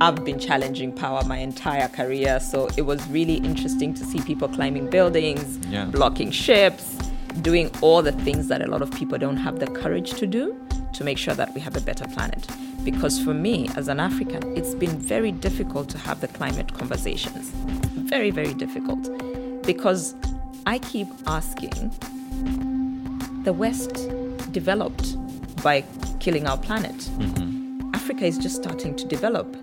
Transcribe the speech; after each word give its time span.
I've 0.00 0.24
been 0.24 0.38
challenging 0.38 0.92
power 0.92 1.24
my 1.24 1.38
entire 1.38 1.88
career, 1.88 2.38
so 2.38 2.68
it 2.76 2.82
was 2.82 3.04
really 3.08 3.34
interesting 3.34 3.94
to 3.94 4.04
see 4.04 4.20
people 4.20 4.48
climbing 4.48 4.88
buildings, 4.90 5.58
Yeah. 5.68 5.86
blocking 5.86 6.30
ships, 6.30 6.96
doing 7.42 7.68
all 7.80 8.00
the 8.02 8.12
things 8.12 8.46
that 8.46 8.62
a 8.62 8.68
lot 8.68 8.80
of 8.80 8.92
people 8.92 9.18
don't 9.18 9.38
have 9.38 9.58
the 9.58 9.66
courage 9.66 10.12
to 10.14 10.26
do 10.26 10.54
to 10.92 11.02
make 11.02 11.18
sure 11.18 11.34
that 11.34 11.52
we 11.52 11.60
have 11.60 11.76
a 11.76 11.80
better 11.80 12.06
planet. 12.06 12.46
Because 12.84 13.18
for 13.20 13.34
me, 13.34 13.68
as 13.76 13.88
an 13.88 13.98
African, 13.98 14.56
it's 14.56 14.74
been 14.74 14.96
very 14.98 15.32
difficult 15.32 15.88
to 15.90 15.98
have 15.98 16.20
the 16.20 16.28
climate 16.28 16.72
conversations. 16.74 17.50
Very, 17.96 18.30
very 18.30 18.54
difficult. 18.54 19.10
Because 19.64 20.14
I 20.64 20.78
keep 20.78 21.08
asking 21.26 21.90
the 23.42 23.52
West 23.52 24.08
developed 24.52 25.16
by 25.62 25.82
killing 26.20 26.46
our 26.46 26.56
planet. 26.56 26.96
Mm-hmm. 26.96 27.90
Africa 27.94 28.24
is 28.26 28.38
just 28.38 28.54
starting 28.56 28.94
to 28.94 29.04
develop. 29.06 29.56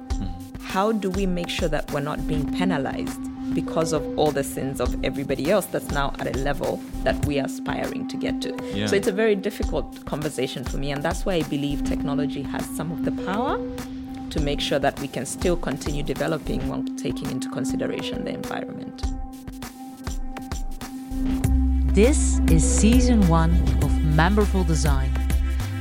How 0.76 0.92
do 0.92 1.10
we 1.10 1.26
make 1.26 1.48
sure 1.48 1.70
that 1.70 1.90
we're 1.94 2.02
not 2.02 2.28
being 2.28 2.52
penalized 2.54 3.22
because 3.56 3.94
of 3.94 4.20
all 4.20 4.32
the 4.32 4.44
sins 4.44 4.82
of 4.82 5.06
everybody 5.06 5.50
else 5.50 5.68
that's 5.68 5.90
now 5.92 6.14
at 6.20 6.36
a 6.36 6.38
level 6.40 6.82
that 7.04 7.26
we 7.26 7.40
are 7.40 7.46
aspiring 7.46 8.10
to 8.10 8.18
get 8.18 8.42
to? 8.42 8.54
Yeah. 8.74 8.88
So 8.88 8.98
it's 8.98 9.08
a 9.08 9.14
very 9.14 9.38
difficult 9.38 10.04
conversation 10.04 10.66
for 10.66 10.76
me, 10.76 10.92
and 10.92 11.02
that's 11.02 11.26
why 11.26 11.36
I 11.36 11.44
believe 11.44 11.86
technology 11.86 12.42
has 12.42 12.66
some 12.76 12.92
of 12.92 13.06
the 13.06 13.14
power 13.24 13.58
to 14.32 14.42
make 14.42 14.60
sure 14.60 14.78
that 14.80 15.00
we 15.00 15.08
can 15.08 15.26
still 15.26 15.56
continue 15.56 16.04
developing 16.04 16.68
while 16.68 16.84
taking 16.98 17.32
into 17.32 17.50
consideration 17.52 18.26
the 18.26 18.32
environment. 18.32 19.02
This 21.96 22.40
is 22.52 22.70
season 22.70 23.26
one 23.30 23.54
of 23.82 24.04
Meaningful 24.04 24.66
Design, 24.66 25.10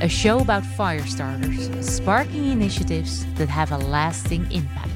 a 0.01 0.09
show 0.09 0.39
about 0.39 0.65
fire 0.65 1.05
starters, 1.05 1.69
sparking 1.79 2.51
initiatives 2.51 3.25
that 3.35 3.47
have 3.47 3.71
a 3.71 3.77
lasting 3.77 4.45
impact. 4.51 4.91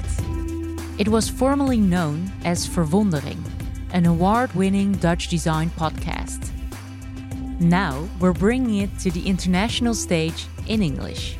It 0.97 1.07
was 1.07 1.29
formerly 1.29 1.79
known 1.79 2.29
as 2.43 2.67
Verwondering, 2.67 3.41
an 3.93 4.05
award 4.05 4.53
winning 4.53 4.91
Dutch 4.91 5.29
design 5.29 5.69
podcast. 5.69 6.51
Now 7.61 8.09
we're 8.19 8.33
bringing 8.33 8.79
it 8.79 8.99
to 8.99 9.11
the 9.11 9.25
international 9.25 9.93
stage 9.93 10.47
in 10.67 10.83
English. 10.83 11.37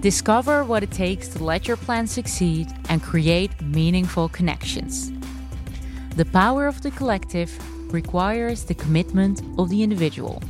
Discover 0.00 0.64
what 0.64 0.82
it 0.82 0.90
takes 0.90 1.28
to 1.28 1.44
let 1.44 1.68
your 1.68 1.76
plan 1.76 2.06
succeed 2.06 2.68
and 2.88 3.02
create 3.02 3.60
meaningful 3.60 4.30
connections. 4.30 5.12
The 6.16 6.24
power 6.24 6.66
of 6.66 6.80
the 6.80 6.90
collective 6.92 7.52
requires 7.92 8.64
the 8.64 8.74
commitment 8.74 9.42
of 9.58 9.68
the 9.68 9.82
individual. 9.82 10.42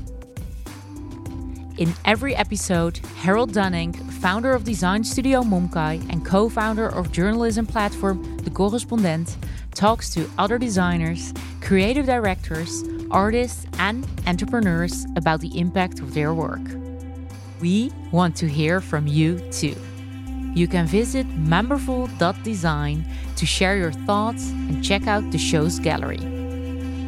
In 1.80 1.94
every 2.04 2.36
episode, 2.36 2.98
Harald 3.22 3.52
Dunnink, 3.52 3.96
founder 4.20 4.52
of 4.52 4.64
design 4.64 5.02
studio 5.02 5.40
Momkai 5.40 6.06
and 6.12 6.22
co 6.22 6.50
founder 6.50 6.86
of 6.86 7.10
journalism 7.10 7.64
platform 7.64 8.36
The 8.36 8.50
Correspondent, 8.50 9.38
talks 9.74 10.10
to 10.10 10.28
other 10.36 10.58
designers, 10.58 11.32
creative 11.62 12.04
directors, 12.04 12.84
artists, 13.10 13.66
and 13.78 14.06
entrepreneurs 14.26 15.06
about 15.16 15.40
the 15.40 15.58
impact 15.58 16.00
of 16.00 16.12
their 16.12 16.34
work. 16.34 16.60
We 17.62 17.90
want 18.12 18.36
to 18.36 18.46
hear 18.46 18.82
from 18.82 19.06
you 19.06 19.40
too. 19.50 19.74
You 20.54 20.68
can 20.68 20.86
visit 20.86 21.26
meaningful.design 21.38 23.06
to 23.36 23.46
share 23.46 23.78
your 23.78 23.92
thoughts 23.92 24.50
and 24.50 24.84
check 24.84 25.06
out 25.06 25.30
the 25.30 25.38
show's 25.38 25.78
gallery. 25.78 26.39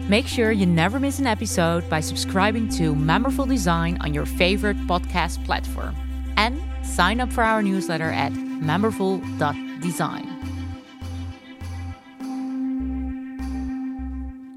Make 0.08 0.26
sure 0.26 0.50
you 0.50 0.66
never 0.66 0.98
miss 0.98 1.20
an 1.20 1.28
episode 1.28 1.88
by 1.88 2.00
subscribing 2.00 2.68
to 2.70 2.92
Meaningful 2.96 3.46
Design 3.46 3.98
on 4.00 4.12
your 4.12 4.26
favorite 4.26 4.76
podcast 4.88 5.44
platform. 5.44 5.94
And 6.36 6.60
sign 6.84 7.20
up 7.20 7.32
for 7.32 7.44
our 7.44 7.62
newsletter 7.62 8.10
at 8.10 8.32
meaningful.design. 8.32 10.28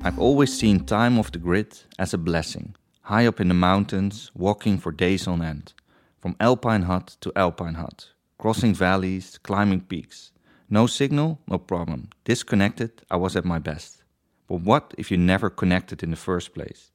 I've 0.02 0.18
always 0.18 0.52
seen 0.52 0.84
time 0.84 1.20
off 1.20 1.32
the 1.32 1.38
grid 1.38 1.78
as 2.00 2.16
a 2.16 2.18
blessing. 2.18 2.76
High 3.02 3.28
up 3.28 3.40
in 3.40 3.48
the 3.48 3.54
mountains, 3.54 4.32
walking 4.34 4.80
for 4.80 4.92
days 4.92 5.28
on 5.28 5.44
end. 5.44 5.74
From 6.22 6.36
alpine 6.40 6.82
hut 6.84 7.18
to 7.22 7.32
alpine 7.36 7.76
hut. 7.76 8.08
Crossing 8.40 8.74
valleys, 8.74 9.38
climbing 9.44 9.82
peaks. 9.82 10.32
No 10.72 10.88
signal, 10.88 11.40
no 11.48 11.60
problem. 11.60 12.10
Disconnected, 12.24 13.04
I 13.12 13.18
was 13.18 13.36
at 13.36 13.46
my 13.46 13.60
best. 13.60 14.05
But 14.48 14.62
what 14.62 14.94
if 14.98 15.12
you 15.12 15.18
never 15.18 15.50
connected 15.50 16.04
in 16.04 16.12
the 16.12 16.16
first 16.16 16.54
place? 16.54 16.92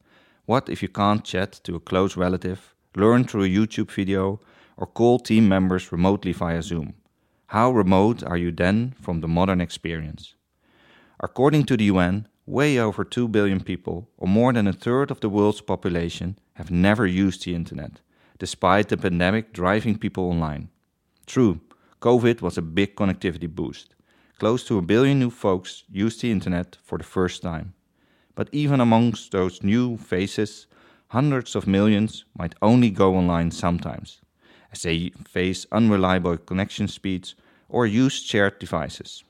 What 0.47 0.69
if 0.69 0.83
you 0.83 0.88
can't 0.88 1.25
chat 1.25 1.53
to 1.65 1.77
a 1.77 1.81
close 1.81 2.16
relative, 2.16 2.75
learn 2.97 3.25
through 3.25 3.44
a 3.44 3.49
YouTube 3.49 3.91
video, 3.91 4.41
or 4.77 4.87
call 4.87 5.19
team 5.19 5.49
members 5.49 5.93
remotely 5.93 6.33
via 6.33 6.62
Zoom? 6.62 6.94
How 7.47 7.71
remote 7.71 8.22
are 8.22 8.37
you 8.37 8.53
then 8.53 8.94
from 9.00 9.21
the 9.21 9.28
modern 9.28 9.60
experience? 9.60 10.34
According 11.19 11.65
to 11.66 11.77
the 11.77 11.84
UN, 11.84 12.28
way 12.47 12.78
over 12.78 13.05
2 13.05 13.28
billion 13.28 13.62
people, 13.62 14.09
or 14.16 14.28
more 14.28 14.53
than 14.53 14.66
a 14.66 14.72
third 14.72 15.10
of 15.10 15.21
the 15.21 15.28
world's 15.28 15.60
population, 15.60 16.39
have 16.55 16.71
never 16.71 17.06
used 17.06 17.44
the 17.44 17.55
internet, 17.55 18.00
despite 18.39 18.89
the 18.89 18.97
pandemic 18.97 19.53
driving 19.53 19.99
people 19.99 20.25
online. 20.25 20.69
True, 21.27 21.60
COVID 22.00 22.41
was 22.41 22.56
a 22.56 22.62
big 22.62 22.97
connectivity 22.97 23.49
boost. 23.49 23.94
Close 24.41 24.65
to 24.65 24.78
a 24.78 24.83
billion 24.83 25.19
new 25.19 25.28
folks 25.28 25.84
used 25.91 26.23
the 26.23 26.31
internet 26.31 26.78
for 26.83 26.97
the 26.97 27.05
first 27.05 27.43
time. 27.43 27.75
But 28.34 28.49
even 28.53 28.81
amongst 28.81 29.33
those 29.33 29.62
new 29.62 29.99
faces, 29.99 30.67
hundreds 31.09 31.55
of 31.55 31.67
millions 31.67 32.25
might 32.39 32.55
only 32.62 32.89
go 32.89 33.17
online 33.17 33.51
sometimes, 33.51 34.23
as 34.73 34.81
they 34.81 35.12
face 35.28 35.67
unreliable 35.71 36.39
connection 36.39 36.89
speeds 36.89 37.34
or 37.69 37.87
use 37.87 38.23
shared 38.23 38.59
devices. 38.59 39.25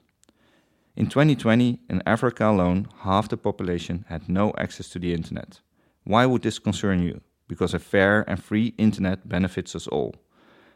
In 0.95 1.09
2020, 1.09 1.81
in 1.89 2.03
Africa 2.07 2.49
alone, 2.49 2.87
half 3.01 3.29
the 3.29 3.37
population 3.37 4.05
had 4.09 4.29
no 4.29 4.55
access 4.59 4.89
to 4.91 5.01
the 5.01 5.13
internet. 5.13 5.59
Why 6.05 6.25
would 6.25 6.43
this 6.43 6.61
concern 6.61 7.03
you? 7.03 7.21
Because 7.49 7.75
a 7.75 7.81
fair 7.81 8.25
and 8.31 8.41
free 8.41 8.75
internet 8.79 9.29
benefits 9.29 9.75
us 9.75 9.89
all. 9.89 10.15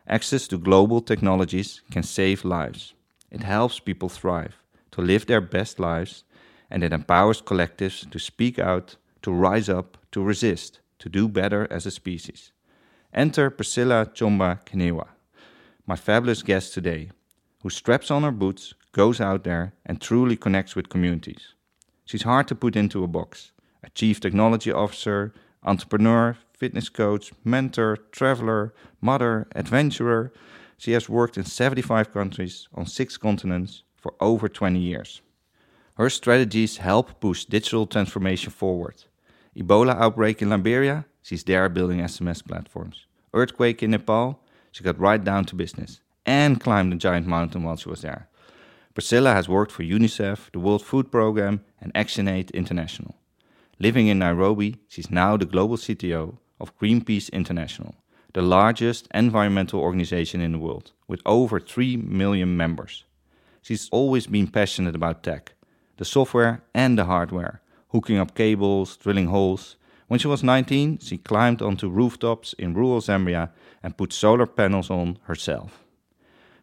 Access 0.08 0.48
to 0.48 0.58
global 0.58 1.00
technologies 1.00 1.82
can 1.92 2.02
save 2.02 2.44
lives. 2.44 2.94
It 3.34 3.42
helps 3.42 3.80
people 3.80 4.08
thrive, 4.08 4.62
to 4.92 5.00
live 5.02 5.26
their 5.26 5.40
best 5.40 5.80
lives, 5.80 6.22
and 6.70 6.84
it 6.84 6.92
empowers 6.92 7.42
collectives 7.42 8.08
to 8.12 8.18
speak 8.20 8.60
out, 8.60 8.96
to 9.22 9.32
rise 9.32 9.68
up, 9.68 9.98
to 10.12 10.22
resist, 10.22 10.78
to 11.00 11.08
do 11.08 11.26
better 11.26 11.66
as 11.68 11.84
a 11.84 11.90
species. 11.90 12.52
Enter 13.12 13.50
Priscilla 13.50 14.06
Chomba 14.06 14.64
Kinywa, 14.64 15.08
my 15.84 15.96
fabulous 15.96 16.44
guest 16.44 16.74
today, 16.74 17.10
who 17.62 17.70
straps 17.70 18.08
on 18.08 18.22
her 18.22 18.30
boots, 18.30 18.72
goes 18.92 19.20
out 19.20 19.42
there, 19.42 19.72
and 19.84 20.00
truly 20.00 20.36
connects 20.36 20.76
with 20.76 20.88
communities. 20.88 21.54
She's 22.04 22.22
hard 22.22 22.46
to 22.48 22.54
put 22.54 22.76
into 22.76 23.02
a 23.02 23.08
box. 23.08 23.50
A 23.82 23.90
chief 23.90 24.20
technology 24.20 24.70
officer, 24.70 25.34
entrepreneur, 25.64 26.36
fitness 26.52 26.88
coach, 26.88 27.32
mentor, 27.42 27.96
traveler, 28.12 28.72
mother, 29.00 29.48
adventurer. 29.56 30.32
She 30.78 30.92
has 30.92 31.08
worked 31.08 31.36
in 31.36 31.44
75 31.44 32.12
countries 32.12 32.68
on 32.74 32.86
six 32.86 33.16
continents 33.16 33.82
for 33.96 34.14
over 34.20 34.48
20 34.48 34.78
years. 34.78 35.22
Her 35.96 36.10
strategies 36.10 36.78
help 36.78 37.20
push 37.20 37.44
digital 37.44 37.86
transformation 37.86 38.50
forward. 38.50 39.04
Ebola 39.56 39.96
outbreak 39.96 40.42
in 40.42 40.50
Liberia, 40.50 41.06
she's 41.22 41.44
there 41.44 41.68
building 41.68 42.00
SMS 42.00 42.44
platforms. 42.44 43.06
Earthquake 43.32 43.82
in 43.82 43.92
Nepal, 43.92 44.40
she 44.72 44.82
got 44.82 44.98
right 44.98 45.22
down 45.22 45.44
to 45.46 45.54
business 45.54 46.00
and 46.26 46.60
climbed 46.60 46.92
a 46.92 46.96
giant 46.96 47.26
mountain 47.26 47.62
while 47.62 47.76
she 47.76 47.88
was 47.88 48.02
there. 48.02 48.28
Priscilla 48.94 49.32
has 49.32 49.48
worked 49.48 49.72
for 49.72 49.82
UNICEF, 49.82 50.50
the 50.52 50.58
World 50.58 50.84
Food 50.84 51.10
Programme, 51.10 51.64
and 51.80 51.92
ActionAid 51.94 52.52
International. 52.52 53.16
Living 53.78 54.06
in 54.06 54.18
Nairobi, 54.20 54.76
she's 54.88 55.10
now 55.10 55.36
the 55.36 55.44
global 55.44 55.76
CTO 55.76 56.38
of 56.60 56.76
Greenpeace 56.78 57.30
International, 57.32 57.94
the 58.34 58.42
largest 58.42 59.06
environmental 59.14 59.80
organization 59.80 60.40
in 60.40 60.52
the 60.52 60.58
world, 60.58 60.90
with 61.06 61.22
over 61.24 61.60
3 61.60 61.96
million 61.96 62.56
members. 62.56 63.04
She's 63.62 63.88
always 63.90 64.26
been 64.26 64.48
passionate 64.48 64.96
about 64.96 65.22
tech, 65.22 65.52
the 65.98 66.04
software 66.04 66.64
and 66.74 66.98
the 66.98 67.04
hardware, 67.04 67.62
hooking 67.90 68.18
up 68.18 68.34
cables, 68.34 68.96
drilling 68.96 69.28
holes. 69.28 69.76
When 70.08 70.18
she 70.18 70.26
was 70.26 70.42
19, 70.42 70.98
she 70.98 71.16
climbed 71.16 71.62
onto 71.62 71.88
rooftops 71.88 72.54
in 72.54 72.74
rural 72.74 73.00
Zambia 73.00 73.50
and 73.84 73.96
put 73.96 74.12
solar 74.12 74.46
panels 74.46 74.90
on 74.90 75.18
herself. 75.22 75.84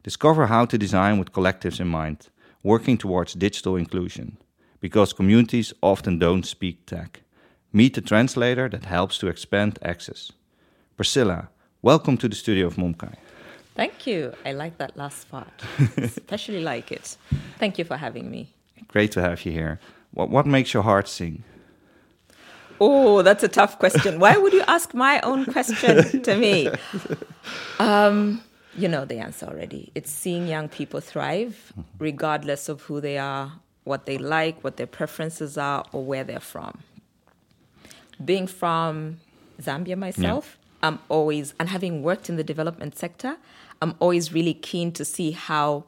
Discover 0.03 0.47
how 0.47 0.65
to 0.65 0.77
design 0.77 1.19
with 1.19 1.31
collectives 1.31 1.79
in 1.79 1.87
mind, 1.87 2.27
working 2.63 2.97
towards 2.97 3.33
digital 3.33 3.77
inclusion, 3.77 4.37
because 4.81 5.13
communities 5.13 5.73
often 5.81 6.19
don't 6.19 6.45
speak 6.45 6.85
tech. 6.85 7.21
Meet 7.71 7.93
the 7.93 8.01
translator 8.01 8.67
that 8.67 8.85
helps 8.85 9.17
to 9.19 9.27
expand 9.27 9.79
access. 9.81 10.33
Priscilla, 10.97 11.49
welcome 11.81 12.17
to 12.17 12.27
the 12.27 12.35
studio 12.35 12.67
of 12.67 12.75
Momkai. 12.75 13.15
Thank 13.75 14.05
you. 14.05 14.33
I 14.45 14.51
like 14.51 14.77
that 14.77 14.95
last 14.97 15.29
part, 15.31 15.47
especially 15.97 16.61
like 16.61 16.91
it. 16.91 17.17
Thank 17.57 17.77
you 17.79 17.85
for 17.85 17.97
having 17.97 18.29
me. 18.29 18.49
Great 18.87 19.11
to 19.13 19.21
have 19.21 19.45
you 19.45 19.51
here. 19.51 19.79
What, 20.13 20.29
what 20.29 20.45
makes 20.45 20.73
your 20.73 20.83
heart 20.83 21.07
sing? 21.07 21.43
Oh, 22.79 23.21
that's 23.21 23.43
a 23.43 23.47
tough 23.47 23.77
question. 23.79 24.19
Why 24.19 24.37
would 24.37 24.53
you 24.53 24.63
ask 24.67 24.93
my 24.93 25.21
own 25.21 25.45
question 25.45 26.21
to 26.23 26.37
me? 26.37 26.69
Um, 27.79 28.41
You 28.77 28.87
know 28.87 29.03
the 29.05 29.17
answer 29.17 29.45
already. 29.47 29.91
It's 29.95 30.11
seeing 30.11 30.47
young 30.47 30.69
people 30.69 30.99
thrive, 31.01 31.73
regardless 31.99 32.69
of 32.69 32.81
who 32.83 33.01
they 33.01 33.17
are, 33.17 33.53
what 33.83 34.05
they 34.05 34.17
like, 34.17 34.63
what 34.63 34.77
their 34.77 34.87
preferences 34.87 35.57
are, 35.57 35.83
or 35.91 36.03
where 36.05 36.23
they're 36.23 36.39
from. 36.39 36.79
Being 38.23 38.45
from 38.47 39.17
Zambia 39.61 39.97
myself, 39.97 40.57
I'm 40.83 40.99
always, 41.09 41.53
and 41.59 41.69
having 41.69 42.03
worked 42.03 42.29
in 42.29 42.35
the 42.35 42.43
development 42.43 42.97
sector, 42.97 43.37
I'm 43.81 43.95
always 43.99 44.33
really 44.33 44.53
keen 44.53 44.91
to 44.93 45.05
see 45.05 45.31
how 45.31 45.85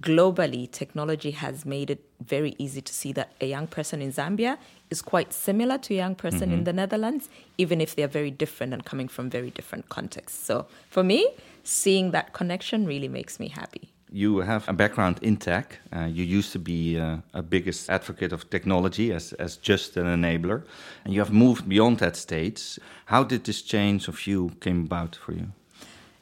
globally 0.00 0.70
technology 0.70 1.30
has 1.30 1.64
made 1.64 1.88
it 1.88 2.04
very 2.20 2.56
easy 2.58 2.80
to 2.80 2.92
see 2.92 3.12
that 3.12 3.32
a 3.40 3.46
young 3.46 3.66
person 3.66 4.02
in 4.02 4.12
Zambia 4.12 4.58
is 4.90 5.00
quite 5.00 5.32
similar 5.32 5.78
to 5.78 5.94
a 5.94 5.96
young 5.96 6.14
person 6.14 6.50
in 6.50 6.56
mm-hmm. 6.56 6.64
the 6.64 6.72
Netherlands, 6.72 7.28
even 7.58 7.80
if 7.80 7.94
they're 7.94 8.08
very 8.08 8.30
different 8.30 8.72
and 8.72 8.84
coming 8.84 9.08
from 9.08 9.30
very 9.30 9.50
different 9.50 9.88
contexts. 9.88 10.44
So 10.44 10.66
for 10.90 11.04
me, 11.04 11.28
seeing 11.62 12.10
that 12.10 12.32
connection 12.32 12.86
really 12.86 13.08
makes 13.08 13.38
me 13.38 13.48
happy. 13.48 13.93
You 14.14 14.38
have 14.42 14.68
a 14.68 14.72
background 14.72 15.18
in 15.22 15.36
tech. 15.36 15.80
Uh, 15.92 16.04
you 16.04 16.22
used 16.22 16.52
to 16.52 16.60
be 16.60 17.00
uh, 17.00 17.16
a 17.32 17.42
biggest 17.42 17.90
advocate 17.90 18.32
of 18.32 18.48
technology 18.48 19.12
as, 19.12 19.32
as 19.32 19.56
just 19.56 19.96
an 19.96 20.06
enabler, 20.06 20.62
and 21.04 21.12
you 21.12 21.18
have 21.20 21.32
moved 21.32 21.68
beyond 21.68 21.98
that 21.98 22.14
stage. 22.14 22.78
How 23.06 23.24
did 23.24 23.42
this 23.42 23.60
change 23.60 24.06
of 24.06 24.24
you 24.28 24.52
came 24.60 24.84
about 24.84 25.16
for 25.16 25.32
you? 25.32 25.48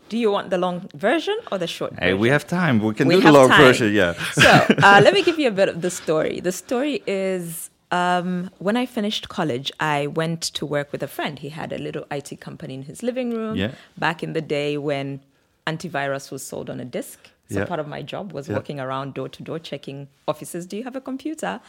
Do 0.08 0.16
you 0.16 0.30
want 0.30 0.48
the 0.48 0.56
long 0.56 0.88
version 0.94 1.36
or 1.50 1.58
the 1.58 1.66
short 1.66 1.92
Hey, 1.98 2.14
we 2.14 2.30
have 2.30 2.46
time. 2.46 2.80
We 2.80 2.94
can 2.94 3.08
We 3.08 3.16
do 3.16 3.20
the 3.20 3.32
long 3.32 3.50
time. 3.50 3.60
version. 3.60 3.92
Yeah. 3.92 4.14
so 4.32 4.50
uh, 4.82 5.00
let 5.04 5.12
me 5.12 5.22
give 5.22 5.38
you 5.38 5.48
a 5.48 5.56
bit 5.60 5.68
of 5.68 5.82
the 5.82 5.90
story. 5.90 6.40
The 6.40 6.52
story 6.52 7.02
is 7.06 7.68
um, 7.90 8.48
when 8.58 8.76
I 8.78 8.86
finished 8.86 9.28
college, 9.28 9.70
I 9.80 10.06
went 10.06 10.40
to 10.54 10.64
work 10.64 10.92
with 10.92 11.02
a 11.02 11.08
friend. 11.08 11.38
He 11.38 11.50
had 11.50 11.74
a 11.74 11.78
little 11.78 12.06
IT 12.10 12.40
company 12.40 12.72
in 12.72 12.82
his 12.84 13.02
living 13.02 13.30
room 13.32 13.54
Yeah. 13.56 13.72
back 13.98 14.22
in 14.22 14.32
the 14.32 14.40
day 14.40 14.78
when 14.78 15.20
antivirus 15.66 16.30
was 16.30 16.42
sold 16.42 16.70
on 16.70 16.80
a 16.80 16.86
disk. 16.86 17.18
So 17.50 17.60
Yeah. 17.60 17.64
part 17.66 17.80
of 17.80 17.88
my 17.88 18.02
job 18.02 18.32
was 18.32 18.48
Yeah. 18.48 18.54
walking 18.54 18.80
around 18.80 19.14
door 19.14 19.28
to 19.28 19.42
door 19.42 19.58
checking 19.58 20.08
offices. 20.26 20.66
Do 20.66 20.76
you 20.76 20.84
have 20.84 20.96
a 20.96 21.00
computer? 21.00 21.60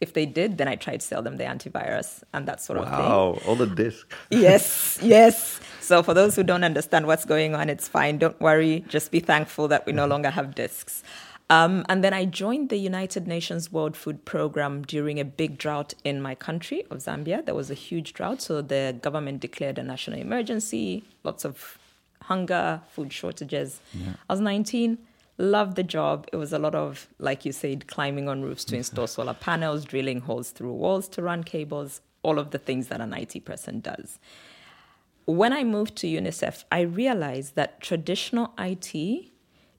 If 0.00 0.12
they 0.12 0.26
did, 0.26 0.58
then 0.58 0.68
I 0.68 0.76
tried 0.76 1.00
to 1.00 1.06
sell 1.06 1.22
them 1.22 1.38
the 1.38 1.44
antivirus 1.44 2.22
and 2.32 2.46
that 2.46 2.60
sort 2.62 2.78
of 2.78 2.84
thing 2.84 2.98
Wow, 3.08 3.38
all 3.46 3.56
the 3.56 3.66
disc. 3.66 4.12
yes, 4.30 4.98
yes. 5.02 5.60
So 5.80 6.02
for 6.02 6.14
those 6.14 6.36
who 6.36 6.44
don't 6.44 6.62
understand 6.64 7.06
what's 7.06 7.24
going 7.24 7.54
on, 7.56 7.68
it's 7.68 7.88
fine. 7.88 8.18
Don't 8.18 8.40
worry. 8.40 8.84
Just 8.88 9.10
be 9.10 9.18
thankful 9.20 9.66
that 9.68 9.86
we 9.86 9.92
no 9.92 10.06
longer 10.06 10.30
have 10.30 10.54
discs. 10.54 11.02
Um, 11.50 11.84
and 11.88 12.04
then 12.04 12.12
I 12.12 12.26
joined 12.26 12.68
the 12.68 12.76
United 12.76 13.26
Nations 13.26 13.72
World 13.72 13.96
Food 13.96 14.24
Program 14.26 14.82
during 14.82 15.18
a 15.18 15.24
big 15.24 15.56
drought 15.58 15.94
in 16.04 16.20
my 16.20 16.34
country 16.34 16.84
of 16.90 16.98
Zambia. 16.98 17.44
There 17.44 17.54
was 17.54 17.70
a 17.70 17.74
huge 17.74 18.12
drought, 18.12 18.42
so 18.42 18.60
the 18.60 18.96
government 19.00 19.40
declared 19.40 19.78
a 19.78 19.82
national 19.82 20.18
emergency. 20.20 21.04
Lots 21.24 21.44
of 21.46 21.78
hunger, 22.22 22.82
food 22.92 23.12
shortages. 23.14 23.80
I 24.28 24.32
was 24.32 24.40
19, 24.40 24.98
loved 25.38 25.76
the 25.76 25.82
job. 25.84 26.28
It 26.32 26.36
was 26.36 26.52
a 26.52 26.58
lot 26.58 26.74
of, 26.74 27.08
like 27.18 27.44
you 27.44 27.52
said, 27.52 27.86
climbing 27.86 28.28
on 28.28 28.42
roofs 28.42 28.64
to 28.66 28.76
install 28.76 29.06
solar 29.06 29.34
panels, 29.34 29.84
drilling 29.84 30.20
holes 30.20 30.50
through 30.50 30.72
walls 30.72 31.08
to 31.10 31.22
run 31.22 31.44
cables, 31.44 32.00
all 32.22 32.38
of 32.38 32.50
the 32.50 32.58
things 32.58 32.88
that 32.88 33.00
an 33.00 33.14
IT 33.14 33.44
person 33.44 33.80
does. 33.80 34.18
When 35.24 35.52
I 35.52 35.62
moved 35.62 35.96
to 35.96 36.06
UNICEF, 36.06 36.64
I 36.72 36.80
realized 36.80 37.54
that 37.54 37.80
traditional 37.80 38.52
IT, 38.58 38.94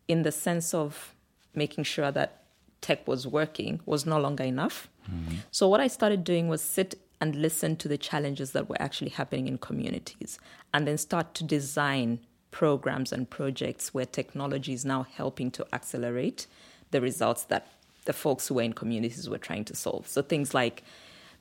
in 0.08 0.24
the 0.24 0.32
sense 0.32 0.74
of 0.74 1.14
making 1.54 1.84
sure 1.84 2.12
that 2.12 2.44
tech 2.82 3.08
was 3.08 3.28
working, 3.28 3.82
was 3.86 4.06
no 4.06 4.20
longer 4.20 4.44
enough. 4.44 4.88
Mm-hmm. 5.12 5.38
So, 5.52 5.68
what 5.68 5.82
I 5.82 5.88
started 5.88 6.24
doing 6.24 6.48
was 6.48 6.62
sit 6.62 6.96
and 7.20 7.36
listen 7.36 7.76
to 7.78 7.88
the 7.88 7.98
challenges 7.98 8.52
that 8.52 8.70
were 8.70 8.80
actually 8.80 9.10
happening 9.10 9.48
in 9.48 9.58
communities 9.58 10.40
and 10.74 10.88
then 10.88 10.98
start 10.98 11.34
to 11.34 11.44
design 11.44 12.20
programs 12.52 13.12
and 13.12 13.30
projects 13.30 13.94
where 13.94 14.06
technology 14.06 14.74
is 14.74 14.86
now 14.86 15.04
helping 15.04 15.52
to 15.52 15.66
accelerate 15.74 16.48
the 16.92 17.02
results 17.02 17.44
that 17.46 17.68
the 18.06 18.14
folks 18.14 18.48
who 18.48 18.56
were 18.56 18.62
in 18.62 18.74
communities 18.74 19.30
were 19.30 19.38
trying 19.38 19.66
to 19.66 19.76
solve. 19.76 20.08
So, 20.08 20.22
things 20.22 20.54
like 20.54 20.84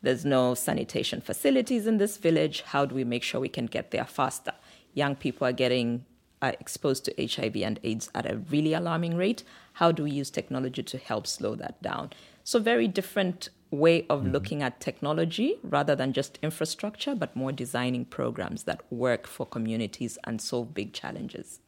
there's 0.03 0.25
no 0.25 0.55
sanitation 0.55 1.21
facilities 1.21 1.87
in 1.87 1.99
this 1.99 2.17
village. 2.17 2.63
How 2.63 2.85
do 2.85 2.95
we 2.95 3.05
make 3.05 3.23
sure 3.23 3.41
we 3.41 3.49
can 3.49 3.67
get 3.67 3.91
there 3.91 4.05
faster? 4.05 4.53
Young 4.95 5.17
people 5.17 5.47
are 5.47 5.53
getting 5.53 6.05
uh, 6.41 6.53
exposed 6.61 7.05
to 7.07 7.27
HIV 7.27 7.57
and 7.57 7.81
AIDS 7.83 8.11
at 8.15 8.31
a 8.31 8.37
really 8.37 8.75
alarming 8.75 9.17
rate. 9.17 9.43
How 9.75 9.93
do 9.93 10.05
we 10.05 10.11
use 10.11 10.31
technology 10.31 10.83
to 10.83 10.99
help 10.99 11.27
slow 11.27 11.55
that 11.57 11.83
down? 11.83 12.11
So, 12.49 12.59
very 12.59 12.89
different 12.89 13.51
way 13.71 14.07
of 14.09 14.21
mm-hmm. 14.23 14.33
looking 14.33 14.63
at 14.63 14.81
technology 14.81 15.57
rather 15.63 15.95
than 15.95 16.15
just 16.15 16.39
infrastructure, 16.41 17.15
but 17.15 17.37
more 17.37 17.53
designing 17.53 18.07
programs 18.07 18.63
that 18.63 18.81
work 18.91 19.27
for 19.27 19.45
communities 19.45 20.17
and 20.25 20.41
solve 20.41 20.73
big 20.73 20.95
challenges. 20.95 21.61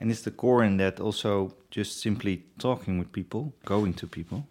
And 0.00 0.10
is 0.10 0.22
the 0.22 0.32
core 0.32 0.64
in 0.64 0.76
that 0.78 0.98
also 0.98 1.54
just 1.70 2.00
simply 2.00 2.42
talking 2.58 2.98
with 2.98 3.12
people, 3.12 3.52
going 3.64 3.94
to 3.94 4.08
people? 4.08 4.48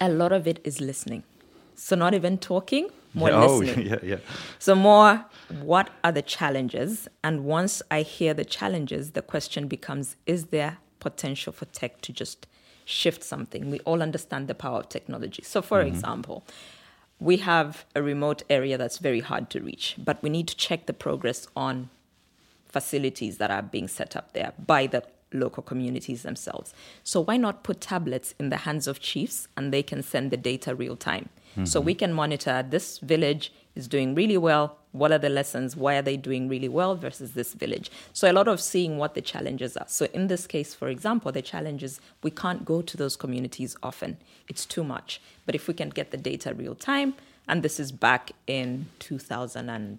A 0.00 0.08
lot 0.08 0.32
of 0.32 0.48
it 0.48 0.58
is 0.64 0.80
listening. 0.80 1.22
So, 1.76 1.94
not 1.94 2.12
even 2.12 2.36
talking, 2.36 2.88
more 3.14 3.28
Yeah, 3.28 3.44
oh, 3.44 3.58
listening. 3.58 3.86
yeah, 3.86 3.98
yeah. 4.02 4.18
So, 4.58 4.74
more 4.74 5.24
what 5.62 5.88
are 6.02 6.10
the 6.10 6.22
challenges? 6.22 7.06
And 7.22 7.44
once 7.44 7.80
I 7.92 8.02
hear 8.02 8.34
the 8.34 8.44
challenges, 8.44 9.12
the 9.12 9.22
question 9.22 9.68
becomes 9.68 10.16
is 10.26 10.46
there 10.46 10.78
potential 10.98 11.52
for 11.52 11.66
tech 11.66 12.00
to 12.00 12.12
just 12.12 12.48
shift 12.86 13.22
something? 13.22 13.70
We 13.70 13.80
all 13.80 14.02
understand 14.02 14.48
the 14.48 14.54
power 14.54 14.78
of 14.78 14.88
technology. 14.88 15.42
So, 15.42 15.60
for 15.60 15.80
mm-hmm. 15.80 15.88
example, 15.88 16.44
we 17.20 17.38
have 17.38 17.84
a 17.94 18.02
remote 18.02 18.42
area 18.48 18.78
that's 18.78 18.98
very 18.98 19.20
hard 19.20 19.50
to 19.50 19.60
reach, 19.60 19.96
but 19.98 20.22
we 20.22 20.30
need 20.30 20.48
to 20.48 20.56
check 20.56 20.86
the 20.86 20.94
progress 20.94 21.46
on 21.54 21.90
facilities 22.68 23.36
that 23.38 23.50
are 23.50 23.62
being 23.62 23.88
set 23.88 24.16
up 24.16 24.32
there 24.32 24.52
by 24.66 24.86
the 24.86 25.02
local 25.32 25.62
communities 25.62 26.22
themselves. 26.22 26.72
So 27.02 27.20
why 27.20 27.36
not 27.36 27.62
put 27.62 27.80
tablets 27.80 28.34
in 28.38 28.50
the 28.50 28.58
hands 28.58 28.86
of 28.86 29.00
chiefs 29.00 29.48
and 29.56 29.72
they 29.72 29.82
can 29.82 30.02
send 30.02 30.30
the 30.30 30.36
data 30.36 30.74
real 30.74 30.96
time? 30.96 31.28
So 31.64 31.80
mm-hmm. 31.80 31.86
we 31.86 31.94
can 31.94 32.12
monitor 32.12 32.62
this 32.68 32.98
village 32.98 33.50
is 33.74 33.88
doing 33.88 34.14
really 34.14 34.36
well. 34.36 34.76
What 34.98 35.12
are 35.12 35.18
the 35.18 35.28
lessons? 35.28 35.76
Why 35.76 35.96
are 35.96 36.02
they 36.02 36.16
doing 36.16 36.48
really 36.48 36.68
well 36.68 36.96
versus 36.96 37.32
this 37.32 37.52
village? 37.52 37.90
So 38.12 38.30
a 38.30 38.32
lot 38.32 38.48
of 38.48 38.60
seeing 38.60 38.98
what 38.98 39.14
the 39.14 39.20
challenges 39.20 39.76
are. 39.76 39.86
So 39.88 40.06
in 40.12 40.26
this 40.26 40.46
case, 40.46 40.74
for 40.74 40.88
example, 40.88 41.32
the 41.32 41.42
challenge 41.42 41.82
is 41.82 42.00
we 42.22 42.30
can't 42.30 42.64
go 42.64 42.82
to 42.82 42.96
those 42.96 43.16
communities 43.16 43.76
often. 43.82 44.16
It's 44.48 44.64
too 44.64 44.84
much. 44.84 45.20
But 45.44 45.54
if 45.54 45.68
we 45.68 45.74
can 45.74 45.90
get 45.90 46.10
the 46.10 46.16
data 46.16 46.54
real 46.54 46.74
time, 46.74 47.14
and 47.48 47.62
this 47.62 47.78
is 47.78 47.92
back 47.92 48.32
in 48.46 48.86
2000 48.98 49.68
and 49.68 49.98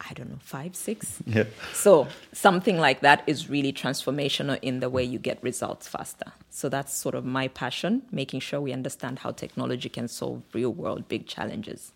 I 0.00 0.12
don't 0.12 0.28
know, 0.28 0.38
five, 0.40 0.76
six. 0.76 1.22
Yeah. 1.26 1.44
So 1.72 2.08
something 2.32 2.78
like 2.78 3.00
that 3.00 3.22
is 3.26 3.48
really 3.48 3.72
transformational 3.72 4.58
in 4.60 4.80
the 4.80 4.90
way 4.90 5.02
you 5.02 5.18
get 5.18 5.42
results 5.42 5.88
faster. 5.88 6.32
So 6.50 6.68
that's 6.68 6.92
sort 6.94 7.14
of 7.14 7.24
my 7.24 7.48
passion, 7.48 8.02
making 8.10 8.40
sure 8.40 8.60
we 8.60 8.72
understand 8.72 9.20
how 9.20 9.30
technology 9.30 9.88
can 9.88 10.08
solve 10.08 10.42
real 10.52 10.72
world 10.72 11.08
big 11.08 11.26
challenges. 11.26 11.92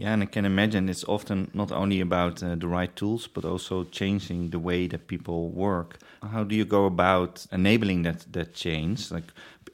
Yeah, 0.00 0.14
and 0.14 0.22
I 0.22 0.26
can 0.26 0.46
imagine 0.46 0.88
it's 0.88 1.04
often 1.04 1.50
not 1.52 1.70
only 1.70 2.00
about 2.00 2.42
uh, 2.42 2.54
the 2.54 2.66
right 2.66 2.96
tools, 2.96 3.26
but 3.26 3.44
also 3.44 3.84
changing 3.84 4.48
the 4.48 4.58
way 4.58 4.86
that 4.86 5.08
people 5.08 5.50
work. 5.50 5.98
How 6.22 6.42
do 6.42 6.54
you 6.54 6.64
go 6.64 6.86
about 6.86 7.46
enabling 7.52 8.04
that 8.04 8.24
that 8.32 8.54
change? 8.54 9.10
Like, 9.10 9.24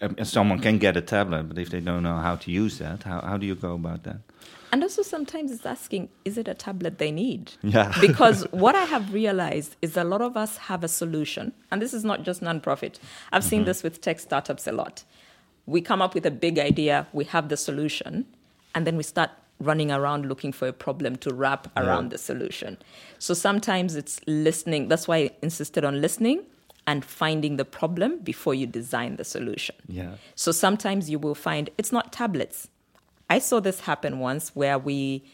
um, 0.00 0.16
someone 0.24 0.58
can 0.58 0.78
get 0.78 0.96
a 0.96 1.00
tablet, 1.00 1.44
but 1.44 1.58
if 1.58 1.70
they 1.70 1.78
don't 1.78 2.02
know 2.02 2.16
how 2.16 2.34
to 2.34 2.50
use 2.50 2.78
that, 2.78 3.04
how 3.04 3.20
how 3.20 3.36
do 3.36 3.46
you 3.46 3.54
go 3.54 3.74
about 3.74 4.02
that? 4.02 4.18
And 4.72 4.82
also 4.82 5.02
sometimes 5.02 5.52
it's 5.52 5.64
asking, 5.64 6.08
is 6.24 6.36
it 6.36 6.48
a 6.48 6.54
tablet 6.54 6.98
they 6.98 7.12
need? 7.12 7.52
Yeah. 7.62 7.94
because 8.00 8.42
what 8.50 8.74
I 8.74 8.84
have 8.84 9.14
realized 9.14 9.76
is 9.80 9.96
a 9.96 10.02
lot 10.02 10.22
of 10.22 10.36
us 10.36 10.56
have 10.56 10.82
a 10.82 10.88
solution, 10.88 11.52
and 11.70 11.80
this 11.80 11.94
is 11.94 12.02
not 12.02 12.24
just 12.24 12.42
nonprofit. 12.42 12.98
I've 13.30 13.44
seen 13.44 13.64
this 13.64 13.84
with 13.84 14.00
tech 14.00 14.18
startups 14.18 14.66
a 14.66 14.72
lot. 14.72 15.04
We 15.66 15.80
come 15.82 16.02
up 16.02 16.14
with 16.14 16.26
a 16.26 16.32
big 16.32 16.58
idea, 16.58 17.06
we 17.12 17.24
have 17.26 17.48
the 17.48 17.56
solution, 17.56 18.26
and 18.74 18.84
then 18.84 18.96
we 18.96 19.04
start 19.04 19.30
running 19.60 19.90
around 19.90 20.26
looking 20.26 20.52
for 20.52 20.68
a 20.68 20.72
problem 20.72 21.16
to 21.16 21.32
wrap 21.32 21.68
around 21.76 22.10
the 22.10 22.18
solution. 22.18 22.76
So 23.18 23.32
sometimes 23.32 23.96
it's 23.96 24.20
listening. 24.26 24.88
That's 24.88 25.08
why 25.08 25.16
I 25.16 25.30
insisted 25.42 25.84
on 25.84 26.00
listening 26.00 26.44
and 26.86 27.04
finding 27.04 27.56
the 27.56 27.64
problem 27.64 28.18
before 28.18 28.54
you 28.54 28.66
design 28.66 29.16
the 29.16 29.24
solution. 29.24 29.74
Yeah. 29.88 30.16
So 30.34 30.52
sometimes 30.52 31.10
you 31.10 31.18
will 31.18 31.34
find 31.34 31.70
it's 31.78 31.90
not 31.90 32.12
tablets. 32.12 32.68
I 33.28 33.38
saw 33.38 33.60
this 33.60 33.80
happen 33.80 34.18
once 34.18 34.54
where 34.54 34.78
we 34.78 35.24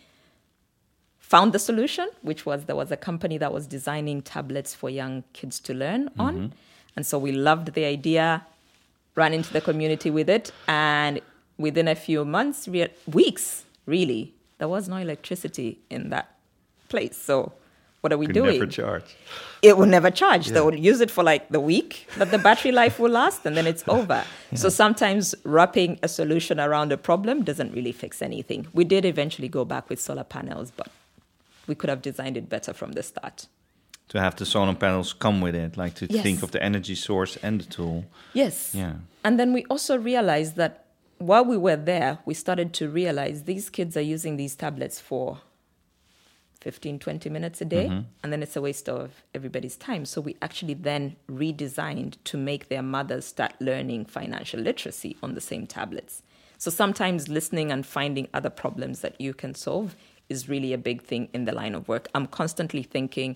found 1.19 1.53
the 1.53 1.59
solution, 1.59 2.09
which 2.23 2.47
was 2.47 2.65
there 2.65 2.77
was 2.77 2.91
a 2.91 2.97
company 2.97 3.39
that 3.39 3.53
was 3.53 3.67
designing 3.67 4.23
tablets 4.23 4.75
for 4.75 4.89
young 4.89 5.25
kids 5.33 5.61
to 5.61 5.75
learn 5.75 6.09
mm-hmm. 6.11 6.21
on. 6.21 6.53
And 6.97 7.07
so 7.07 7.19
we 7.19 7.33
loved 7.33 7.75
the 7.75 7.85
idea, 7.85 8.47
ran 9.15 9.35
into 9.35 9.53
the 9.53 9.61
community 9.61 10.11
with 10.11 10.31
it, 10.31 10.53
and 10.69 11.21
within 11.59 11.89
a 11.89 11.95
few 11.95 12.25
months, 12.25 12.69
re- 12.69 12.89
weeks, 13.07 13.65
really, 13.87 14.35
there 14.59 14.69
was 14.69 14.89
no 14.89 14.97
electricity 14.97 15.79
in 15.91 16.11
that 16.11 16.37
place. 16.89 17.17
So 17.17 17.53
what 18.01 18.13
are 18.13 18.19
we 18.19 18.27
Could 18.27 18.35
doing? 18.35 18.59
never 18.59 18.67
charge. 18.71 19.17
it 19.63 19.77
will 19.79 19.87
never 19.87 20.11
charge. 20.11 20.49
They 20.49 20.61
will 20.61 20.75
use 20.75 21.01
it 21.01 21.11
for 21.11 21.23
like 21.25 21.49
the 21.51 21.61
week 21.61 22.07
that 22.19 22.31
the 22.31 22.39
battery 22.39 22.73
life 22.83 22.99
will 22.99 23.11
last, 23.13 23.47
and 23.47 23.57
then 23.57 23.67
it's 23.67 23.85
over. 23.89 24.25
So 24.55 24.69
sometimes 24.69 25.35
wrapping 25.45 25.99
a 26.03 26.09
solution 26.09 26.59
around 26.61 26.93
a 26.93 26.97
problem 26.97 27.45
doesn't 27.45 27.73
really 27.73 27.93
fix 27.93 28.21
anything. 28.23 28.67
We 28.73 28.85
did 28.85 29.05
eventually 29.05 29.49
go 29.49 29.65
back 29.65 29.89
with 29.89 30.01
solar 30.01 30.25
panels, 30.25 30.73
but 30.77 30.89
we 31.69 31.75
could 31.77 31.91
have 31.91 32.03
designed 32.03 32.37
it 32.37 32.49
better 32.49 32.73
from 32.73 32.93
the 32.93 33.03
start. 33.03 33.47
to 34.09 34.21
have 34.21 34.35
the 34.37 34.45
solar 34.45 34.75
panels 34.75 35.15
come 35.15 35.41
with 35.41 35.55
it, 35.55 35.77
like 35.79 35.95
to 35.95 36.07
Yes. 36.11 36.23
think 36.23 36.43
of 36.43 36.51
the 36.51 36.63
energy 36.63 36.95
source 36.95 37.39
and 37.43 37.61
the 37.63 37.65
tool. 37.77 38.05
Yes. 38.35 38.75
Yeah. 38.75 38.95
And 39.25 39.39
then 39.39 39.55
we 39.55 39.65
also 39.71 39.97
realized 39.97 40.57
that 40.57 40.85
while 41.23 41.45
we 41.45 41.57
were 41.57 41.77
there, 41.77 42.19
we 42.25 42.35
started 42.35 42.73
to 42.75 42.89
realize 42.89 43.45
these 43.45 43.71
kids 43.71 43.97
are 43.97 44.03
using 44.03 44.37
these 44.37 44.57
tablets 44.57 45.01
for 45.01 45.41
15, 46.61 46.99
20 46.99 47.29
minutes 47.29 47.61
a 47.61 47.65
day, 47.65 47.87
mm-hmm. 47.87 48.07
and 48.23 48.33
then 48.33 48.43
it's 48.43 48.57
a 48.57 48.61
waste 48.61 48.89
of 48.89 49.23
everybody's 49.35 49.77
time. 49.77 50.05
So 50.05 50.21
we 50.21 50.37
actually 50.43 50.75
then 50.75 51.17
redesigned 51.31 52.15
to 52.25 52.37
make 52.37 52.69
their 52.69 52.83
mothers 52.83 53.27
start 53.27 53.55
learning 53.61 54.07
financial 54.07 54.61
literacy 54.61 55.17
on 55.23 55.35
the 55.35 55.41
same 55.41 55.67
tablets. 55.67 56.23
So 56.59 56.71
sometimes 56.71 57.29
listening 57.29 57.73
and 57.73 57.85
finding 57.85 58.29
other 58.33 58.51
problems 58.51 59.01
that 59.01 59.21
you 59.21 59.35
can 59.35 59.55
solve 59.55 59.97
is 60.29 60.49
really 60.49 60.73
a 60.73 60.79
big 60.79 61.03
thing 61.03 61.29
in 61.33 61.45
the 61.45 61.53
line 61.53 61.75
of 61.75 61.89
work. 61.89 62.09
I'm 62.15 62.29
constantly 62.29 62.85
thinking, 62.85 63.35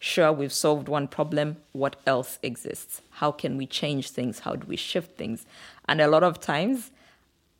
sure, 0.00 0.32
we've 0.32 0.52
solved 0.52 0.88
one 0.88 1.06
problem. 1.06 1.58
What 1.72 1.96
else 2.06 2.40
exists? 2.42 3.02
How 3.10 3.30
can 3.30 3.56
we 3.56 3.66
change 3.66 4.10
things? 4.10 4.40
How 4.40 4.56
do 4.56 4.66
we 4.66 4.76
shift 4.76 5.16
things? 5.16 5.46
And 5.88 6.00
a 6.00 6.08
lot 6.08 6.24
of 6.24 6.40
times, 6.40 6.90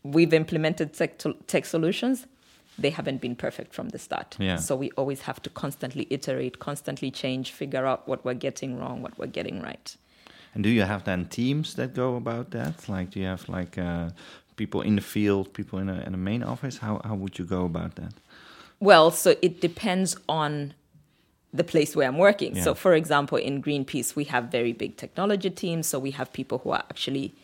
we've 0.05 0.33
implemented 0.33 0.93
tech, 0.93 1.21
tech 1.47 1.65
solutions. 1.65 2.27
They 2.79 2.91
haven't 2.91 3.21
been 3.21 3.37
perfect 3.37 3.73
from 3.73 3.89
the 3.91 3.99
start. 3.99 4.37
Yeah. 4.39 4.57
So 4.57 4.77
we 4.77 4.91
always 4.93 5.23
have 5.23 5.41
to 5.43 5.51
constantly 5.51 6.07
iterate, 6.11 6.59
constantly 6.59 7.11
change, 7.11 7.53
figure 7.53 7.87
out 7.87 8.07
what 8.07 8.25
we're 8.25 8.35
getting 8.35 8.79
wrong, 8.79 9.03
what 9.03 9.17
we're 9.19 9.27
getting 9.27 9.63
right. 9.63 9.97
And 10.55 10.63
do 10.63 10.71
you 10.71 10.83
have 10.83 11.05
then 11.05 11.27
teams 11.27 11.75
that 11.75 11.95
go 11.95 12.17
about 12.17 12.51
that? 12.51 12.89
Like, 12.89 13.11
do 13.11 13.21
you 13.21 13.27
have 13.27 13.49
like 13.49 13.79
uh, 13.79 14.11
people 14.57 14.83
in 14.83 14.97
the 14.97 15.03
field, 15.03 15.53
people 15.53 15.79
in 15.79 15.89
a, 15.89 16.01
in 16.03 16.15
a 16.15 16.19
main 16.19 16.43
office? 16.43 16.79
How 16.79 17.01
how 17.05 17.15
would 17.15 17.39
you 17.39 17.45
go 17.45 17.65
about 17.65 17.97
that? 17.97 18.13
Well, 18.81 19.11
so 19.11 19.35
it 19.41 19.61
depends 19.61 20.17
on 20.29 20.75
the 21.53 21.65
place 21.65 21.97
where 21.97 22.09
I'm 22.09 22.19
working. 22.19 22.57
Yeah. 22.57 22.65
So, 22.65 22.75
for 22.75 22.95
example, 22.95 23.39
in 23.39 23.63
Greenpeace, 23.63 24.17
we 24.17 24.25
have 24.25 24.45
very 24.45 24.73
big 24.73 24.97
technology 24.97 25.51
teams. 25.51 25.87
So, 25.87 25.99
we 25.99 26.11
have 26.13 26.33
people 26.33 26.59
who 26.59 26.71
are 26.71 26.85
actually 26.91 27.35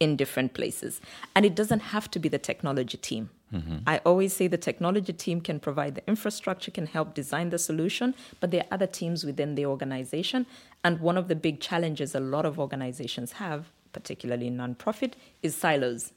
in 0.00 0.16
different 0.16 0.54
places. 0.54 1.00
And 1.36 1.46
it 1.46 1.54
doesn't 1.54 1.80
have 1.80 2.10
to 2.10 2.18
be 2.18 2.28
the 2.28 2.38
technology 2.38 2.96
team. 2.96 3.30
Mm-hmm. 3.54 3.78
I 3.86 3.98
always 3.98 4.32
say 4.32 4.46
the 4.46 4.56
technology 4.56 5.12
team 5.12 5.40
can 5.40 5.60
provide 5.60 5.94
the 5.94 6.06
infrastructure, 6.08 6.70
can 6.70 6.86
help 6.86 7.14
design 7.14 7.50
the 7.50 7.58
solution, 7.58 8.14
but 8.40 8.50
there 8.50 8.62
are 8.62 8.74
other 8.74 8.86
teams 8.86 9.24
within 9.24 9.54
the 9.56 9.66
organization. 9.66 10.46
And 10.82 11.00
one 11.00 11.16
of 11.16 11.28
the 11.28 11.34
big 11.34 11.60
challenges 11.60 12.14
a 12.14 12.20
lot 12.20 12.46
of 12.46 12.58
organizations 12.58 13.32
have, 13.32 13.70
particularly 13.92 14.50
nonprofit, 14.50 15.12
is 15.42 15.54
silos. 15.54 16.12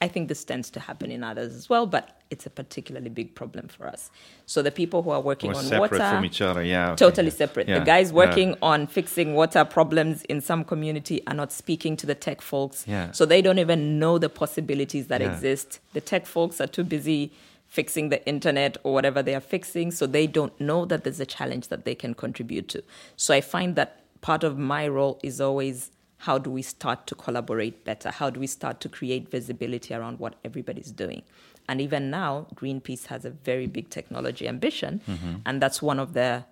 I 0.00 0.08
think 0.08 0.28
this 0.28 0.44
tends 0.44 0.70
to 0.70 0.80
happen 0.80 1.10
in 1.10 1.22
others 1.24 1.54
as 1.54 1.68
well, 1.68 1.86
but 1.86 2.20
it's 2.30 2.46
a 2.46 2.50
particularly 2.50 3.08
big 3.08 3.34
problem 3.34 3.68
for 3.68 3.86
us. 3.86 4.10
So 4.44 4.60
the 4.60 4.70
people 4.70 5.02
who 5.02 5.10
are 5.10 5.20
working 5.20 5.52
Or 5.52 5.56
on 5.56 5.64
separate 5.64 5.92
water, 5.92 6.10
from 6.10 6.24
each 6.24 6.40
other? 6.42 6.62
Yeah. 6.62 6.94
totally 6.96 7.28
yeah. 7.28 7.34
separate. 7.34 7.68
Yeah, 7.68 7.78
The 7.78 7.84
guys 7.84 8.08
yeah. 8.10 8.16
working 8.16 8.56
on 8.60 8.86
fixing 8.86 9.34
water 9.34 9.64
problems 9.64 10.22
in 10.22 10.40
some 10.40 10.64
community 10.64 11.22
are 11.26 11.34
not 11.34 11.52
speaking 11.52 11.96
to 11.98 12.06
the 12.06 12.14
tech 12.14 12.42
folks, 12.42 12.84
Yeah. 12.86 13.12
so 13.12 13.24
they 13.24 13.40
don't 13.40 13.58
even 13.58 13.98
know 13.98 14.18
the 14.18 14.28
possibilities 14.28 15.06
that 15.06 15.20
Yeah. 15.20 15.32
exist. 15.32 15.80
The 15.92 16.00
tech 16.00 16.26
folks 16.26 16.60
are 16.60 16.66
too 16.66 16.84
busy 16.84 17.32
fixing 17.68 18.08
the 18.08 18.24
internet 18.26 18.76
or 18.82 18.92
whatever 18.92 19.22
they 19.22 19.34
are 19.34 19.40
fixing, 19.40 19.90
so 19.90 20.06
they 20.06 20.26
don't 20.26 20.58
know 20.60 20.84
that 20.84 21.04
there's 21.04 21.20
a 21.20 21.26
challenge 21.26 21.68
that 21.68 21.84
they 21.84 21.94
can 21.94 22.14
contribute 22.14 22.68
to. 22.68 22.82
So 23.16 23.32
I 23.34 23.40
find 23.40 23.74
that 23.76 24.00
part 24.20 24.44
of 24.44 24.58
my 24.58 24.86
role 24.88 25.18
is 25.22 25.40
always 25.40 25.90
how 26.24 26.38
do 26.38 26.50
we 26.50 26.62
start 26.62 27.06
to 27.06 27.14
collaborate 27.14 27.84
better? 27.84 28.10
How 28.10 28.30
do 28.30 28.40
we 28.40 28.46
start 28.46 28.80
to 28.80 28.88
create 28.88 29.30
visibility 29.30 29.92
around 29.92 30.18
what 30.18 30.34
everybody's 30.44 30.90
doing? 30.90 31.22
And 31.68 31.80
even 31.80 32.10
now, 32.10 32.46
Greenpeace 32.54 33.06
has 33.06 33.24
a 33.26 33.30
very 33.30 33.66
big 33.66 33.90
technology 33.90 34.48
ambition, 34.48 35.00
mm-hmm. 35.06 35.34
and 35.44 35.60
that's 35.62 35.82
one 35.82 35.98
of 35.98 36.14
the 36.14 36.44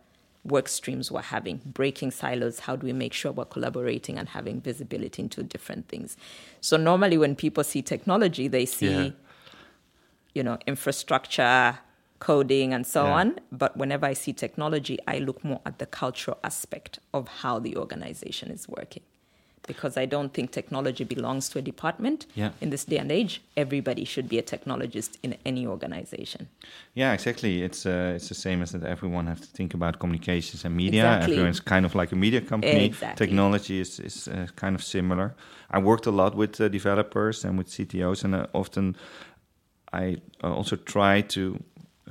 work 0.45 0.69
streams 0.69 1.11
we're 1.11 1.23
having 1.23 1.61
breaking 1.65 2.11
silos 2.11 2.59
how 2.67 2.75
do 2.75 2.85
we 2.85 2.93
make 2.93 3.13
sure 3.13 3.31
we're 3.31 3.45
collaborating 3.45 4.19
and 4.19 4.29
having 4.31 4.61
visibility 4.61 5.23
into 5.23 5.41
different 5.41 5.87
things 5.87 6.17
so 6.61 6.77
normally 6.77 7.17
when 7.17 7.37
people 7.37 7.63
see 7.63 7.81
technology 7.81 8.49
they 8.49 8.67
see 8.67 8.87
Yeah. 8.91 9.11
you 10.35 10.43
know 10.43 10.59
infrastructure 10.67 11.79
coding 12.19 12.75
and 12.75 12.85
so 12.85 13.05
Yeah. 13.05 13.21
on 13.21 13.39
but 13.53 13.77
whenever 13.77 14.05
i 14.07 14.15
see 14.15 14.33
technology 14.33 14.99
i 15.07 15.19
look 15.19 15.45
more 15.45 15.61
at 15.65 15.79
the 15.79 15.87
cultural 15.87 16.39
aspect 16.43 16.99
of 17.15 17.29
how 17.43 17.61
the 17.61 17.77
organization 17.77 18.51
is 18.51 18.69
working 18.69 19.05
because 19.67 19.97
i 19.97 20.07
don't 20.07 20.33
think 20.35 20.51
technology 20.51 21.05
belongs 21.05 21.49
to 21.49 21.59
a 21.59 21.63
department 21.63 22.27
Yeah. 22.35 22.51
in 22.61 22.71
this 22.71 22.85
day 22.85 22.99
and 22.99 23.11
age 23.13 23.41
everybody 23.57 24.05
should 24.05 24.29
be 24.29 24.39
a 24.39 24.43
technologist 24.43 25.11
in 25.23 25.37
any 25.45 25.67
organization 25.67 26.49
Yeah, 26.95 27.15
exactly. 27.15 27.63
It's 27.63 27.87
uh, 27.87 28.17
it's 28.17 28.29
the 28.29 28.35
same 28.35 28.63
as 28.63 28.71
that 28.73 28.83
everyone 28.83 29.27
has 29.31 29.41
to 29.41 29.47
think 29.47 29.75
about 29.75 29.99
communications 29.99 30.65
and 30.65 30.75
media. 30.77 31.05
Exactly. 31.05 31.33
Everyone's 31.35 31.61
kind 31.61 31.85
of 31.87 31.95
like 31.95 32.13
a 32.13 32.17
media 32.17 32.41
company. 32.41 32.85
Exactly. 32.87 33.27
Technology 33.27 33.81
is 33.81 33.99
is 34.01 34.29
uh, 34.29 34.47
kind 34.57 34.75
of 34.75 34.83
similar. 34.83 35.35
I 35.77 35.79
worked 35.79 36.07
a 36.07 36.11
lot 36.11 36.35
with 36.35 36.61
uh, 36.61 36.69
developers 36.69 37.45
and 37.45 37.59
with 37.59 37.69
CTOs, 37.71 38.25
and 38.25 38.35
uh, 38.35 38.47
often 38.53 38.97
I 40.03 40.17
uh, 40.45 40.57
also 40.59 40.77
try 40.77 41.23
to 41.23 41.41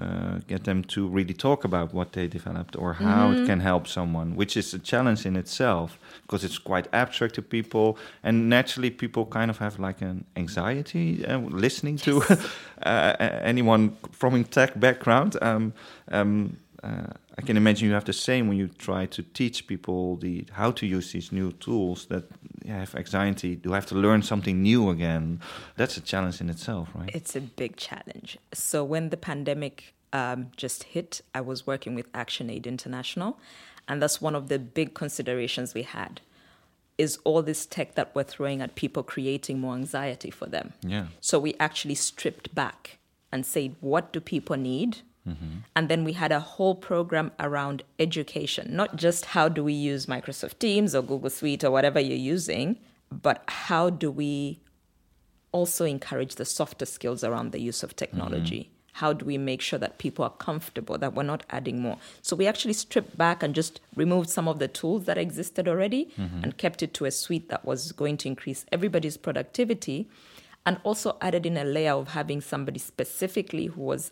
uh, 0.01 0.39
get 0.47 0.63
them 0.63 0.83
to 0.83 1.07
really 1.07 1.33
talk 1.33 1.63
about 1.63 1.93
what 1.93 2.11
they 2.13 2.27
developed 2.27 2.75
or 2.75 2.93
how 2.93 3.29
Mm-hmm. 3.31 3.43
it 3.43 3.45
can 3.45 3.59
help 3.59 3.87
someone, 3.87 4.35
which 4.35 4.57
is 4.57 4.73
a 4.73 4.79
challenge 4.79 5.25
in 5.25 5.35
itself 5.35 5.97
because 6.21 6.43
it's 6.47 6.57
quite 6.59 6.87
abstract 6.93 7.35
to 7.35 7.41
people, 7.41 7.97
and 8.23 8.49
naturally 8.49 8.89
people 8.89 9.25
kind 9.25 9.49
of 9.51 9.57
have 9.59 9.79
like 9.79 10.01
an 10.01 10.23
anxiety 10.35 11.25
uh, 11.25 11.37
listening 11.39 11.97
to 11.97 12.21
uh, 12.83 13.15
anyone 13.43 13.95
from 14.11 14.33
a 14.35 14.43
tech 14.43 14.79
background. 14.79 15.35
Um, 15.41 15.73
um, 16.11 16.57
uh, 16.83 17.13
I 17.37 17.41
can 17.45 17.57
imagine 17.57 17.87
you 17.87 17.93
have 17.93 18.05
the 18.05 18.13
same 18.13 18.47
when 18.47 18.57
you 18.57 18.67
try 18.77 19.05
to 19.07 19.21
teach 19.33 19.67
people 19.67 20.17
the 20.17 20.45
how 20.51 20.71
to 20.71 20.85
use 20.85 21.11
these 21.11 21.31
new 21.31 21.51
tools 21.59 22.05
that 22.07 22.23
yeah, 22.63 22.79
have 22.79 22.95
anxiety. 22.95 23.55
Do 23.55 23.73
I 23.73 23.75
have 23.75 23.85
to 23.87 23.95
learn 23.95 24.21
something 24.21 24.61
new 24.61 24.89
again? 24.89 25.39
That's 25.77 25.97
a 25.97 26.01
challenge 26.01 26.41
in 26.41 26.49
itself, 26.49 26.89
right? 26.93 27.09
It's 27.13 27.35
a 27.35 27.41
big 27.41 27.77
challenge. 27.77 28.37
So 28.53 28.83
when 28.83 29.09
the 29.09 29.17
pandemic 29.17 29.93
um, 30.13 30.51
just 30.57 30.83
hit, 30.83 31.21
I 31.33 31.41
was 31.41 31.65
working 31.65 31.95
with 31.95 32.11
ActionAid 32.13 32.65
International, 32.65 33.39
and 33.87 34.01
that's 34.01 34.21
one 34.21 34.35
of 34.35 34.47
the 34.47 34.59
big 34.59 34.93
considerations 34.93 35.73
we 35.73 35.83
had. 35.83 36.21
Is 36.97 37.17
all 37.23 37.41
this 37.41 37.65
tech 37.65 37.95
that 37.95 38.13
we're 38.13 38.23
throwing 38.23 38.61
at 38.61 38.75
people 38.75 39.01
creating 39.01 39.59
more 39.59 39.73
anxiety 39.75 40.29
for 40.29 40.45
them? 40.45 40.73
Yeah. 40.81 41.07
So 41.19 41.39
we 41.39 41.55
actually 41.59 41.95
stripped 41.95 42.53
back 42.53 42.99
and 43.31 43.45
said, 43.45 43.75
what 43.79 44.13
do 44.13 44.19
people 44.19 44.57
need? 44.57 44.99
Mm-hmm. 45.27 45.57
And 45.75 45.89
then 45.89 46.03
we 46.03 46.13
had 46.13 46.31
a 46.31 46.39
whole 46.39 46.75
program 46.75 47.31
around 47.39 47.83
education, 47.99 48.75
not 48.75 48.95
just 48.95 49.25
how 49.25 49.49
do 49.49 49.63
we 49.63 49.73
use 49.73 50.07
Microsoft 50.07 50.59
Teams 50.59 50.95
or 50.95 51.01
Google 51.01 51.29
Suite 51.29 51.63
or 51.63 51.71
whatever 51.71 51.99
you're 51.99 52.17
using, 52.17 52.79
but 53.11 53.43
how 53.47 53.89
do 53.89 54.09
we 54.09 54.61
also 55.51 55.85
encourage 55.85 56.35
the 56.35 56.45
softer 56.45 56.85
skills 56.85 57.23
around 57.23 57.51
the 57.51 57.61
use 57.61 57.83
of 57.83 57.95
technology. 57.95 58.61
Mm-hmm. 58.61 58.77
How 58.93 59.13
do 59.13 59.25
we 59.25 59.37
make 59.37 59.61
sure 59.61 59.79
that 59.79 59.97
people 59.97 60.25
are 60.25 60.31
comfortable, 60.31 60.97
that 60.97 61.13
we're 61.13 61.23
not 61.23 61.43
adding 61.49 61.81
more? 61.81 61.97
So 62.21 62.35
we 62.35 62.45
actually 62.47 62.73
stripped 62.73 63.17
back 63.17 63.41
and 63.41 63.55
just 63.55 63.79
removed 63.95 64.29
some 64.29 64.47
of 64.47 64.59
the 64.59 64.67
tools 64.67 65.05
that 65.05 65.17
existed 65.17 65.67
already 65.67 66.11
mm-hmm. 66.17 66.43
and 66.43 66.57
kept 66.57 66.83
it 66.83 66.93
to 66.95 67.05
a 67.05 67.11
suite 67.11 67.49
that 67.49 67.65
was 67.65 67.91
going 67.93 68.17
to 68.17 68.27
increase 68.27 68.65
everybody's 68.71 69.17
productivity 69.17 70.09
and 70.65 70.79
also 70.83 71.17
added 71.21 71.45
in 71.45 71.57
a 71.57 71.63
layer 71.63 71.93
of 71.93 72.09
having 72.09 72.41
somebody 72.41 72.79
specifically 72.79 73.67
who 73.67 73.81
was 73.81 74.11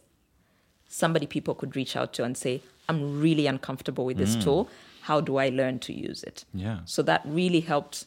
somebody 0.89 1.25
people 1.27 1.53
could 1.55 1.75
reach 1.75 1.96
out 1.96 2.12
to 2.13 2.24
and 2.25 2.36
say, 2.36 2.62
I'm 2.89 3.22
really 3.22 3.48
uncomfortable 3.48 4.03
with 4.03 4.17
this 4.17 4.36
tool. 4.36 4.67
How 5.03 5.22
do 5.22 5.38
I 5.38 5.50
learn 5.50 5.79
to 5.79 5.93
use 5.93 6.24
it? 6.24 6.43
Yeah. 6.53 6.79
So 6.86 7.01
that 7.03 7.22
really 7.24 7.62
helped 7.62 8.05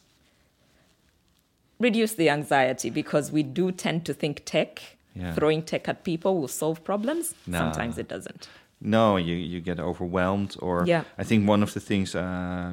reduce 1.79 2.15
the 2.15 2.29
anxiety 2.31 2.91
because 2.91 3.33
we 3.33 3.43
do 3.43 3.73
tend 3.73 4.05
to 4.07 4.13
think 4.15 4.43
tech, 4.45 4.97
Yeah. 5.15 5.35
throwing 5.35 5.63
tech 5.63 5.89
at 5.89 6.05
people 6.05 6.39
will 6.41 6.49
solve 6.49 6.83
problems. 6.85 7.35
No. 7.47 7.59
Sometimes 7.59 7.99
it 7.99 8.09
doesn't. 8.09 8.49
No, 8.81 9.17
you 9.17 9.35
you 9.37 9.61
get 9.61 9.79
overwhelmed, 9.79 10.57
or 10.61 10.85
Yeah. 10.87 11.05
I 11.19 11.25
think 11.25 11.49
one 11.49 11.63
of 11.63 11.73
the 11.73 11.81
things 11.81 12.15
uh, 12.15 12.73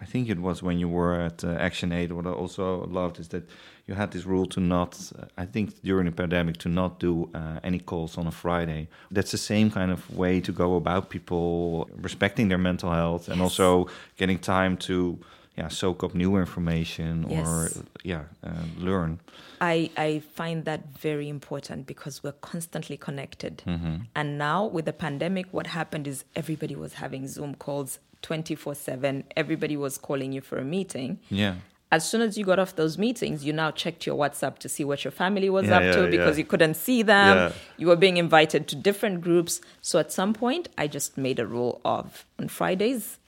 I 0.00 0.04
think 0.04 0.28
it 0.28 0.38
was 0.38 0.62
when 0.62 0.78
you 0.78 0.88
were 0.88 1.14
at 1.26 1.42
uh, 1.44 1.48
Action 1.66 1.92
Aid. 1.92 2.12
What 2.12 2.26
I 2.26 2.30
also 2.30 2.86
loved 2.86 3.18
is 3.18 3.28
that 3.28 3.42
you 3.88 3.94
had 3.94 4.10
this 4.10 4.24
rule 4.26 4.46
to 4.46 4.60
not. 4.60 4.90
Uh, 5.18 5.24
I 5.36 5.46
think 5.46 5.66
during 5.82 6.06
the 6.06 6.12
pandemic 6.12 6.56
to 6.58 6.68
not 6.68 7.00
do 7.00 7.28
uh, 7.34 7.58
any 7.64 7.78
calls 7.80 8.18
on 8.18 8.26
a 8.26 8.30
Friday. 8.30 8.88
That's 9.10 9.30
the 9.30 9.38
same 9.38 9.70
kind 9.70 9.90
of 9.90 10.00
way 10.16 10.40
to 10.42 10.52
go 10.52 10.76
about 10.76 11.08
people 11.10 11.88
respecting 12.02 12.48
their 12.48 12.58
mental 12.58 12.92
health 12.92 13.28
and 13.28 13.38
Yes. 13.38 13.44
also 13.46 13.86
getting 14.16 14.38
time 14.38 14.76
to 14.88 15.18
yeah 15.56 15.68
soak 15.68 16.04
up 16.04 16.14
new 16.14 16.36
information 16.36 17.24
or 17.24 17.30
Yes. 17.68 17.82
yeah 18.04 18.24
uh, 18.44 18.64
learn. 18.78 19.18
I, 19.60 19.90
I 19.96 20.20
find 20.34 20.64
that 20.66 20.80
very 21.08 21.28
important 21.28 21.86
because 21.86 22.22
we're 22.22 22.40
constantly 22.52 22.96
connected. 22.96 23.62
Mm-hmm. 23.66 23.94
And 24.14 24.38
now 24.38 24.66
with 24.66 24.84
the 24.84 24.92
pandemic, 24.92 25.46
what 25.50 25.66
happened 25.66 26.06
is 26.06 26.24
everybody 26.36 26.76
was 26.76 26.92
having 26.94 27.26
Zoom 27.26 27.54
calls 27.56 27.98
24 28.22 28.74
7. 28.74 29.24
Everybody 29.36 29.76
was 29.76 29.98
calling 29.98 30.30
you 30.32 30.40
for 30.40 30.58
a 30.58 30.64
meeting. 30.64 31.18
Yeah. 31.30 31.54
As 31.90 32.06
soon 32.06 32.20
as 32.20 32.36
you 32.36 32.44
got 32.44 32.58
off 32.58 32.76
those 32.76 32.98
meetings, 32.98 33.44
you 33.46 33.52
now 33.52 33.70
checked 33.70 34.04
your 34.06 34.16
WhatsApp 34.16 34.58
to 34.58 34.68
see 34.68 34.84
what 34.84 35.04
your 35.04 35.10
family 35.10 35.48
was 35.48 35.66
Yeah, 35.68 35.76
up 35.76 35.82
yeah, 35.84 35.92
to 35.92 36.10
because 36.10 36.36
yeah. 36.36 36.42
you 36.42 36.44
couldn't 36.44 36.74
see 36.74 37.02
them. 37.02 37.52
You 37.78 37.86
were 37.86 37.96
being 37.96 38.18
invited 38.18 38.68
to 38.68 38.76
different 38.76 39.22
groups. 39.22 39.60
So 39.80 39.98
at 39.98 40.12
some 40.12 40.34
point, 40.34 40.68
I 40.76 40.86
just 40.86 41.16
made 41.16 41.38
a 41.38 41.46
rule 41.46 41.80
of 41.84 42.24
on 42.38 42.48
Fridays. 42.48 43.18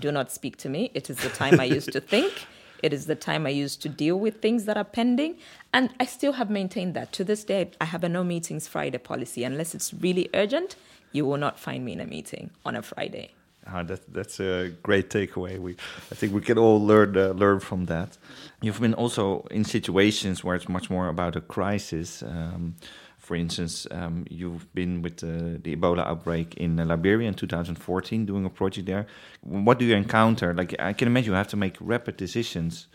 Do 0.00 0.10
not 0.12 0.30
speak 0.32 0.56
to 0.58 0.68
me. 0.68 0.90
It 0.94 1.08
is 1.10 1.16
the 1.18 1.28
time 1.28 1.58
I 1.60 1.64
used 1.64 1.92
to 1.92 2.00
think. 2.14 2.46
It 2.82 2.92
is 2.92 3.06
the 3.06 3.16
time 3.16 3.46
I 3.46 3.50
used 3.50 3.82
to 3.82 3.88
deal 3.88 4.18
with 4.18 4.40
things 4.40 4.64
that 4.66 4.76
are 4.76 4.84
pending. 4.84 5.36
And 5.72 5.90
I 5.98 6.04
still 6.04 6.32
have 6.34 6.50
maintained 6.50 6.94
that. 6.94 7.12
To 7.14 7.24
this 7.24 7.42
day, 7.44 7.70
I 7.80 7.86
have 7.86 8.04
a 8.04 8.08
no 8.08 8.22
meetings 8.22 8.68
Friday 8.68 8.98
policy. 8.98 9.42
Unless 9.44 9.74
it's 9.74 9.92
really 9.92 10.28
urgent, 10.34 10.76
you 11.10 11.24
will 11.26 11.36
not 11.38 11.58
find 11.58 11.84
me 11.84 11.92
in 11.94 12.00
a 12.00 12.06
meeting 12.06 12.50
on 12.64 12.76
a 12.76 12.82
Friday. 12.82 13.30
Ah, 13.70 13.82
that, 13.82 14.12
that's 14.12 14.40
a 14.40 14.70
great 14.82 15.10
takeaway. 15.10 15.58
We, 15.58 15.76
I 16.10 16.14
think 16.14 16.32
we 16.32 16.40
can 16.40 16.56
all 16.56 16.80
learn 16.84 17.16
uh, 17.16 17.28
learn 17.30 17.60
from 17.60 17.86
that. 17.86 18.16
You've 18.62 18.80
been 18.80 18.94
also 18.94 19.46
in 19.50 19.64
situations 19.64 20.42
where 20.42 20.56
it's 20.56 20.68
much 20.68 20.88
more 20.88 21.08
about 21.08 21.36
a 21.36 21.40
crisis. 21.40 22.22
Um, 22.22 22.76
for 23.18 23.36
instance, 23.36 23.86
um, 23.90 24.24
you've 24.30 24.72
been 24.74 25.02
with 25.02 25.22
uh, 25.22 25.60
the 25.62 25.76
Ebola 25.76 26.06
outbreak 26.06 26.54
in 26.54 26.76
Liberia 26.76 27.28
in 27.28 27.34
2014, 27.34 28.24
doing 28.24 28.46
a 28.46 28.48
project 28.48 28.86
there. 28.86 29.06
What 29.42 29.78
do 29.78 29.84
you 29.84 29.94
encounter? 29.94 30.54
Like, 30.54 30.74
I 30.78 30.94
can 30.94 31.08
imagine 31.08 31.32
you 31.32 31.36
have 31.36 31.48
to 31.48 31.56
make 31.56 31.76
rapid 31.78 32.16
decisions. 32.16 32.86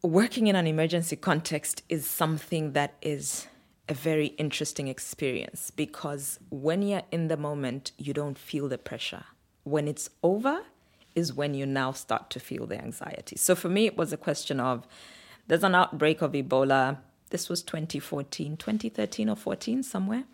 Working 0.00 0.46
in 0.46 0.56
an 0.56 0.66
emergency 0.66 1.16
context 1.16 1.82
is 1.90 2.06
something 2.06 2.72
that 2.72 2.94
is 3.02 3.46
a 3.88 3.94
very 3.94 4.26
interesting 4.38 4.88
experience 4.88 5.70
because 5.70 6.38
when 6.50 6.82
you're 6.82 7.02
in 7.10 7.28
the 7.28 7.36
moment, 7.36 7.92
you 7.96 8.12
don't 8.12 8.38
feel 8.38 8.68
the 8.68 8.78
pressure. 8.78 9.24
When 9.64 9.88
it's 9.88 10.10
over, 10.22 10.62
is 11.14 11.32
when 11.32 11.52
you 11.52 11.66
now 11.66 11.90
start 11.90 12.30
to 12.30 12.38
feel 12.38 12.66
the 12.66 12.80
anxiety. 12.80 13.36
So 13.36 13.56
for 13.56 13.68
me, 13.68 13.86
it 13.86 13.96
was 13.96 14.12
a 14.12 14.16
question 14.16 14.60
of 14.60 14.86
there's 15.48 15.64
an 15.64 15.74
outbreak 15.74 16.22
of 16.22 16.32
Ebola 16.32 16.98
this 17.30 17.48
was 17.48 17.62
2014, 17.62 18.56
2013 18.56 19.28
or 19.28 19.36
14, 19.36 19.82
somewhere. 19.82 20.24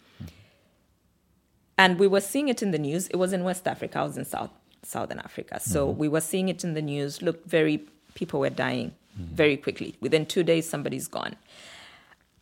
And 1.76 1.98
we 1.98 2.06
were 2.06 2.20
seeing 2.20 2.48
it 2.48 2.62
in 2.62 2.70
the 2.70 2.78
news. 2.78 3.08
It 3.08 3.16
was 3.16 3.32
in 3.32 3.42
West 3.42 3.66
Africa. 3.66 3.98
I 3.98 4.02
was 4.04 4.16
in 4.16 4.24
South 4.24 4.50
Southern 4.82 5.18
Africa. 5.18 5.58
So 5.60 5.88
mm-hmm. 5.88 5.98
we 5.98 6.08
were 6.08 6.20
seeing 6.20 6.48
it 6.48 6.62
in 6.62 6.74
the 6.74 6.82
news. 6.82 7.20
Look, 7.22 7.44
very 7.46 7.84
people 8.14 8.38
were 8.38 8.50
dying 8.50 8.92
mm-hmm. 9.18 9.34
very 9.34 9.56
quickly. 9.56 9.96
Within 10.00 10.24
two 10.24 10.44
days, 10.44 10.68
somebody's 10.68 11.08
gone. 11.08 11.34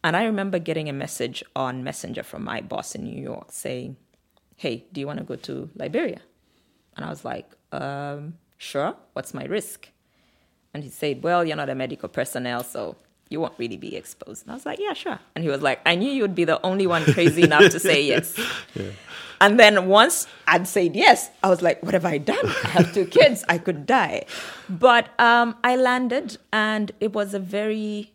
And 0.05 0.17
I 0.17 0.25
remember 0.25 0.59
getting 0.59 0.89
a 0.89 0.93
message 0.93 1.45
on 1.55 1.85
Messenger 1.85 2.23
from 2.25 2.45
my 2.45 2.61
boss 2.61 2.95
in 2.95 3.05
New 3.05 3.21
York 3.23 3.47
saying, 3.51 3.97
Hey, 4.57 4.85
do 4.93 5.01
you 5.01 5.07
want 5.07 5.19
to 5.19 5.25
go 5.25 5.37
to 5.37 5.71
Liberia? 5.77 6.21
And 6.97 7.05
I 7.05 7.09
was 7.09 7.25
like, 7.25 7.49
um, 7.73 8.35
Sure. 8.59 8.95
What's 9.13 9.35
my 9.35 9.45
risk? 9.45 9.89
And 10.75 10.85
he 10.85 10.91
said, 10.91 11.23
Well, 11.23 11.45
you're 11.45 11.57
not 11.57 11.69
a 11.71 11.75
medical 11.75 12.09
personnel, 12.09 12.65
so 12.65 12.97
you 13.33 13.41
won't 13.41 13.55
really 13.59 13.77
be 13.79 13.97
exposed. 13.97 14.45
And 14.45 14.53
I 14.53 14.55
was 14.55 14.67
like, 14.67 14.79
yeah, 14.79 14.93
sure. 14.93 15.19
And 15.35 15.43
he 15.43 15.51
was 15.51 15.63
like, 15.63 15.81
I 15.87 15.95
knew 15.95 16.11
you 16.11 16.23
would 16.23 16.35
be 16.35 16.45
the 16.45 16.65
only 16.65 16.87
one 16.87 17.03
crazy 17.05 17.43
enough 17.43 17.73
to 17.73 17.81
say 17.81 18.03
yes. 18.03 18.39
Yeah. 18.75 18.91
And 19.41 19.59
then 19.59 19.87
once 19.89 20.29
I'd 20.47 20.69
said 20.69 20.95
yes, 20.95 21.29
I 21.43 21.49
was 21.49 21.63
like, 21.63 21.83
what 21.83 21.95
have 21.95 22.05
I 22.05 22.19
done? 22.19 22.47
I 22.47 22.69
have 22.69 22.95
two 22.95 23.07
kids. 23.07 23.45
I 23.49 23.59
could 23.59 23.87
die. 23.87 24.27
But 24.69 25.09
um, 25.19 25.57
I 25.65 25.75
landed, 25.75 26.39
and 26.53 26.93
it 27.01 27.13
was 27.13 27.35
a 27.35 27.41
very 27.41 28.13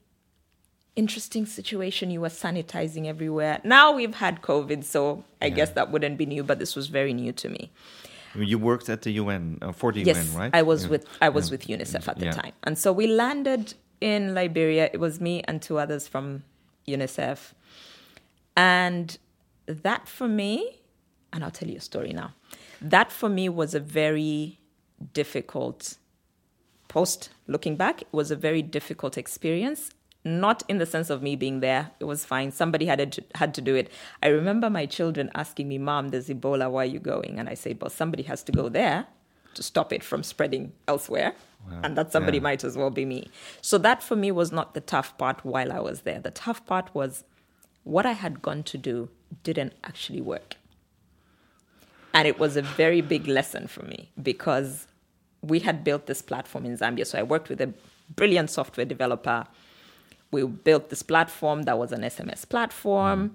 interesting 0.98 1.46
situation. 1.46 2.12
You 2.12 2.22
were 2.22 2.30
sanitizing 2.30 3.06
everywhere. 3.06 3.62
Now 3.64 3.94
we've 3.94 4.16
had 4.16 4.42
COVID, 4.42 4.84
so 4.84 5.24
I 5.42 5.46
yeah. 5.46 5.56
guess 5.56 5.70
that 5.72 5.92
wouldn't 5.92 6.18
be 6.18 6.26
new, 6.26 6.44
but 6.44 6.60
this 6.60 6.76
was 6.76 6.88
very 6.88 7.14
new 7.14 7.32
to 7.34 7.48
me. 7.48 7.72
You 8.36 8.58
worked 8.60 8.90
at 8.90 9.04
the 9.04 9.12
UN 9.12 9.60
uh, 9.62 9.72
for 9.72 9.92
the 9.94 10.02
yes, 10.02 10.18
UN, 10.18 10.40
right? 10.40 10.52
I 10.54 10.62
was 10.62 10.84
yeah. 10.84 10.90
with 10.90 11.06
I 11.22 11.30
was 11.30 11.50
with 11.50 11.68
UNICEF 11.68 12.08
at 12.08 12.20
the 12.20 12.32
time, 12.32 12.54
and 12.64 12.78
so 12.78 12.92
we 12.92 13.08
landed 13.08 13.74
in 14.02 14.36
Liberia. 14.36 14.90
It 14.92 15.00
was 15.00 15.22
me 15.22 15.42
and 15.48 15.62
two 15.62 15.80
others 15.80 16.08
from 16.08 16.44
UNICEF. 16.88 17.54
And 18.56 19.18
that 19.68 20.08
for 20.08 20.28
me, 20.28 20.80
and 21.32 21.44
I'll 21.44 21.52
tell 21.52 21.70
you 21.70 21.78
a 21.78 21.82
story 21.82 22.14
now, 22.14 22.34
that 22.82 23.12
for 23.12 23.30
me 23.30 23.50
was 23.50 23.76
a 23.76 23.80
very 23.80 24.60
difficult 25.14 25.98
post 26.88 27.30
looking 27.48 27.76
back. 27.76 28.02
It 28.02 28.08
was 28.12 28.32
a 28.32 28.36
very 28.36 28.62
difficult 28.62 29.18
experience. 29.18 29.92
Not 30.28 30.64
in 30.68 30.78
the 30.78 30.86
sense 30.86 31.10
of 31.10 31.24
me 31.24 31.36
being 31.36 31.62
there, 31.62 31.92
it 32.00 32.04
was 32.04 32.26
fine. 32.26 32.52
Somebody 32.52 32.86
had 32.86 33.12
to, 33.14 33.24
had 33.36 33.54
to 33.54 33.62
do 33.62 33.76
it. 33.76 33.90
I 34.22 34.28
remember 34.28 34.70
my 34.70 34.86
children 34.86 35.32
asking 35.34 35.68
me, 35.68 35.78
"Mom, 35.78 36.10
there's 36.10 36.28
Ebola. 36.28 36.70
Why 36.70 36.84
are 36.84 36.86
you 36.86 37.00
going?" 37.00 37.40
And 37.40 37.48
I 37.48 37.54
said, 37.54 37.82
"Well, 37.82 37.90
somebody 37.90 38.24
has 38.24 38.44
to 38.44 38.52
go 38.52 38.70
there 38.70 39.08
to 39.54 39.64
stop 39.64 39.94
it 39.94 40.04
from 40.04 40.24
spreading 40.24 40.74
elsewhere." 40.88 41.34
Wow. 41.70 41.80
And 41.84 41.98
that 41.98 42.12
somebody 42.12 42.38
yeah. 42.38 42.44
might 42.44 42.64
as 42.64 42.78
well 42.78 42.90
be 42.90 43.06
me. 43.06 43.30
So 43.62 43.78
that 43.78 44.04
for 44.04 44.16
me 44.16 44.32
was 44.32 44.52
not 44.52 44.74
the 44.74 44.82
tough 44.82 45.18
part 45.18 45.44
while 45.46 45.72
I 45.72 45.80
was 45.80 46.02
there. 46.02 46.20
The 46.20 46.32
tough 46.32 46.66
part 46.66 46.94
was 46.94 47.24
what 47.84 48.06
I 48.06 48.14
had 48.14 48.42
gone 48.42 48.64
to 48.64 48.78
do 48.78 49.10
didn't 49.44 49.74
actually 49.84 50.22
work. 50.22 50.56
And 52.14 52.28
it 52.28 52.40
was 52.40 52.58
a 52.58 52.62
very 52.62 53.02
big 53.02 53.28
lesson 53.28 53.68
for 53.68 53.84
me 53.84 54.12
because 54.22 54.88
we 55.42 55.60
had 55.60 55.84
built 55.84 56.06
this 56.06 56.22
platform 56.22 56.66
in 56.66 56.78
Zambia. 56.78 57.06
So 57.06 57.20
I 57.20 57.24
worked 57.24 57.50
with 57.50 57.62
a 57.62 57.74
brilliant 58.16 58.50
software 58.50 58.86
developer. 58.86 59.48
We 60.32 60.44
built 60.46 60.90
this 60.90 61.04
platform 61.04 61.64
that 61.64 61.78
was 61.78 61.92
an 61.92 62.02
SMS 62.02 62.48
platform, 62.48 63.30
mm. 63.30 63.32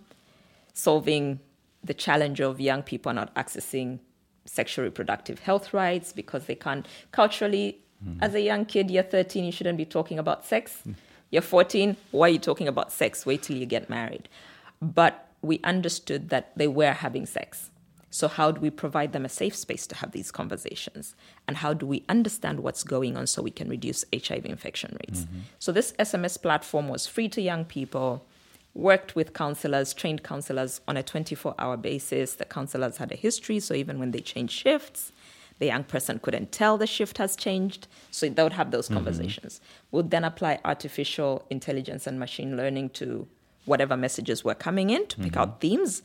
solving 0.75 1.41
the 1.83 1.95
challenge 1.95 2.41
of 2.41 2.61
young 2.61 2.83
people 2.83 3.13
not 3.13 3.35
accessing 3.35 3.99
sexual 4.45 4.85
reproductive 4.85 5.41
health 5.41 5.73
rights 5.73 6.13
because 6.13 6.47
they 6.47 6.55
can't 6.55 6.87
culturally 7.13 7.83
Mm-hmm. 8.05 8.23
As 8.23 8.35
a 8.35 8.41
young 8.41 8.65
kid, 8.65 8.91
you're 8.91 9.03
13, 9.03 9.45
you 9.45 9.53
shouldn't 9.53 9.79
be 9.79 9.85
talking 9.85 10.19
about 10.19 10.45
sex. 10.45 10.83
Mm. 10.87 10.95
You're 11.31 11.43
14, 11.43 11.97
why 12.11 12.27
are 12.27 12.33
you 12.33 12.39
talking 12.39 12.69
about 12.69 12.93
sex? 12.93 13.25
Wait 13.25 13.43
till 13.43 13.57
you 13.57 13.67
get 13.67 13.89
married. 13.89 14.29
But 14.81 15.29
we 15.41 15.61
understood 15.65 16.29
that 16.29 16.53
they 16.57 16.69
were 16.69 16.93
having 16.93 17.27
sex. 17.27 17.71
So, 18.13 18.29
how 18.29 18.53
do 18.53 18.61
we 18.61 18.69
provide 18.69 19.15
them 19.15 19.25
a 19.25 19.29
safe 19.31 19.57
space 19.57 19.87
to 19.87 19.97
have 19.97 20.13
these 20.13 20.31
conversations? 20.31 21.15
And 21.49 21.57
how 21.57 21.73
do 21.73 21.87
we 21.87 22.05
understand 22.11 22.61
what's 22.61 22.85
going 22.85 23.17
on 23.17 23.27
so 23.27 23.41
we 23.41 23.51
can 23.51 23.71
reduce 23.71 24.05
HIV 24.13 24.45
infection 24.45 24.99
rates? 25.01 25.23
Mm-hmm. 25.23 25.39
So, 25.59 25.73
this 25.73 25.95
SMS 25.99 26.41
platform 26.41 26.89
was 26.89 27.07
free 27.07 27.31
to 27.31 27.41
young 27.41 27.65
people, 27.65 28.23
worked 28.75 29.17
with 29.17 29.33
counselors, 29.33 29.95
trained 29.95 30.23
counselors 30.23 30.83
on 30.87 30.99
a 30.99 31.03
24 31.03 31.55
hour 31.59 31.79
basis. 31.79 32.35
The 32.35 32.45
counselors 32.45 32.99
had 32.99 33.13
a 33.13 33.17
history, 33.17 33.59
so 33.61 33.73
even 33.73 33.99
when 33.99 34.11
they 34.11 34.21
changed 34.21 34.53
shifts, 34.53 35.11
the 35.59 35.67
young 35.67 35.85
person 35.85 36.19
couldn't 36.19 36.53
tell 36.53 36.77
the 36.77 36.87
shift 36.87 37.17
has 37.17 37.35
changed. 37.35 37.89
So 38.11 38.29
they 38.29 38.43
would 38.43 38.53
have 38.53 38.73
those 38.73 38.87
mm-hmm. 38.87 38.97
conversations. 38.97 39.55
Mm-hmm. 39.55 39.97
We'd 39.97 40.11
then 40.11 40.25
apply 40.25 40.61
artificial 40.67 41.47
intelligence 41.49 42.07
and 42.07 42.21
machine 42.21 42.59
learning 42.59 42.91
to 42.91 43.27
whatever 43.65 43.97
messages 43.97 44.45
were 44.45 44.55
coming 44.55 44.91
in 44.91 45.07
to 45.07 45.17
pick 45.17 45.33
mm-hmm. 45.33 45.41
out 45.41 45.63
themes. 45.63 46.03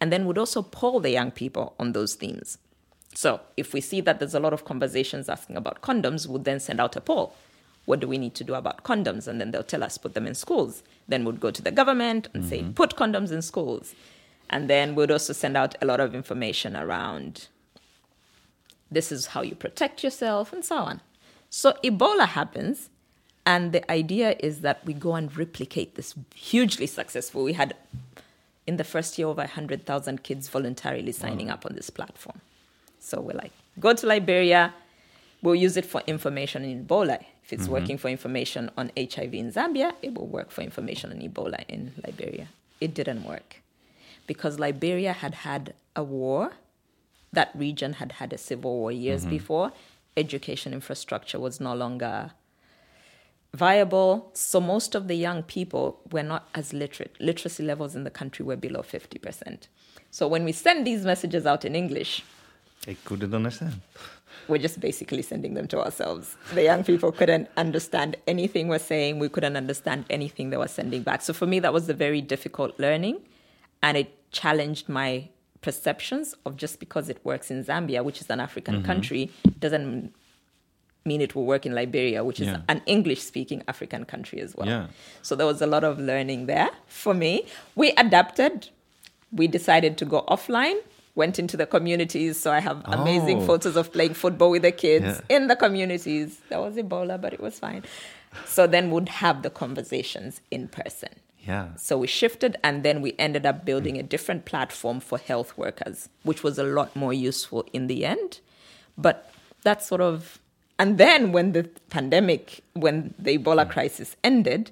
And 0.00 0.12
then 0.12 0.26
would 0.26 0.38
also 0.38 0.62
poll 0.62 1.00
the 1.00 1.10
young 1.10 1.30
people 1.30 1.74
on 1.78 1.92
those 1.92 2.14
themes. 2.14 2.58
So 3.14 3.40
if 3.56 3.74
we 3.74 3.80
see 3.80 4.00
that 4.00 4.18
there's 4.18 4.34
a 4.34 4.40
lot 4.40 4.52
of 4.52 4.64
conversations 4.64 5.28
asking 5.28 5.56
about 5.56 5.82
condoms, 5.82 6.26
we'd 6.26 6.44
then 6.44 6.60
send 6.60 6.80
out 6.80 6.96
a 6.96 7.00
poll. 7.00 7.34
What 7.84 8.00
do 8.00 8.08
we 8.08 8.18
need 8.18 8.34
to 8.36 8.44
do 8.44 8.54
about 8.54 8.84
condoms? 8.84 9.26
And 9.26 9.40
then 9.40 9.50
they'll 9.50 9.62
tell 9.62 9.82
us, 9.82 9.98
put 9.98 10.14
them 10.14 10.26
in 10.26 10.34
schools. 10.34 10.82
Then 11.08 11.24
we'd 11.24 11.40
go 11.40 11.50
to 11.50 11.62
the 11.62 11.70
government 11.70 12.28
and 12.32 12.44
mm-hmm. 12.44 12.50
say, 12.50 12.72
put 12.74 12.96
condoms 12.96 13.32
in 13.32 13.42
schools. 13.42 13.94
And 14.48 14.68
then 14.68 14.94
we'd 14.94 15.10
also 15.10 15.32
send 15.32 15.56
out 15.56 15.74
a 15.82 15.86
lot 15.86 16.00
of 16.00 16.14
information 16.14 16.76
around 16.76 17.48
this 18.90 19.12
is 19.12 19.26
how 19.26 19.42
you 19.42 19.54
protect 19.54 20.02
yourself, 20.02 20.52
and 20.52 20.64
so 20.64 20.76
on. 20.76 21.00
So 21.48 21.74
Ebola 21.84 22.26
happens, 22.26 22.90
and 23.46 23.72
the 23.72 23.88
idea 23.90 24.36
is 24.40 24.62
that 24.62 24.84
we 24.84 24.92
go 24.92 25.14
and 25.14 25.34
replicate 25.36 25.94
this 25.94 26.14
hugely 26.34 26.86
successful. 26.86 27.44
We 27.44 27.52
had 27.52 27.74
in 28.70 28.76
the 28.76 28.84
first 28.84 29.18
year 29.18 29.26
over 29.26 29.42
100,000 29.42 30.22
kids 30.22 30.48
voluntarily 30.48 31.10
signing 31.10 31.48
wow. 31.48 31.54
up 31.54 31.66
on 31.66 31.74
this 31.74 31.90
platform. 31.90 32.40
So 33.00 33.20
we're 33.20 33.40
like, 33.44 33.50
go 33.80 33.92
to 33.94 34.06
Liberia, 34.06 34.72
we'll 35.42 35.56
use 35.56 35.76
it 35.76 35.84
for 35.84 36.00
information 36.06 36.64
in 36.64 36.84
Ebola. 36.84 37.18
If 37.42 37.52
it's 37.52 37.64
mm-hmm. 37.64 37.72
working 37.72 37.98
for 37.98 38.08
information 38.08 38.70
on 38.78 38.92
HIV 38.96 39.34
in 39.34 39.50
Zambia, 39.52 39.94
it 40.02 40.14
will 40.14 40.28
work 40.28 40.52
for 40.52 40.62
information 40.62 41.10
on 41.10 41.18
Ebola 41.18 41.64
in 41.68 41.94
Liberia. 42.06 42.46
It 42.80 42.94
didn't 42.94 43.24
work 43.24 43.56
because 44.28 44.60
Liberia 44.60 45.14
had 45.14 45.34
had 45.48 45.74
a 45.96 46.04
war 46.04 46.52
that 47.32 47.50
region 47.52 47.94
had 47.94 48.12
had 48.12 48.32
a 48.32 48.38
civil 48.38 48.72
war 48.78 48.92
years 48.92 49.22
mm-hmm. 49.22 49.30
before. 49.30 49.72
Education 50.16 50.72
infrastructure 50.72 51.40
was 51.40 51.58
no 51.58 51.74
longer 51.74 52.30
viable. 53.54 54.30
So 54.34 54.60
most 54.60 54.94
of 54.94 55.08
the 55.08 55.14
young 55.14 55.42
people 55.42 56.00
were 56.10 56.22
not 56.22 56.48
as 56.54 56.72
literate. 56.72 57.16
Literacy 57.20 57.62
levels 57.62 57.94
in 57.96 58.04
the 58.04 58.10
country 58.10 58.44
were 58.44 58.56
below 58.56 58.80
50%. 58.80 59.68
So 60.10 60.26
when 60.26 60.44
we 60.44 60.52
send 60.52 60.86
these 60.86 61.04
messages 61.04 61.46
out 61.46 61.64
in 61.64 61.74
English, 61.74 62.24
they 62.86 62.94
couldn't 63.04 63.34
understand. 63.34 63.80
We're 64.48 64.58
just 64.58 64.80
basically 64.80 65.22
sending 65.22 65.54
them 65.54 65.68
to 65.68 65.80
ourselves. 65.80 66.36
The 66.54 66.62
young 66.62 66.82
people 66.82 67.12
couldn't 67.12 67.48
understand 67.56 68.16
anything 68.26 68.68
we're 68.68 68.78
saying. 68.78 69.18
We 69.18 69.28
couldn't 69.28 69.56
understand 69.56 70.06
anything 70.08 70.50
they 70.50 70.56
were 70.56 70.68
sending 70.68 71.02
back. 71.02 71.22
So 71.22 71.32
for 71.32 71.46
me, 71.46 71.60
that 71.60 71.72
was 71.72 71.88
a 71.88 71.94
very 71.94 72.22
difficult 72.22 72.78
learning, 72.78 73.20
and 73.82 73.96
it 73.96 74.32
challenged 74.32 74.88
my 74.88 75.28
perceptions 75.60 76.34
of 76.46 76.56
just 76.56 76.80
because 76.80 77.10
it 77.10 77.22
works 77.22 77.50
in 77.50 77.64
Zambia, 77.64 78.02
which 78.02 78.20
is 78.20 78.30
an 78.30 78.40
African 78.40 78.76
mm-hmm. 78.76 78.86
country, 78.86 79.30
doesn't 79.58 80.14
mean 81.04 81.20
it 81.20 81.34
will 81.34 81.46
work 81.46 81.64
in 81.64 81.74
Liberia, 81.74 82.22
which 82.24 82.40
is 82.40 82.48
yeah. 82.48 82.62
an 82.68 82.82
English 82.86 83.22
speaking 83.22 83.62
African 83.68 84.04
country 84.04 84.40
as 84.40 84.54
well. 84.54 84.66
Yeah. 84.68 84.86
So 85.22 85.34
there 85.34 85.46
was 85.46 85.62
a 85.62 85.66
lot 85.66 85.84
of 85.84 85.98
learning 85.98 86.46
there 86.46 86.70
for 86.86 87.14
me. 87.14 87.46
We 87.74 87.92
adapted. 87.92 88.68
We 89.32 89.46
decided 89.46 89.96
to 89.98 90.04
go 90.04 90.24
offline 90.28 90.80
went 91.14 91.38
into 91.38 91.56
the 91.56 91.66
communities. 91.66 92.40
So 92.40 92.52
I 92.52 92.60
have 92.60 92.82
amazing 92.86 93.42
Oh. 93.42 93.46
photos 93.46 93.76
of 93.76 93.92
playing 93.92 94.14
football 94.14 94.50
with 94.50 94.62
the 94.62 94.72
kids 94.72 95.04
Yeah. 95.04 95.36
in 95.36 95.48
the 95.48 95.56
communities. 95.56 96.38
That 96.48 96.60
was 96.60 96.76
Ebola, 96.76 97.20
but 97.20 97.32
it 97.32 97.40
was 97.40 97.58
fine. 97.58 97.82
So 98.46 98.66
then 98.66 98.90
we'd 98.90 99.08
have 99.08 99.42
the 99.42 99.50
conversations 99.50 100.40
in 100.50 100.68
person. 100.68 101.10
Yeah. 101.46 101.74
So 101.76 101.98
we 101.98 102.06
shifted 102.06 102.56
and 102.62 102.82
then 102.84 103.02
we 103.02 103.14
ended 103.18 103.44
up 103.44 103.64
building 103.64 103.98
a 103.98 104.02
different 104.02 104.44
platform 104.44 105.00
for 105.00 105.18
health 105.18 105.56
workers, 105.58 106.08
which 106.22 106.42
was 106.42 106.58
a 106.58 106.64
lot 106.64 106.94
more 106.94 107.12
useful 107.12 107.66
in 107.72 107.86
the 107.86 108.04
end. 108.04 108.40
But 108.96 109.30
that's 109.62 109.86
sort 109.86 110.00
of, 110.00 110.38
and 110.80 110.96
then 110.96 111.32
when 111.32 111.52
the 111.52 111.64
pandemic, 111.90 112.62
when 112.72 113.12
the 113.18 113.36
Ebola 113.36 113.66
mm. 113.66 113.70
crisis 113.70 114.16
ended, 114.24 114.70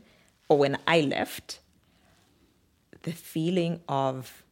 or 0.48 0.56
when 0.56 0.78
I 0.86 1.02
left, 1.02 1.60
the 3.02 3.12
feeling 3.12 3.80
of 3.90 4.42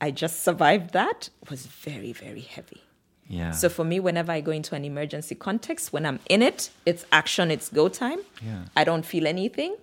I 0.00 0.12
just 0.12 0.44
survived 0.44 0.92
that 0.92 1.28
was 1.50 1.66
very, 1.66 2.12
very 2.12 2.40
heavy. 2.40 2.82
Yeah. 3.26 3.50
So 3.50 3.68
for 3.68 3.84
me, 3.84 3.98
whenever 3.98 4.30
I 4.30 4.40
go 4.40 4.52
into 4.52 4.76
an 4.76 4.84
emergency 4.84 5.34
context, 5.34 5.92
when 5.92 6.06
I'm 6.06 6.20
in 6.28 6.40
it, 6.40 6.70
it's 6.86 7.04
action, 7.10 7.50
it's 7.50 7.68
go 7.68 7.88
time. 7.88 8.20
Yeah. 8.40 8.66
I 8.76 8.84
don't 8.84 9.04
feel 9.04 9.26
anything. 9.26 9.74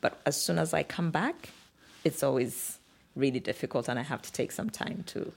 But 0.00 0.20
as 0.26 0.36
soon 0.40 0.58
as 0.58 0.74
I 0.74 0.82
come 0.82 1.12
back, 1.12 1.50
it's 2.02 2.24
always 2.24 2.78
really 3.14 3.40
difficult 3.40 3.88
and 3.88 3.96
I 3.96 4.02
have 4.02 4.22
to 4.22 4.32
take 4.32 4.50
some 4.50 4.70
time 4.70 5.04
to 5.06 5.32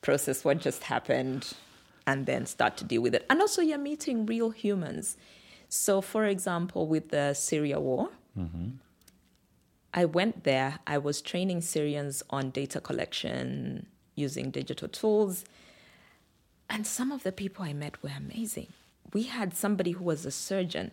process 0.00 0.42
what 0.42 0.58
just 0.58 0.84
happened 0.84 1.52
and 2.06 2.26
then 2.26 2.46
start 2.46 2.76
to 2.78 2.84
deal 2.84 3.02
with 3.02 3.14
it. 3.14 3.24
And 3.30 3.40
also 3.40 3.62
you're 3.62 3.78
meeting 3.78 4.26
real 4.26 4.50
humans. 4.50 5.16
So 5.68 6.00
for 6.00 6.24
example, 6.24 6.86
with 6.86 7.10
the 7.10 7.34
Syria 7.34 7.80
war, 7.80 8.10
mm-hmm. 8.38 8.70
I 9.92 10.04
went 10.04 10.44
there, 10.44 10.80
I 10.86 10.98
was 10.98 11.22
training 11.22 11.60
Syrians 11.60 12.22
on 12.30 12.50
data 12.50 12.80
collection 12.80 13.86
using 14.16 14.50
digital 14.50 14.88
tools. 14.88 15.44
And 16.68 16.86
some 16.86 17.12
of 17.12 17.22
the 17.22 17.32
people 17.32 17.64
I 17.64 17.72
met 17.72 18.02
were 18.02 18.12
amazing. 18.16 18.68
We 19.12 19.24
had 19.24 19.54
somebody 19.54 19.92
who 19.92 20.02
was 20.02 20.26
a 20.26 20.30
surgeon, 20.30 20.90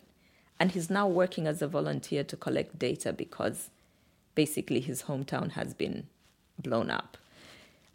and 0.60 0.72
he's 0.72 0.90
now 0.90 1.08
working 1.08 1.48
as 1.48 1.62
a 1.62 1.68
volunteer 1.68 2.24
to 2.26 2.38
collect 2.38 2.78
data 2.78 3.12
because 3.12 3.72
basically 4.36 4.80
his 4.80 5.04
hometown 5.04 5.52
has 5.52 5.74
been 5.74 6.08
blown 6.60 6.92
up. 6.92 7.18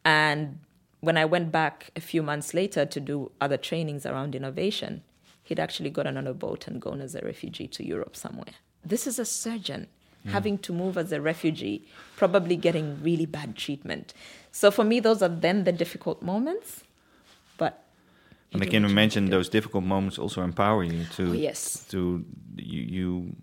And 0.05 0.59
when 1.07 1.17
I 1.17 1.25
went 1.25 1.53
back 1.53 1.91
a 1.95 2.01
few 2.01 2.23
months 2.31 2.53
later 2.53 2.85
to 2.85 3.01
do 3.01 3.31
other 3.41 3.57
trainings 3.57 4.05
around 4.05 4.35
innovation, 4.35 5.03
he'd 5.45 5.61
actually 5.61 5.91
gotten 5.91 6.17
on 6.17 6.27
a 6.27 6.35
boat 6.35 6.67
and 6.67 6.83
gone 6.83 7.01
as 7.01 7.15
a 7.15 7.21
refugee 7.21 7.69
to 7.69 7.87
Europe 7.87 8.17
somewhere. 8.17 8.55
This 8.85 9.07
is 9.07 9.19
a 9.19 9.25
surgeon 9.25 9.87
having 10.33 10.59
to 10.59 10.73
move 10.73 10.99
as 10.99 11.13
a 11.13 11.21
refugee, 11.21 11.87
probably 12.17 12.57
getting 12.57 13.01
really 13.09 13.27
bad 13.27 13.55
treatment. 13.55 14.13
So 14.51 14.73
for 14.73 14.83
me, 14.83 14.99
those 14.99 15.23
are 15.23 15.29
then 15.47 15.63
the 15.63 15.71
difficult 15.71 16.21
moments. 16.23 16.83
But 17.57 17.73
And 18.53 18.61
I 18.65 18.67
can 18.67 18.85
imagine 18.85 19.25
have 19.25 19.31
to 19.31 19.31
do. 19.31 19.37
those 19.37 19.49
difficult 19.49 19.85
moments 19.85 20.19
also 20.19 20.43
empower 20.43 20.83
you 20.83 21.05
to 21.17 21.25
Oh, 21.31 21.33
yes. 21.49 21.87
to 21.91 22.25
you, 22.57 22.83
you 22.97 23.37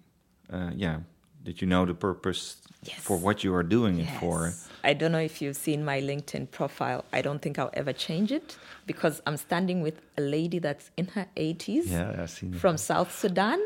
uh, 0.51 0.71
yeah 0.75 0.97
that 1.43 1.61
you 1.61 1.67
know 1.67 1.85
the 1.85 1.93
purpose 1.93 2.57
for 2.99 3.17
what 3.17 3.43
you 3.43 3.53
are 3.55 3.63
doing 3.63 3.99
it 3.99 4.09
for. 4.19 4.53
I 4.83 4.93
don't 4.93 5.11
know 5.13 5.19
if 5.19 5.41
you've 5.41 5.55
seen 5.55 5.85
my 5.85 6.01
LinkedIn 6.01 6.51
profile. 6.51 7.05
I 7.13 7.21
don't 7.21 7.41
think 7.41 7.57
I'll 7.57 7.69
ever 7.73 7.93
change 7.93 8.31
it 8.31 8.57
because 8.85 9.21
I'm 9.25 9.37
standing 9.37 9.81
with 9.81 10.01
a 10.17 10.21
lady 10.21 10.59
that's 10.59 10.91
in 10.97 11.07
her 11.07 11.27
80s 11.37 11.83
Yeah, 11.87 12.15
I've 12.21 12.29
seen 12.29 12.53
it. 12.53 12.59
from 12.59 12.77
South 12.77 13.17
Sudan. 13.17 13.61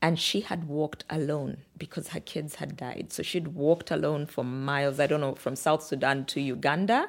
And 0.00 0.16
she 0.16 0.42
had 0.42 0.68
walked 0.68 1.02
alone 1.10 1.56
because 1.76 2.08
her 2.08 2.20
kids 2.20 2.54
had 2.56 2.76
died. 2.76 3.06
So 3.12 3.24
she'd 3.24 3.48
walked 3.48 3.90
alone 3.90 4.26
for 4.26 4.44
miles, 4.44 5.00
I 5.00 5.08
don't 5.08 5.20
know, 5.20 5.34
from 5.34 5.56
South 5.56 5.82
Sudan 5.82 6.24
to 6.26 6.40
Uganda. 6.40 7.08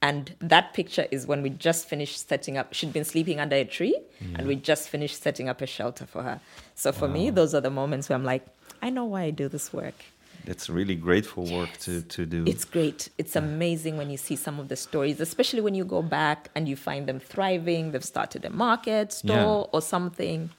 And 0.00 0.36
that 0.38 0.74
picture 0.74 1.06
is 1.10 1.26
when 1.26 1.42
we 1.42 1.50
just 1.50 1.88
finished 1.88 2.28
setting 2.28 2.56
up. 2.56 2.72
She'd 2.72 2.92
been 2.92 3.04
sleeping 3.04 3.40
under 3.40 3.56
a 3.56 3.64
tree, 3.64 3.98
and 4.36 4.46
we 4.46 4.54
just 4.54 4.90
finished 4.90 5.20
setting 5.22 5.48
up 5.48 5.60
a 5.62 5.66
shelter 5.66 6.04
for 6.06 6.22
her. 6.22 6.40
So 6.76 6.92
for 6.92 7.08
me, 7.08 7.30
those 7.30 7.54
are 7.54 7.60
the 7.62 7.70
moments 7.70 8.08
where 8.08 8.16
I'm 8.16 8.24
like, 8.24 8.44
I 8.86 8.90
know 8.90 9.06
why 9.12 9.22
I 9.22 9.30
do 9.42 9.46
this 9.48 9.72
work. 9.72 9.98
It's 10.46 10.68
really 10.78 10.94
grateful 11.08 11.44
work 11.58 11.72
to 11.84 11.92
to 12.16 12.20
do. 12.34 12.40
It's 12.52 12.66
great. 12.76 13.00
It's 13.22 13.34
amazing 13.36 13.94
when 14.00 14.08
you 14.10 14.18
see 14.18 14.36
some 14.36 14.56
of 14.62 14.66
the 14.68 14.76
stories, 14.76 15.20
especially 15.20 15.62
when 15.66 15.74
you 15.80 15.84
go 15.96 16.02
back 16.02 16.38
and 16.54 16.62
you 16.70 16.76
find 16.76 17.02
them 17.08 17.18
thriving. 17.32 17.82
They've 17.92 18.04
started 18.14 18.44
a 18.44 18.50
market, 18.50 19.06
store, 19.12 19.36
Yeah. 19.60 19.74
or 19.74 19.80
something. 19.94 20.50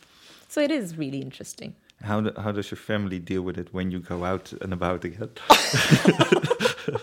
So 0.47 0.57
it 0.67 0.71
is 0.71 0.85
really 1.03 1.21
interesting. 1.29 1.71
how 2.11 2.19
do, 2.25 2.29
how 2.43 2.51
does 2.57 2.67
your 2.71 2.81
family 2.91 3.19
deal 3.31 3.43
with 3.47 3.57
it 3.63 3.67
when 3.77 3.87
you 3.93 3.99
go 4.13 4.17
out 4.31 4.45
and 4.63 4.71
about 4.73 4.99
again? 5.05 5.29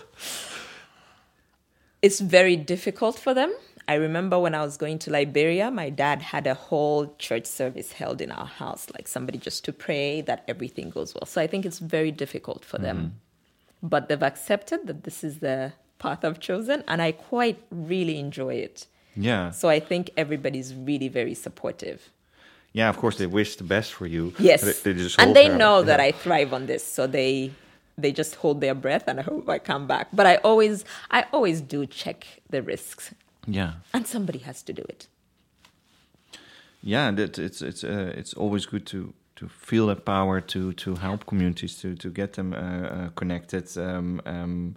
It's 2.01 2.19
very 2.19 2.55
difficult 2.57 3.17
for 3.17 3.33
them. 3.33 3.51
I 3.87 3.95
remember 3.95 4.39
when 4.39 4.55
I 4.55 4.61
was 4.63 4.77
going 4.77 4.99
to 4.99 5.11
Liberia, 5.11 5.69
my 5.69 5.89
dad 5.89 6.21
had 6.21 6.47
a 6.47 6.53
whole 6.53 7.13
church 7.17 7.45
service 7.45 7.91
held 7.93 8.21
in 8.21 8.31
our 8.31 8.45
house, 8.45 8.87
like 8.95 9.07
somebody 9.07 9.37
just 9.37 9.65
to 9.65 9.73
pray 9.73 10.21
that 10.21 10.43
everything 10.47 10.89
goes 10.89 11.13
well. 11.13 11.25
So 11.25 11.41
I 11.41 11.47
think 11.47 11.65
it's 11.65 11.79
very 11.79 12.11
difficult 12.11 12.63
for 12.63 12.77
them. 12.77 12.97
Mm-hmm. 12.97 13.87
But 13.89 14.07
they've 14.07 14.23
accepted 14.23 14.87
that 14.87 15.03
this 15.03 15.23
is 15.23 15.39
the 15.39 15.73
path 15.99 16.23
I've 16.23 16.39
chosen, 16.39 16.83
and 16.87 17.01
I 17.01 17.11
quite 17.11 17.59
really 17.71 18.17
enjoy 18.19 18.55
it. 18.55 18.87
yeah, 19.15 19.51
So 19.51 19.67
I 19.69 19.79
think 19.79 20.09
everybody's 20.17 20.73
really 20.73 21.09
very 21.09 21.33
supportive. 21.35 22.09
yeah. 22.71 22.89
Of 22.89 22.97
course, 22.97 23.17
they 23.17 23.27
wish 23.27 23.57
the 23.57 23.63
best 23.75 23.93
for 23.93 24.07
you. 24.07 24.33
Yes, 24.39 24.61
They- 24.83 25.13
and 25.19 25.35
they 25.35 25.47
know 25.49 25.83
that 25.83 25.99
yeah. 25.99 26.05
I 26.07 26.11
thrive 26.13 26.53
on 26.53 26.65
this, 26.67 26.83
so 26.83 27.05
they 27.07 27.51
they 27.95 28.11
just 28.11 28.33
hold 28.41 28.59
their 28.59 28.73
breath 28.73 29.03
and 29.07 29.19
I 29.19 29.23
hope 29.23 29.47
I 29.47 29.59
come 29.59 29.85
back. 29.85 30.07
But 30.11 30.25
I 30.25 30.35
always 30.37 30.83
I 31.11 31.25
always 31.31 31.61
do 31.61 31.85
check 31.85 32.25
the 32.49 32.61
risks, 32.63 33.13
Yeah, 33.47 33.73
and 33.93 34.07
somebody 34.07 34.39
has 34.39 34.63
to 34.63 34.73
do 34.73 34.83
it. 34.89 35.07
yeah. 36.81 37.11
That 37.11 37.37
it's 37.37 37.61
it's 37.61 37.83
uh, 37.83 38.13
it's 38.15 38.33
always 38.33 38.65
good 38.65 38.85
to 38.87 39.13
to 39.35 39.47
feel 39.47 39.87
that 39.87 40.05
power 40.05 40.41
to 40.41 40.73
to 40.73 40.95
help 40.95 41.25
communities 41.25 41.79
to 41.81 41.95
to 41.95 42.09
get 42.09 42.33
them 42.33 42.53
uh, 42.53 42.57
uh, 42.57 43.09
connected. 43.15 43.77
Um, 43.77 44.21
um, 44.25 44.75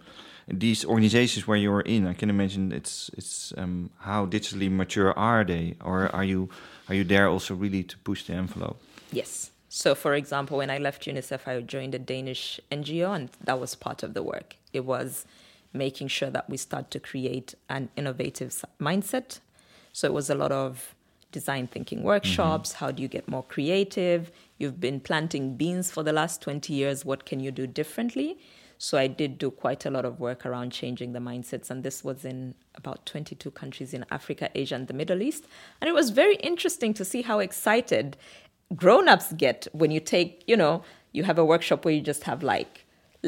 these 0.49 0.85
organizations 0.85 1.45
where 1.47 1.57
you're 1.57 1.81
in, 1.81 2.07
I 2.07 2.13
can 2.13 2.29
imagine 2.29 2.71
it's 2.71 3.09
it's 3.17 3.53
um, 3.57 3.89
how 3.99 4.25
digitally 4.25 4.69
mature 4.71 5.17
are 5.17 5.43
they, 5.43 5.75
or 5.83 6.13
are 6.15 6.23
you 6.23 6.49
are 6.89 6.95
you 6.95 7.03
there 7.03 7.27
also 7.27 7.55
really 7.55 7.83
to 7.83 7.97
push 7.97 8.23
the 8.23 8.33
envelope? 8.33 8.79
Yes. 9.11 9.51
So, 9.69 9.95
for 9.95 10.13
example, 10.15 10.57
when 10.57 10.69
I 10.69 10.77
left 10.77 11.05
UNICEF, 11.05 11.45
I 11.45 11.61
joined 11.61 11.93
a 11.93 11.99
Danish 11.99 12.59
NGO, 12.71 13.13
and 13.13 13.29
that 13.43 13.59
was 13.59 13.75
part 13.75 14.01
of 14.03 14.13
the 14.13 14.23
work. 14.23 14.55
It 14.71 14.85
was 14.85 15.25
making 15.73 16.07
sure 16.07 16.29
that 16.29 16.49
we 16.49 16.57
start 16.57 16.91
to 16.91 16.99
create 16.99 17.55
an 17.69 17.89
innovative 17.95 18.63
mindset. 18.79 19.39
So, 19.93 20.07
it 20.07 20.13
was 20.13 20.29
a 20.29 20.35
lot 20.35 20.51
of 20.51 20.95
design 21.31 21.67
thinking 21.67 22.03
workshops. 22.03 22.73
Mm-hmm. 22.73 22.85
How 22.85 22.91
do 22.91 23.01
you 23.01 23.07
get 23.07 23.27
more 23.27 23.43
creative? 23.43 24.31
You've 24.57 24.79
been 24.79 24.99
planting 24.99 25.55
beans 25.55 25.91
for 25.91 26.03
the 26.03 26.13
last 26.13 26.41
20 26.41 26.73
years. 26.73 27.05
What 27.05 27.25
can 27.25 27.39
you 27.39 27.51
do 27.51 27.67
differently? 27.67 28.37
So, 28.77 28.97
I 28.97 29.07
did 29.07 29.37
do 29.37 29.49
quite 29.49 29.85
a 29.85 29.89
lot 29.89 30.05
of 30.05 30.19
work 30.19 30.45
around 30.45 30.71
changing 30.71 31.13
the 31.13 31.19
mindsets, 31.19 31.69
and 31.69 31.83
this 31.83 32.03
was 32.03 32.23
in 32.23 32.53
about 32.75 33.05
22 33.05 33.49
countries 33.51 33.93
in 33.93 34.05
Africa, 34.11 34.49
Asia, 34.53 34.75
and 34.75 34.87
the 34.87 34.93
Middle 34.93 35.21
East. 35.21 35.45
And 35.81 35.89
it 35.89 35.93
was 35.93 36.11
very 36.11 36.35
interesting 36.35 36.93
to 36.93 37.03
see 37.03 37.23
how 37.23 37.39
excited 37.39 38.17
grown-ups 38.75 39.33
get 39.33 39.67
when 39.71 39.91
you 39.91 39.99
take 39.99 40.43
you 40.47 40.57
know 40.57 40.83
you 41.13 41.23
have 41.23 41.37
a 41.37 41.45
workshop 41.45 41.85
where 41.85 41.93
you 41.93 42.01
just 42.01 42.23
have 42.23 42.43
like 42.43 42.85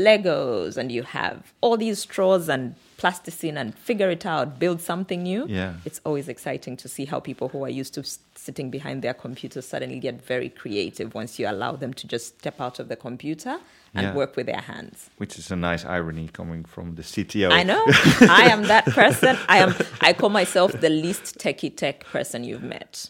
legos 0.08 0.78
and 0.78 0.92
you 0.92 1.04
have 1.04 1.38
all 1.62 1.78
these 1.78 2.00
straws 2.00 2.48
and 2.50 2.76
plasticine 2.98 3.58
and 3.58 3.70
figure 3.90 4.10
it 4.10 4.26
out 4.26 4.48
build 4.60 4.80
something 4.82 5.22
new 5.24 5.46
Yeah. 5.48 5.74
it's 5.86 6.02
always 6.08 6.28
exciting 6.36 6.76
to 6.78 6.88
see 6.96 7.06
how 7.06 7.20
people 7.20 7.48
who 7.50 7.64
are 7.64 7.70
used 7.82 7.94
to 7.98 8.04
sitting 8.46 8.70
behind 8.78 9.02
their 9.06 9.14
computer 9.26 9.62
suddenly 9.62 10.00
get 10.00 10.16
very 10.34 10.50
creative 10.50 11.14
once 11.14 11.40
you 11.40 11.48
allow 11.48 11.74
them 11.84 11.94
to 11.94 12.08
just 12.08 12.26
step 12.40 12.58
out 12.66 12.80
of 12.80 12.88
the 12.92 12.96
computer 13.08 13.56
and 13.96 14.04
Yeah. 14.08 14.14
work 14.22 14.36
with 14.36 14.48
their 14.52 14.62
hands 14.74 15.10
Which 15.22 15.36
is 15.40 15.50
a 15.52 15.56
nice 15.70 15.84
irony 15.86 16.28
coming 16.40 16.64
from 16.66 16.96
the 16.96 17.04
CTO. 17.04 17.50
I 17.52 17.64
know. 17.64 17.84
I 18.44 18.44
am 18.56 18.62
that 18.74 18.86
person. 19.02 19.34
I 19.48 19.58
am. 19.66 19.72
I 20.02 20.14
call 20.14 20.30
myself 20.30 20.70
the 20.86 20.90
least 21.06 21.38
techie 21.44 21.74
tech 21.76 21.98
person 22.16 22.44
you've 22.44 22.68
met. 22.78 23.10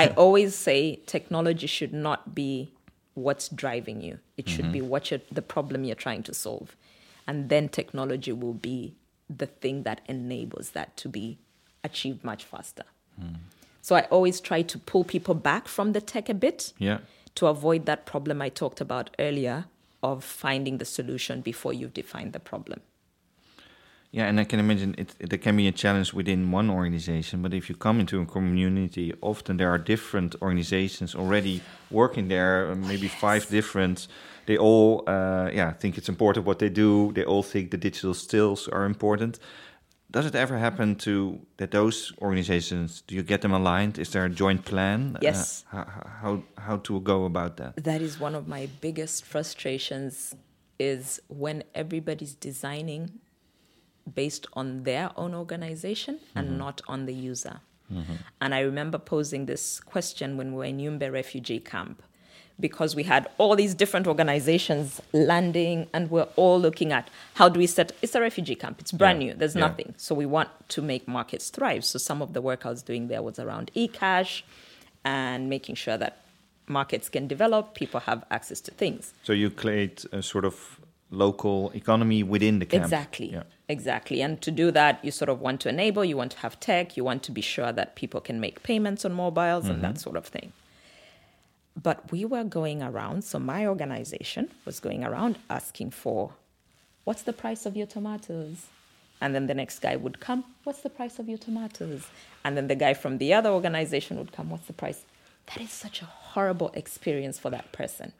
I 0.00 0.04
always 0.22 0.54
say 0.54 0.96
technology 1.16 1.66
should 1.66 1.92
not 1.92 2.34
be 2.34 2.70
what's 3.14 3.48
driving 3.48 4.00
you. 4.00 4.18
It 4.36 4.48
should 4.48 4.72
be 4.72 4.80
mm-hmm. 4.80 4.88
what 4.88 5.10
you're, 5.10 5.20
the 5.30 5.42
problem 5.42 5.84
you're 5.84 5.94
trying 5.94 6.22
to 6.24 6.34
solve, 6.34 6.76
and 7.26 7.48
then 7.48 7.68
technology 7.68 8.32
will 8.32 8.54
be 8.54 8.94
the 9.30 9.46
thing 9.46 9.84
that 9.84 10.00
enables 10.06 10.70
that 10.70 10.96
to 10.98 11.08
be 11.08 11.38
achieved 11.82 12.24
much 12.24 12.44
faster. 12.44 12.84
Hmm. 13.18 13.34
So 13.82 13.94
I 13.96 14.02
always 14.02 14.40
try 14.40 14.62
to 14.62 14.78
pull 14.78 15.04
people 15.04 15.34
back 15.34 15.68
from 15.68 15.92
the 15.92 16.00
tech 16.00 16.28
a 16.28 16.34
bit 16.34 16.72
Yeah. 16.78 16.98
to 17.34 17.46
avoid 17.46 17.86
that 17.86 18.06
problem 18.06 18.40
I 18.42 18.48
talked 18.48 18.80
about 18.80 19.10
earlier 19.18 19.66
of 20.02 20.24
finding 20.24 20.78
the 20.78 20.84
solution 20.84 21.40
before 21.40 21.72
you've 21.72 21.94
defined 21.94 22.32
the 22.32 22.40
problem. 22.40 22.80
Yeah, 24.14 24.28
and 24.28 24.38
I 24.38 24.44
can 24.44 24.60
imagine 24.60 24.94
it, 24.96 25.12
it. 25.18 25.28
There 25.30 25.42
can 25.46 25.56
be 25.56 25.66
a 25.66 25.72
challenge 25.72 26.14
within 26.14 26.52
one 26.52 26.70
organization, 26.70 27.42
but 27.42 27.52
if 27.52 27.68
you 27.68 27.74
come 27.74 27.98
into 27.98 28.20
a 28.20 28.26
community, 28.26 29.12
often 29.20 29.56
there 29.56 29.70
are 29.74 29.78
different 29.94 30.36
organizations 30.40 31.16
already 31.16 31.62
working 31.90 32.28
there. 32.28 32.70
uh, 32.70 32.76
Maybe 32.76 33.08
five 33.08 33.48
different. 33.48 34.06
They 34.46 34.56
all, 34.56 35.02
uh, 35.08 35.50
yeah, 35.52 35.72
think 35.72 35.98
it's 35.98 36.08
important 36.08 36.46
what 36.46 36.58
they 36.60 36.68
do. 36.68 37.10
They 37.12 37.24
all 37.24 37.42
think 37.42 37.72
the 37.72 37.76
digital 37.88 38.14
skills 38.14 38.68
are 38.68 38.84
important. 38.84 39.40
does 40.14 40.26
it 40.26 40.36
ever 40.36 40.58
happen 40.58 40.94
to 40.94 41.40
that 41.56 41.70
those 41.72 42.12
organizations 42.22 43.02
do 43.08 43.16
you 43.16 43.22
get 43.22 43.40
them 43.40 43.52
aligned? 43.52 43.98
Is 43.98 44.10
there 44.10 44.24
a 44.24 44.30
joint 44.30 44.64
plan? 44.64 45.18
Yes. 45.20 45.64
Uh, 45.72 45.76
how, 45.76 45.84
how 46.22 46.42
how 46.66 46.76
to 46.88 47.00
go 47.00 47.24
about 47.24 47.56
that? 47.56 47.70
That 47.90 48.00
is 48.00 48.20
one 48.20 48.36
of 48.36 48.46
my 48.46 48.68
biggest 48.80 49.24
frustrations 49.24 50.36
is 50.78 51.20
when 51.28 51.64
everybody's 51.74 52.34
designing 52.34 53.02
based 54.12 54.46
on 54.52 54.82
their 54.82 55.10
own 55.16 55.34
organization 55.34 56.20
and 56.34 56.48
mm-hmm. 56.48 56.58
not 56.58 56.80
on 56.88 57.06
the 57.06 57.14
user. 57.14 57.60
Mm-hmm. 57.92 58.14
And 58.40 58.54
I 58.54 58.60
remember 58.60 58.98
posing 58.98 59.46
this 59.46 59.80
question 59.80 60.36
when 60.36 60.52
we 60.52 60.58
were 60.58 60.64
in 60.64 60.78
Yumbe 60.78 61.12
refugee 61.12 61.60
camp 61.60 62.02
because 62.58 62.94
we 62.94 63.02
had 63.02 63.28
all 63.38 63.56
these 63.56 63.74
different 63.74 64.06
organizations 64.06 65.00
landing 65.12 65.88
and 65.92 66.10
we're 66.10 66.28
all 66.36 66.60
looking 66.60 66.92
at 66.92 67.08
how 67.34 67.48
do 67.48 67.58
we 67.58 67.66
set 67.66 67.92
it's 68.00 68.14
a 68.14 68.20
refugee 68.20 68.54
camp 68.54 68.80
it's 68.80 68.92
brand 68.92 69.20
yeah. 69.22 69.28
new 69.28 69.34
there's 69.34 69.56
yeah. 69.56 69.62
nothing 69.62 69.94
so 69.96 70.14
we 70.14 70.26
want 70.26 70.48
to 70.68 70.80
make 70.80 71.08
markets 71.08 71.50
thrive 71.50 71.84
so 71.84 71.98
some 71.98 72.22
of 72.22 72.32
the 72.32 72.40
work 72.40 72.64
i 72.64 72.70
was 72.70 72.82
doing 72.82 73.08
there 73.08 73.22
was 73.22 73.38
around 73.38 73.70
e-cash 73.74 74.44
and 75.04 75.48
making 75.50 75.74
sure 75.74 75.96
that 75.96 76.20
markets 76.68 77.08
can 77.08 77.26
develop 77.26 77.74
people 77.74 78.00
have 78.00 78.24
access 78.30 78.60
to 78.60 78.70
things 78.70 79.12
so 79.24 79.32
you 79.32 79.50
create 79.50 80.04
a 80.12 80.22
sort 80.22 80.44
of 80.44 80.78
local 81.10 81.70
economy 81.74 82.22
within 82.22 82.60
the 82.60 82.66
camp 82.66 82.84
exactly 82.84 83.32
yeah. 83.32 83.42
Exactly 83.68 84.20
and 84.20 84.42
to 84.42 84.50
do 84.50 84.70
that 84.70 85.02
you 85.04 85.10
sort 85.10 85.28
of 85.28 85.40
want 85.40 85.60
to 85.60 85.68
enable 85.68 86.04
you 86.04 86.16
want 86.16 86.32
to 86.32 86.38
have 86.38 86.60
tech 86.60 86.96
you 86.96 87.04
want 87.04 87.22
to 87.22 87.32
be 87.32 87.40
sure 87.40 87.72
that 87.72 87.96
people 87.96 88.20
can 88.20 88.38
make 88.38 88.62
payments 88.62 89.04
on 89.04 89.12
mobiles 89.12 89.64
mm-hmm. 89.64 89.74
and 89.74 89.82
that 89.82 89.98
sort 89.98 90.16
of 90.16 90.26
thing 90.26 90.52
but 91.80 92.10
we 92.12 92.24
were 92.24 92.44
going 92.44 92.82
around, 92.82 93.24
so 93.24 93.38
my 93.38 93.66
organization 93.66 94.50
was 94.64 94.80
going 94.80 95.04
around 95.04 95.38
asking 95.50 95.90
for, 95.90 96.32
what's 97.04 97.22
the 97.22 97.32
price 97.32 97.66
of 97.66 97.76
your 97.76 97.86
tomatoes? 97.86 98.66
And 99.20 99.34
then 99.34 99.46
the 99.46 99.54
next 99.54 99.80
guy 99.80 99.96
would 99.96 100.20
come, 100.20 100.44
what's 100.64 100.80
the 100.80 100.90
price 100.90 101.18
of 101.18 101.28
your 101.28 101.38
tomatoes? 101.38 102.06
And 102.44 102.56
then 102.56 102.68
the 102.68 102.74
guy 102.74 102.94
from 102.94 103.18
the 103.18 103.34
other 103.34 103.50
organization 103.50 104.18
would 104.18 104.32
come, 104.32 104.50
what's 104.50 104.66
the 104.66 104.72
price? 104.72 105.04
That 105.46 105.60
is 105.60 105.70
such 105.70 106.00
a 106.00 106.04
horrible 106.04 106.70
experience 106.74 107.38
for 107.38 107.50
that 107.50 107.72
person. 107.72 108.12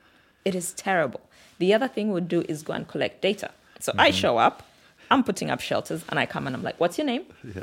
It 0.44 0.54
is 0.54 0.72
terrible. 0.72 1.20
The 1.59 1.72
other 1.72 1.88
thing 1.88 2.11
we'd 2.11 2.28
do 2.28 2.44
is 2.48 2.62
go 2.62 2.72
and 2.72 2.88
collect 2.88 3.22
data. 3.22 3.50
So 3.78 3.92
mm-hmm. 3.92 4.00
I 4.00 4.11
show 4.11 4.38
up, 4.38 4.62
I'm 5.10 5.24
putting 5.24 5.50
up 5.50 5.60
shelters, 5.60 6.04
and 6.08 6.18
I 6.18 6.26
come 6.26 6.46
and 6.46 6.54
I'm 6.54 6.62
like, 6.62 6.78
what's 6.80 6.98
your 6.98 7.06
name? 7.06 7.24
Yeah. 7.42 7.62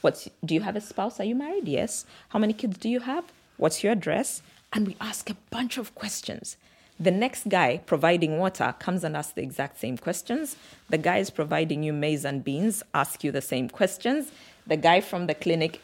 What's, 0.00 0.28
do 0.44 0.54
you 0.54 0.62
have 0.62 0.76
a 0.76 0.80
spouse? 0.80 1.20
Are 1.20 1.24
you 1.24 1.34
married? 1.34 1.68
Yes. 1.68 2.06
How 2.30 2.38
many 2.38 2.52
kids 2.52 2.78
do 2.78 2.88
you 2.88 3.00
have? 3.00 3.24
What's 3.58 3.84
your 3.84 3.92
address? 3.92 4.42
and 4.72 4.86
we 4.86 4.96
ask 5.00 5.30
a 5.30 5.36
bunch 5.50 5.78
of 5.78 5.94
questions. 5.94 6.56
The 6.98 7.10
next 7.10 7.48
guy 7.48 7.78
providing 7.86 8.38
water 8.38 8.74
comes 8.78 9.04
and 9.04 9.16
asks 9.16 9.32
the 9.32 9.42
exact 9.42 9.80
same 9.80 9.96
questions. 9.96 10.56
The 10.90 10.98
guys 10.98 11.30
providing 11.30 11.82
you 11.82 11.92
maize 11.92 12.24
and 12.24 12.44
beans 12.44 12.82
ask 12.92 13.24
you 13.24 13.32
the 13.32 13.40
same 13.40 13.68
questions. 13.68 14.30
The 14.66 14.76
guy 14.76 15.00
from 15.00 15.26
the 15.26 15.34
clinic, 15.34 15.80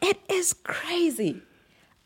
it 0.00 0.18
is 0.28 0.54
crazy. 0.54 1.42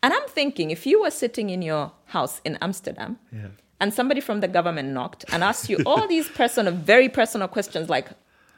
And 0.03 0.13
I'm 0.13 0.27
thinking 0.27 0.71
if 0.71 0.85
you 0.85 1.01
were 1.01 1.11
sitting 1.11 1.49
in 1.49 1.61
your 1.61 1.91
house 2.07 2.41
in 2.43 2.57
Amsterdam 2.61 3.19
yeah. 3.31 3.47
And 3.79 3.93
somebody 3.93 4.21
from 4.21 4.41
the 4.41 4.47
government 4.47 4.89
knocked 4.89 5.25
and 5.31 5.43
asked 5.43 5.69
you 5.69 5.77
all 5.85 6.07
these 6.15 6.27
personal, 6.27 6.73
very 6.73 7.09
personal 7.09 7.47
questions 7.47 7.89
like, 7.89 8.09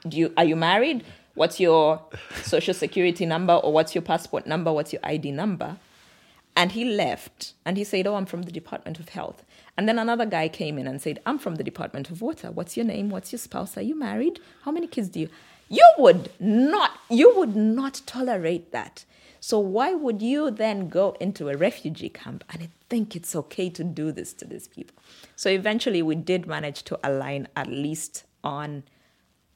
do 0.08 0.18
you, 0.18 0.34
are 0.38 0.46
you 0.46 0.56
married? 0.56 1.04
What's 1.36 1.60
your 1.60 2.02
social 2.44 2.74
security 2.74 3.26
number 3.26 3.54
or 3.54 3.72
what's 3.72 3.96
your 3.96 4.02
passport 4.02 4.46
number? 4.46 4.72
What's 4.72 4.92
your 4.92 5.02
ID 5.04 5.32
number? 5.32 5.78
And 6.56 6.74
he 6.74 6.84
left 6.84 7.54
and 7.66 7.78
he 7.78 7.84
said, 7.84 8.06
Oh, 8.08 8.16
I'm 8.16 8.26
from 8.26 8.42
the 8.42 8.52
Department 8.52 9.00
of 9.00 9.10
Health. 9.10 9.46
And 9.78 9.88
then 9.88 9.98
another 9.98 10.26
guy 10.26 10.50
came 10.50 10.78
in 10.78 10.86
and 10.86 11.02
said, 11.02 11.22
I'm 11.26 11.40
from 11.40 11.56
the 11.56 11.64
Department 11.64 12.10
of 12.10 12.22
Water. 12.22 12.52
What's 12.52 12.76
your 12.76 12.86
name? 12.86 13.10
What's 13.10 13.32
your 13.32 13.40
spouse? 13.40 13.78
Are 13.78 13.82
you 13.82 13.98
married? 13.98 14.40
How 14.64 14.72
many 14.72 14.88
kids 14.88 15.08
do 15.08 15.22
you? 15.22 15.30
You 15.70 15.88
would 15.98 16.30
not, 16.42 17.00
you 17.10 17.34
would 17.38 17.56
not 17.56 18.02
tolerate 18.06 18.74
that. 18.74 19.06
So 19.40 19.58
why 19.58 19.94
would 19.94 20.22
you 20.22 20.52
then 20.52 20.90
go 20.90 21.16
into 21.22 21.48
a 21.48 21.56
refugee 21.56 22.10
camp 22.10 22.44
and 22.50 22.64
think 22.92 23.16
it's 23.16 23.36
okay 23.36 23.70
to 23.70 23.84
do 23.84 24.12
this 24.12 24.34
to 24.34 24.46
these 24.46 24.68
people? 24.68 24.96
So 25.36 25.50
eventually 25.50 26.02
we 26.04 26.16
did 26.16 26.46
manage 26.46 26.84
to 26.84 27.00
align 27.04 27.48
at 27.56 27.68
least 27.68 28.26
on 28.44 28.84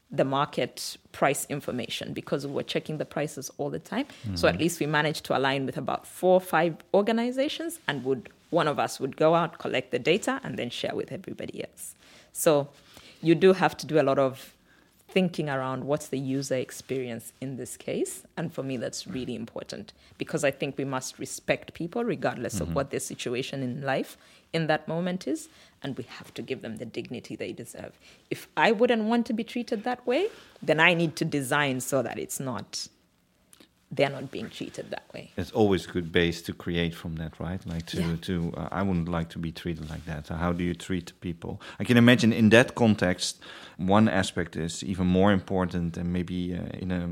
the 0.09 0.23
market 0.23 0.97
price 1.11 1.45
information 1.49 2.13
because 2.13 2.47
we 2.47 2.53
were 2.53 2.63
checking 2.63 2.97
the 2.97 3.05
prices 3.05 3.51
all 3.57 3.69
the 3.69 3.79
time. 3.79 4.05
Mm-hmm. 4.05 4.37
So 4.37 4.47
at 4.47 4.57
least 4.57 4.79
we 4.79 4.85
managed 4.85 5.25
to 5.25 5.37
align 5.37 5.65
with 5.65 5.77
about 5.77 6.07
four 6.07 6.35
or 6.35 6.41
five 6.41 6.77
organizations 6.93 7.79
and 7.87 8.03
would 8.05 8.29
one 8.51 8.69
of 8.69 8.79
us 8.79 8.99
would 9.01 9.17
go 9.17 9.35
out, 9.35 9.57
collect 9.57 9.91
the 9.91 9.99
data, 9.99 10.39
and 10.43 10.57
then 10.57 10.69
share 10.69 10.95
with 10.95 11.11
everybody 11.11 11.63
else. 11.63 11.95
So 12.31 12.69
you 13.21 13.35
do 13.35 13.51
have 13.53 13.75
to 13.77 13.85
do 13.85 13.99
a 13.99 14.05
lot 14.09 14.17
of 14.17 14.54
thinking 15.15 15.49
around 15.49 15.85
what's 15.85 16.09
the 16.09 16.19
user 16.19 16.55
experience 16.55 17.31
in 17.39 17.55
this 17.55 17.77
case. 17.77 18.23
And 18.35 18.53
for 18.53 18.63
me, 18.63 18.75
that's 18.75 19.07
really 19.07 19.33
important 19.33 19.93
because 20.17 20.43
I 20.43 20.51
think 20.51 20.77
we 20.77 20.83
must 20.83 21.17
respect 21.17 21.73
people 21.73 22.03
regardless 22.03 22.55
mm-hmm. 22.55 22.63
of 22.63 22.75
what 22.75 22.91
their 22.91 22.99
situation 22.99 23.63
in 23.63 23.81
life 23.81 24.17
in 24.51 24.67
that 24.67 24.89
moment 24.89 25.25
is. 25.25 25.47
And 25.81 25.97
we 25.97 26.03
have 26.03 26.33
to 26.33 26.41
give 26.41 26.61
them 26.61 26.75
the 26.75 26.85
dignity 26.85 27.37
they 27.37 27.53
deserve. 27.53 27.93
If 28.29 28.49
I 28.57 28.73
wouldn't 28.73 29.05
want 29.05 29.25
to 29.27 29.33
be 29.33 29.45
treated 29.45 29.85
that 29.85 30.05
way, 30.05 30.27
then 30.61 30.81
I 30.81 30.93
need 30.93 31.15
to 31.15 31.23
design 31.23 31.79
so 31.79 32.01
that 32.01 32.19
it's 32.19 32.41
not 32.41 32.89
they're 33.95 34.09
not 34.09 34.31
being 34.31 34.49
treated 34.49 34.89
that 34.91 35.05
way. 35.13 35.31
It's 35.37 35.51
always 35.51 35.85
a 35.87 35.91
good 35.91 36.11
base 36.11 36.41
to 36.43 36.53
create 36.53 36.93
from 36.93 37.15
that, 37.15 37.39
right? 37.39 37.65
Like 37.65 37.85
to 37.87 38.01
yeah. 38.01 38.15
to 38.21 38.53
uh, 38.57 38.69
I 38.71 38.81
wouldn't 38.81 39.09
like 39.09 39.29
to 39.29 39.39
be 39.39 39.51
treated 39.51 39.89
like 39.89 40.05
that. 40.05 40.27
So 40.27 40.35
how 40.35 40.51
do 40.53 40.63
you 40.63 40.73
treat 40.73 41.13
people? 41.21 41.61
I 41.79 41.83
can 41.83 41.97
imagine 41.97 42.33
in 42.33 42.49
that 42.49 42.75
context, 42.75 43.41
one 43.77 44.09
aspect 44.09 44.55
is 44.55 44.83
even 44.83 45.07
more 45.07 45.31
important, 45.31 45.97
and 45.97 46.11
maybe 46.11 46.55
uh, 46.55 46.83
in 46.83 46.91
a 46.91 47.09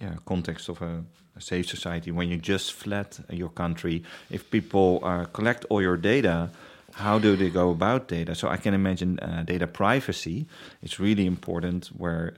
yeah, 0.00 0.16
context 0.26 0.68
of 0.68 0.82
a, 0.82 1.04
a, 1.36 1.40
safe 1.40 1.66
society 1.68 2.10
when 2.10 2.28
you 2.28 2.36
just 2.36 2.72
fled 2.72 3.16
your 3.30 3.50
country. 3.50 4.02
If 4.30 4.50
people 4.50 5.00
uh, 5.02 5.24
collect 5.26 5.64
all 5.70 5.82
your 5.82 5.96
data. 5.96 6.50
How 6.96 7.18
do 7.18 7.34
they 7.34 7.50
go 7.50 7.70
about 7.70 8.06
data? 8.06 8.36
So 8.36 8.46
I 8.46 8.56
can 8.56 8.72
imagine 8.72 9.18
uh, 9.18 9.42
data 9.42 9.66
privacy 9.66 10.46
is 10.80 11.00
really 11.00 11.26
important, 11.26 11.86
where 11.86 12.34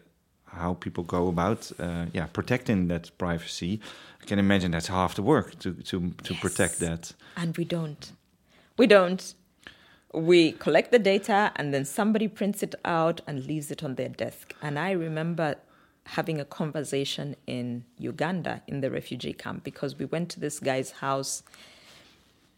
how 0.57 0.75
people 0.75 1.05
go 1.05 1.29
about 1.29 1.71
uh, 1.79 2.07
yeah 2.13 2.27
protecting 2.27 2.89
that 2.89 3.11
privacy. 3.19 3.81
I 4.23 4.25
can 4.25 4.39
imagine 4.39 4.73
that's 4.73 4.89
half 4.89 5.15
the 5.15 5.23
work 5.23 5.59
to 5.61 5.73
to 5.73 6.11
to 6.25 6.33
yes. 6.33 6.41
protect 6.41 6.79
that. 6.81 7.13
And 7.37 7.57
we 7.57 7.65
don't. 7.65 8.13
We 8.77 8.87
don't. 8.87 9.35
We 10.13 10.53
collect 10.53 10.93
the 10.93 10.99
data 10.99 11.53
and 11.57 11.75
then 11.75 11.85
somebody 11.85 12.29
prints 12.29 12.63
it 12.63 12.75
out 12.85 13.21
and 13.27 13.45
leaves 13.47 13.71
it 13.71 13.83
on 13.83 13.97
their 13.97 14.09
desk. 14.09 14.55
And 14.63 14.79
I 14.79 14.93
remember 14.93 15.57
having 16.07 16.41
a 16.41 16.45
conversation 16.45 17.37
in 17.47 17.85
Uganda 17.99 18.63
in 18.67 18.81
the 18.81 18.91
refugee 18.91 19.33
camp 19.33 19.65
because 19.65 19.99
we 19.99 20.07
went 20.07 20.31
to 20.31 20.41
this 20.41 20.61
guy's 20.61 20.93
house, 20.93 21.43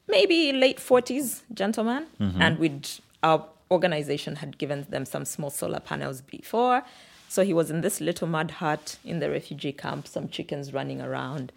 maybe 0.06 0.52
late 0.52 0.78
40s 0.78 1.42
gentleman, 1.52 2.06
mm-hmm. 2.20 2.40
and 2.40 2.58
we'd 2.58 2.88
our 3.22 3.46
organization 3.70 4.36
had 4.36 4.58
given 4.58 4.86
them 4.88 5.04
some 5.04 5.24
small 5.24 5.50
solar 5.50 5.80
panels 5.80 6.20
before 6.20 6.82
so 7.28 7.44
he 7.44 7.52
was 7.52 7.70
in 7.70 7.82
this 7.82 8.00
little 8.00 8.26
mud 8.26 8.52
hut 8.52 8.96
in 9.04 9.20
the 9.20 9.30
refugee 9.30 9.72
camp, 9.72 10.08
some 10.08 10.28
chickens 10.28 10.72
running 10.72 11.00
around. 11.00 11.52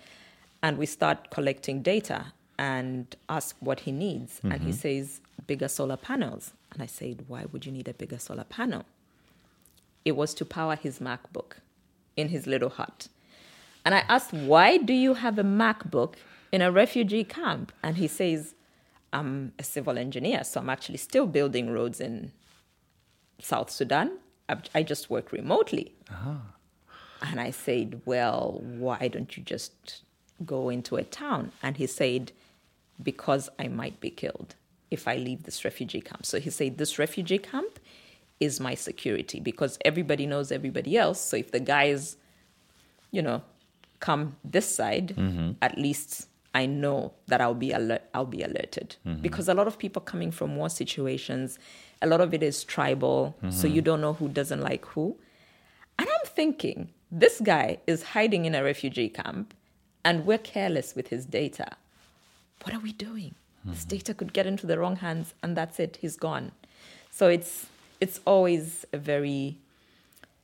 And 0.62 0.77
we 0.77 0.86
start 0.86 1.31
collecting 1.31 1.81
data 1.81 2.34
and 2.60 3.15
ask 3.29 3.55
what 3.62 3.81
he 3.81 3.91
needs. 3.91 4.38
Mm-hmm. 4.38 4.51
And 4.51 4.62
he 4.62 4.69
mm-hmm. 4.71 4.77
says, 4.77 5.21
bigger 5.47 5.69
solar 5.69 5.97
panels. 5.97 6.51
And 6.73 6.84
I 6.84 6.86
said, 6.86 7.25
why 7.27 7.45
would 7.51 7.65
you 7.65 7.71
need 7.71 7.88
a 7.88 7.93
bigger 7.93 8.19
solar 8.19 8.43
panel? 8.43 8.84
It 10.03 10.15
was 10.17 10.34
to 10.36 10.45
power 10.45 10.75
his 10.75 10.99
MacBook 10.99 11.53
in 12.17 12.27
his 12.29 12.45
little 12.45 12.69
hut. 12.69 13.07
And 13.86 13.95
I 13.95 14.03
asked, 14.10 14.34
why 14.34 14.77
do 14.77 14.93
you 14.93 15.15
have 15.15 15.39
a 15.39 15.43
MacBook 15.43 16.15
in 16.51 16.62
a 16.62 16.71
refugee 16.71 17.23
camp? 17.23 17.71
And 17.81 17.95
he 17.95 18.07
says, 18.07 18.55
I'm 19.13 19.53
a 19.57 19.63
civil 19.63 19.97
engineer, 19.97 20.43
so 20.43 20.60
I'm 20.60 20.69
actually 20.69 20.97
still 20.97 21.27
building 21.27 21.71
roads 21.71 21.99
in 21.99 22.31
South 23.39 23.69
Sudan 23.69 24.19
I 24.73 24.83
just 24.83 25.09
work 25.09 25.31
remotely. 25.31 25.93
Uh-huh. 26.09 26.35
And 27.21 27.39
I 27.39 27.51
said, 27.51 28.01
Well, 28.05 28.61
why 28.63 29.07
don't 29.07 29.35
you 29.37 29.43
just 29.43 30.01
go 30.45 30.69
into 30.69 30.95
a 30.95 31.03
town? 31.03 31.51
And 31.61 31.77
he 31.77 31.87
said, 31.87 32.31
Because 33.01 33.49
I 33.59 33.67
might 33.67 33.99
be 33.99 34.09
killed 34.09 34.55
if 34.89 35.07
I 35.07 35.15
leave 35.15 35.43
this 35.43 35.63
refugee 35.63 36.01
camp. 36.01 36.25
So 36.25 36.39
he 36.39 36.49
said, 36.49 36.77
This 36.77 36.97
refugee 36.97 37.37
camp 37.37 37.79
is 38.39 38.59
my 38.59 38.73
security 38.73 39.39
because 39.39 39.77
everybody 39.85 40.25
knows 40.25 40.51
everybody 40.51 40.97
else. 40.97 41.21
So 41.21 41.37
if 41.37 41.51
the 41.51 41.59
guys, 41.59 42.17
you 43.11 43.21
know, 43.21 43.43
come 43.99 44.35
this 44.43 44.67
side, 44.67 45.09
mm-hmm. 45.09 45.51
at 45.61 45.77
least 45.77 46.27
I 46.53 46.65
know 46.65 47.13
that 47.27 47.39
I'll 47.41 47.53
be 47.53 47.71
alert. 47.71 48.03
I'll 48.13 48.25
be 48.25 48.43
alerted 48.43 48.95
mm-hmm. 49.05 49.21
because 49.21 49.47
a 49.47 49.53
lot 49.53 49.67
of 49.67 49.77
people 49.77 50.01
coming 50.01 50.31
from 50.31 50.55
war 50.55 50.69
situations, 50.69 51.59
a 52.01 52.07
lot 52.07 52.21
of 52.21 52.33
it 52.33 52.43
is 52.43 52.63
tribal, 52.63 53.35
mm-hmm. 53.37 53.51
so 53.51 53.67
you 53.67 53.81
don't 53.81 54.01
know 54.01 54.13
who 54.13 54.27
doesn't 54.27 54.61
like 54.61 54.85
who. 54.85 55.15
And 55.97 56.07
I'm 56.09 56.25
thinking, 56.25 56.89
this 57.11 57.39
guy 57.41 57.77
is 57.87 58.03
hiding 58.03 58.45
in 58.45 58.55
a 58.55 58.63
refugee 58.63 59.09
camp, 59.09 59.53
and 60.03 60.25
we're 60.25 60.37
careless 60.37 60.95
with 60.95 61.07
his 61.07 61.25
data. 61.25 61.67
What 62.63 62.75
are 62.75 62.79
we 62.79 62.91
doing? 62.91 63.35
Mm-hmm. 63.61 63.71
This 63.71 63.85
data 63.85 64.13
could 64.13 64.33
get 64.33 64.45
into 64.45 64.67
the 64.67 64.77
wrong 64.77 64.97
hands, 64.97 65.33
and 65.41 65.55
that's 65.55 65.79
it. 65.79 65.99
He's 66.01 66.17
gone. 66.17 66.51
So 67.11 67.27
it's 67.27 67.67
it's 68.01 68.19
always 68.25 68.85
a 68.91 68.97
very 68.97 69.57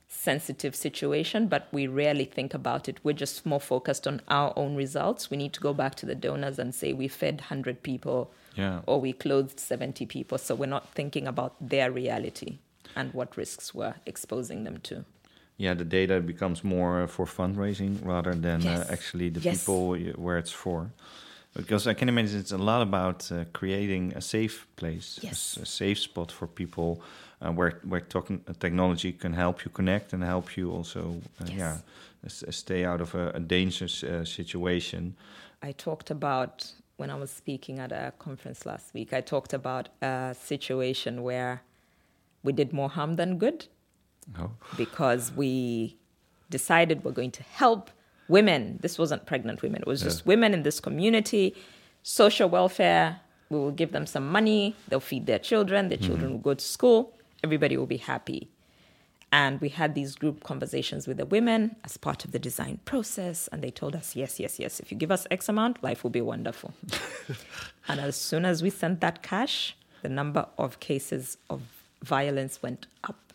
sensitive 0.08 0.74
situation, 0.74 1.46
but 1.48 1.68
we 1.70 1.86
rarely 1.86 2.24
think 2.24 2.54
about 2.54 2.88
it. 2.88 2.98
We're 3.04 3.12
just 3.12 3.44
more 3.44 3.60
focused 3.60 4.06
on 4.06 4.20
our 4.28 4.52
own 4.56 4.74
results. 4.74 5.30
We 5.30 5.36
need 5.36 5.52
to 5.52 5.60
go 5.60 5.74
back 5.74 5.94
to 5.96 6.06
the 6.06 6.14
donors 6.14 6.58
and 6.58 6.74
say 6.74 6.92
we 6.92 7.08
fed 7.08 7.40
100 7.42 7.82
people 7.82 8.30
Yeah. 8.56 8.80
or 8.86 9.00
we 9.00 9.12
clothed 9.12 9.60
70 9.60 10.06
people. 10.06 10.38
So 10.38 10.54
we're 10.54 10.66
not 10.66 10.88
thinking 10.94 11.26
about 11.28 11.54
their 11.60 11.90
reality 11.92 12.58
and 12.96 13.12
what 13.12 13.36
risks 13.36 13.74
we're 13.74 13.94
exposing 14.06 14.64
them 14.64 14.78
to. 14.84 15.04
Yeah, 15.58 15.74
the 15.74 15.84
data 15.84 16.20
becomes 16.20 16.64
more 16.64 17.02
uh, 17.02 17.06
for 17.06 17.26
fundraising 17.26 17.98
rather 18.04 18.34
than 18.34 18.62
Yes. 18.62 18.78
uh, 18.88 18.92
actually 18.92 19.28
the 19.30 19.40
Yes. 19.40 19.58
people 19.64 19.96
where 20.16 20.38
it's 20.38 20.52
for. 20.52 20.90
Because 21.54 21.86
I 21.90 21.94
can 21.94 22.08
imagine 22.08 22.38
it's 22.40 22.52
a 22.52 22.58
lot 22.58 22.82
about 22.82 23.30
uh, 23.32 23.44
creating 23.52 24.12
a 24.16 24.20
safe 24.20 24.66
place, 24.76 25.18
a 25.22 25.26
Yes. 25.26 25.58
a, 25.60 25.66
safe 25.66 25.98
spot 25.98 26.32
for 26.32 26.46
people 26.46 27.00
uh, 27.40 27.52
where 27.52 27.80
where 27.84 28.00
talking, 28.00 28.40
uh, 28.48 28.52
technology 28.58 29.12
can 29.12 29.32
help 29.32 29.64
you 29.64 29.70
connect 29.70 30.12
and 30.12 30.22
help 30.24 30.56
you 30.56 30.70
also, 30.72 31.20
uh, 31.40 31.44
Yes. 31.46 31.56
yeah, 31.58 31.76
uh, 32.26 32.50
stay 32.50 32.84
out 32.84 33.00
of 33.00 33.14
a, 33.14 33.30
a 33.30 33.40
dangerous 33.40 34.02
uh, 34.04 34.24
situation. 34.24 35.14
I 35.62 35.72
talked 35.72 36.10
about 36.10 36.72
when 36.96 37.10
I 37.10 37.14
was 37.14 37.30
speaking 37.30 37.78
at 37.78 37.92
a 37.92 38.12
conference 38.18 38.66
last 38.66 38.92
week, 38.94 39.12
I 39.12 39.20
talked 39.20 39.52
about 39.52 39.88
a 40.02 40.34
situation 40.38 41.22
where 41.22 41.62
we 42.42 42.52
did 42.52 42.72
more 42.72 42.88
harm 42.90 43.16
than 43.16 43.38
good 43.38 43.66
Oh, 44.38 44.50
because 44.76 45.32
we 45.32 45.96
decided 46.50 47.04
we're 47.04 47.12
going 47.12 47.30
to 47.32 47.42
help 47.42 47.90
women. 48.28 48.78
This 48.82 48.98
wasn't 48.98 49.26
pregnant 49.26 49.62
women, 49.62 49.80
it 49.82 49.86
was 49.86 50.02
just 50.02 50.20
Yeah. 50.20 50.28
women 50.32 50.54
in 50.54 50.62
this 50.64 50.80
community, 50.80 51.54
social 52.02 52.48
welfare. 52.48 53.20
We 53.50 53.58
will 53.58 53.70
give 53.72 53.92
them 53.92 54.04
some 54.06 54.28
money, 54.28 54.74
they'll 54.88 55.00
feed 55.00 55.24
their 55.26 55.38
children, 55.38 55.88
their 55.88 55.96
children 55.98 56.32
will 56.32 56.38
go 56.50 56.52
to 56.54 56.64
school, 56.64 57.14
everybody 57.42 57.76
will 57.76 57.86
be 57.86 57.98
happy. 57.98 58.48
And 59.30 59.60
we 59.60 59.68
had 59.68 59.94
these 59.94 60.14
group 60.14 60.42
conversations 60.42 61.06
with 61.06 61.18
the 61.18 61.26
women 61.26 61.76
as 61.84 61.98
part 61.98 62.24
of 62.24 62.32
the 62.32 62.38
design 62.38 62.80
process. 62.86 63.48
And 63.52 63.62
they 63.62 63.70
told 63.70 63.94
us, 63.94 64.16
yes, 64.16 64.40
yes, 64.40 64.58
yes, 64.58 64.80
if 64.80 64.90
you 64.90 64.96
give 64.96 65.10
us 65.10 65.26
X 65.30 65.48
amount, 65.48 65.82
life 65.82 66.02
will 66.02 66.10
be 66.10 66.22
wonderful. 66.22 66.72
and 67.88 68.00
as 68.00 68.16
soon 68.16 68.46
as 68.46 68.62
we 68.62 68.70
sent 68.70 69.02
that 69.02 69.22
cash, 69.22 69.76
the 70.02 70.08
number 70.08 70.46
of 70.56 70.80
cases 70.80 71.36
of 71.50 71.60
violence 72.02 72.62
went 72.62 72.86
up 73.04 73.32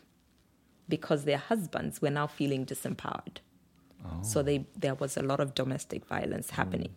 because 0.90 1.26
their 1.26 1.38
husbands 1.38 2.02
were 2.02 2.10
now 2.10 2.26
feeling 2.26 2.66
disempowered. 2.66 3.38
Oh. 4.04 4.22
So 4.24 4.42
they, 4.42 4.66
there 4.76 4.96
was 4.96 5.16
a 5.16 5.22
lot 5.22 5.40
of 5.40 5.54
domestic 5.54 6.06
violence 6.06 6.50
hmm. 6.50 6.56
happening. 6.56 6.96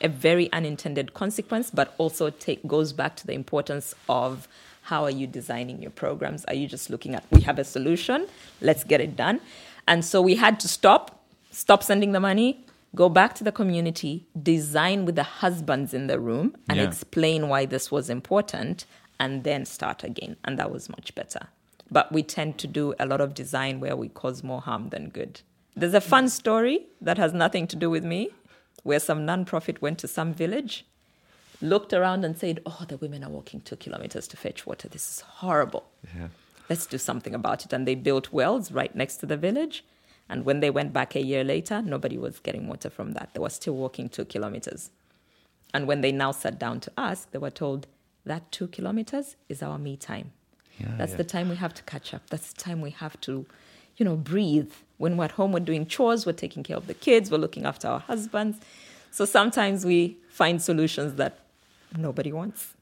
A 0.00 0.08
very 0.08 0.50
unintended 0.52 1.12
consequence, 1.12 1.70
but 1.70 1.94
also 1.98 2.30
take, 2.30 2.66
goes 2.66 2.92
back 2.92 3.16
to 3.16 3.26
the 3.26 3.32
importance 3.32 3.94
of 4.08 4.48
how 4.88 5.04
are 5.04 5.10
you 5.10 5.26
designing 5.26 5.82
your 5.82 5.90
programs? 5.90 6.46
Are 6.46 6.54
you 6.54 6.66
just 6.66 6.88
looking 6.88 7.14
at, 7.14 7.22
we 7.30 7.42
have 7.42 7.58
a 7.58 7.64
solution, 7.64 8.26
let's 8.62 8.84
get 8.84 9.02
it 9.02 9.16
done? 9.16 9.38
And 9.86 10.02
so 10.02 10.22
we 10.22 10.34
had 10.36 10.58
to 10.60 10.68
stop, 10.68 11.24
stop 11.50 11.82
sending 11.82 12.12
the 12.12 12.20
money, 12.20 12.64
go 12.94 13.10
back 13.10 13.34
to 13.34 13.44
the 13.44 13.52
community, 13.52 14.26
design 14.42 15.04
with 15.04 15.14
the 15.14 15.28
husbands 15.42 15.92
in 15.92 16.06
the 16.06 16.18
room, 16.18 16.56
and 16.70 16.78
Yeah. 16.78 16.88
explain 16.88 17.48
why 17.50 17.66
this 17.66 17.90
was 17.90 18.08
important, 18.08 18.86
and 19.20 19.44
then 19.44 19.66
start 19.66 20.04
again. 20.04 20.36
And 20.44 20.58
that 20.58 20.70
was 20.72 20.88
much 20.88 21.14
better. 21.14 21.48
But 21.90 22.10
we 22.10 22.22
tend 22.22 22.56
to 22.58 22.66
do 22.66 22.94
a 22.98 23.04
lot 23.04 23.20
of 23.20 23.34
design 23.34 23.80
where 23.80 23.96
we 23.96 24.08
cause 24.08 24.42
more 24.42 24.62
harm 24.62 24.88
than 24.88 25.10
good. 25.10 25.42
There's 25.76 25.94
a 25.94 26.00
fun 26.00 26.26
mm. 26.26 26.30
story 26.30 26.86
that 27.02 27.18
has 27.18 27.32
nothing 27.34 27.66
to 27.68 27.76
do 27.76 27.90
with 27.90 28.04
me, 28.04 28.30
where 28.84 29.00
some 29.00 29.26
nonprofit 29.26 29.82
went 29.82 29.98
to 29.98 30.08
some 30.08 30.32
village, 30.32 30.86
looked 31.60 31.92
around 31.92 32.24
and 32.24 32.36
said, 32.38 32.60
Oh, 32.66 32.84
the 32.88 32.96
women 32.96 33.24
are 33.24 33.30
walking 33.30 33.60
two 33.60 33.76
kilometers 33.76 34.28
to 34.28 34.36
fetch 34.36 34.66
water. 34.66 34.88
This 34.88 35.08
is 35.08 35.20
horrible. 35.20 35.84
yeah. 36.16 36.28
Let's 36.70 36.86
do 36.86 36.98
something 36.98 37.34
about 37.34 37.64
it. 37.64 37.72
And 37.72 37.88
they 37.88 37.94
built 37.94 38.30
wells 38.32 38.70
right 38.72 38.94
next 38.94 39.16
to 39.18 39.26
the 39.26 39.36
village. 39.38 39.84
And 40.28 40.44
when 40.44 40.60
they 40.60 40.68
went 40.68 40.92
back 40.92 41.16
a 41.16 41.22
year 41.22 41.42
later, 41.42 41.80
nobody 41.80 42.18
was 42.18 42.38
getting 42.40 42.68
water 42.68 42.90
from 42.90 43.12
that. 43.12 43.30
They 43.32 43.40
were 43.40 43.48
still 43.48 43.74
walking 43.74 44.10
two 44.10 44.26
kilometers. 44.26 44.90
And 45.72 45.86
when 45.86 46.02
they 46.02 46.12
now 46.12 46.32
sat 46.32 46.58
down 46.58 46.80
to 46.80 46.92
ask, 46.98 47.30
they 47.30 47.38
were 47.38 47.50
told 47.50 47.86
that 48.26 48.52
two 48.52 48.68
kilometers 48.68 49.36
is 49.48 49.62
our 49.62 49.78
me 49.78 49.96
time. 49.96 50.32
Yeah, 50.78 50.88
That's 50.98 51.12
yeah. 51.12 51.16
the 51.18 51.24
time 51.24 51.48
we 51.48 51.56
have 51.56 51.72
to 51.74 51.82
catch 51.84 52.12
up. 52.12 52.28
That's 52.28 52.52
the 52.52 52.60
time 52.60 52.82
we 52.82 52.90
have 52.90 53.18
to, 53.22 53.46
you 53.96 54.04
know, 54.04 54.16
breathe. 54.16 54.70
When 54.98 55.16
we're 55.16 55.24
at 55.24 55.32
home, 55.32 55.52
we're 55.52 55.60
doing 55.60 55.86
chores, 55.86 56.26
we're 56.26 56.32
taking 56.32 56.62
care 56.62 56.76
of 56.76 56.86
the 56.86 56.94
kids, 56.94 57.30
we're 57.30 57.38
looking 57.38 57.64
after 57.64 57.88
our 57.88 58.00
husbands. 58.00 58.58
So 59.10 59.24
sometimes 59.24 59.86
we 59.86 60.18
find 60.28 60.60
solutions 60.60 61.14
that 61.14 61.38
nobody 61.96 62.32
wants. 62.32 62.74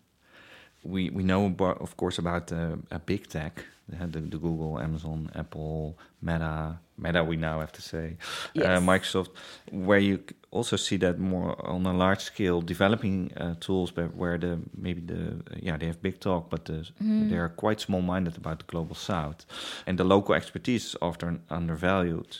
we 0.85 1.11
we 1.11 1.23
know 1.23 1.47
about, 1.47 1.81
of 1.81 1.97
course 1.97 2.19
about 2.19 2.53
uh, 2.53 2.77
a 2.91 2.99
big 2.99 3.27
tech 3.29 3.65
uh, 3.93 4.07
the, 4.07 4.21
the 4.21 4.39
google 4.39 4.79
amazon 4.79 5.31
apple 5.35 5.97
meta 6.23 6.79
meta 6.99 7.25
we 7.25 7.37
now 7.37 7.59
have 7.61 7.73
to 7.73 7.83
say 7.83 8.17
uh, 8.57 8.79
microsoft 8.93 9.31
where 9.73 9.99
you 9.99 10.19
also 10.51 10.77
see 10.77 10.97
that 10.99 11.19
more 11.19 11.51
on 11.67 11.87
a 11.87 11.93
large 11.93 12.21
scale 12.21 12.61
developing 12.61 13.33
uh, 13.37 13.55
tools 13.61 13.91
but 13.91 14.15
where 14.15 14.39
the 14.39 14.59
maybe 14.77 15.01
the 15.01 15.23
uh, 15.51 15.57
yeah 15.67 15.77
they 15.79 15.87
have 15.87 16.01
big 16.03 16.21
talk 16.21 16.49
but 16.51 16.65
the, 16.65 16.79
they 17.01 17.37
are 17.37 17.49
quite 17.49 17.81
small 17.81 18.03
minded 18.03 18.37
about 18.37 18.59
the 18.59 18.65
global 18.67 18.95
south. 18.95 19.45
And 19.87 19.99
the 19.99 20.05
local 20.05 20.35
expertise 20.35 20.85
is 20.91 20.97
often 21.03 21.43
undervalued 21.51 22.39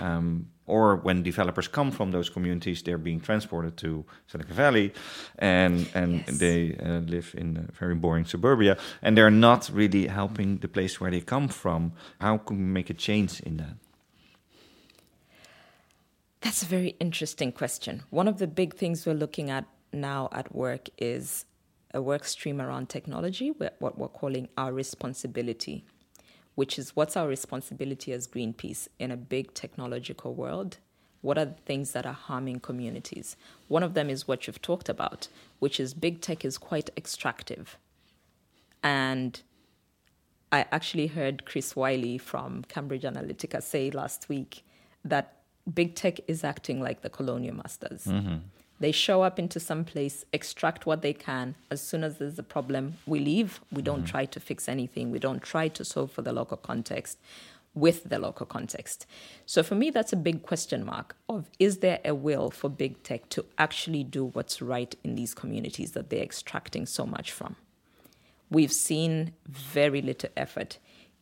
um, 0.00 0.48
or 0.66 0.96
when 0.96 1.22
developers 1.22 1.68
come 1.68 1.90
from 1.92 2.10
those 2.10 2.28
communities, 2.28 2.82
they're 2.82 2.98
being 2.98 3.20
transported 3.20 3.76
to 3.76 4.04
Silicon 4.26 4.54
Valley, 4.54 4.92
and 5.38 5.88
and 5.94 6.24
Yes. 6.26 6.38
they 6.38 6.76
uh, 6.76 7.00
live 7.00 7.34
in 7.38 7.68
very 7.78 7.94
boring 7.94 8.24
suburbia, 8.26 8.76
and 9.02 9.16
they're 9.16 9.30
not 9.30 9.70
really 9.72 10.06
helping 10.08 10.58
the 10.58 10.68
place 10.68 11.00
where 11.00 11.10
they 11.10 11.20
come 11.20 11.48
from. 11.48 11.92
How 12.20 12.38
can 12.38 12.56
we 12.58 12.64
make 12.64 12.90
a 12.90 12.94
change 12.94 13.40
in 13.40 13.56
that? 13.58 13.76
That's 16.40 16.62
a 16.62 16.66
very 16.66 16.94
interesting 17.00 17.52
question. 17.52 18.02
One 18.10 18.28
of 18.28 18.38
the 18.38 18.46
big 18.46 18.74
things 18.74 19.06
we're 19.06 19.14
looking 19.14 19.50
at 19.50 19.64
now 19.92 20.28
at 20.32 20.54
work 20.54 20.88
is 20.98 21.44
a 21.94 22.02
work 22.02 22.24
stream 22.24 22.60
around 22.60 22.88
technology, 22.88 23.52
what 23.78 23.98
we're 23.98 24.08
calling 24.08 24.48
our 24.56 24.72
responsibility, 24.72 25.84
which 26.56 26.78
is 26.78 26.96
what's 26.96 27.16
our 27.16 27.28
responsibility 27.28 28.12
as 28.12 28.26
Greenpeace 28.26 28.88
in 28.98 29.12
a 29.12 29.16
big 29.16 29.54
technological 29.54 30.34
world? 30.34 30.78
What 31.20 31.38
are 31.38 31.44
the 31.44 31.52
things 31.52 31.92
that 31.92 32.06
are 32.06 32.12
harming 32.12 32.60
communities? 32.60 33.36
One 33.68 33.82
of 33.82 33.94
them 33.94 34.10
is 34.10 34.26
what 34.26 34.46
you've 34.46 34.62
talked 34.62 34.88
about, 34.88 35.28
which 35.60 35.78
is 35.78 35.94
big 35.94 36.20
tech 36.20 36.44
is 36.44 36.58
quite 36.58 36.90
extractive. 36.96 37.78
And 38.82 39.40
I 40.50 40.66
actually 40.72 41.08
heard 41.08 41.44
Chris 41.44 41.76
Wylie 41.76 42.18
from 42.18 42.64
Cambridge 42.64 43.02
Analytica 43.02 43.62
say 43.62 43.90
last 43.90 44.28
week 44.28 44.64
that 45.04 45.36
big 45.72 45.94
tech 45.94 46.20
is 46.28 46.42
acting 46.44 46.80
like 46.80 47.02
the 47.02 47.10
colonial 47.10 47.56
masters. 47.56 48.04
Mm-hmm. 48.04 48.36
They 48.78 48.92
show 48.92 49.22
up 49.22 49.38
into 49.38 49.58
some 49.58 49.84
place, 49.84 50.24
extract 50.32 50.86
what 50.86 51.02
they 51.02 51.12
can. 51.12 51.54
As 51.70 51.80
soon 51.80 52.04
as 52.04 52.18
there's 52.18 52.38
a 52.38 52.42
problem, 52.42 52.98
we 53.06 53.20
leave. 53.20 53.60
We 53.72 53.82
don't 53.82 54.00
mm-hmm. 54.00 54.06
try 54.06 54.24
to 54.26 54.40
fix 54.40 54.68
anything. 54.68 55.10
We 55.10 55.18
don't 55.18 55.42
try 55.42 55.68
to 55.68 55.84
solve 55.84 56.12
for 56.12 56.22
the 56.22 56.32
local 56.32 56.56
context 56.56 57.18
with 57.74 58.04
the 58.04 58.18
local 58.18 58.46
context. 58.46 59.06
So 59.44 59.62
for 59.62 59.74
me, 59.74 59.90
that's 59.90 60.12
a 60.12 60.16
big 60.16 60.42
question 60.42 60.84
mark 60.84 61.14
of 61.28 61.50
is 61.58 61.78
there 61.78 62.00
a 62.04 62.14
will 62.14 62.50
for 62.50 62.70
big 62.70 63.02
tech 63.02 63.28
to 63.30 63.44
actually 63.58 64.02
do 64.02 64.24
what's 64.24 64.62
right 64.62 64.94
in 65.04 65.14
these 65.14 65.34
communities 65.34 65.92
that 65.92 66.08
they're 66.08 66.22
extracting 66.22 66.86
so 66.86 67.04
much 67.04 67.32
from? 67.32 67.56
we've 68.50 68.72
seen 68.72 69.32
very 69.46 70.02
little 70.02 70.30
effort. 70.36 70.78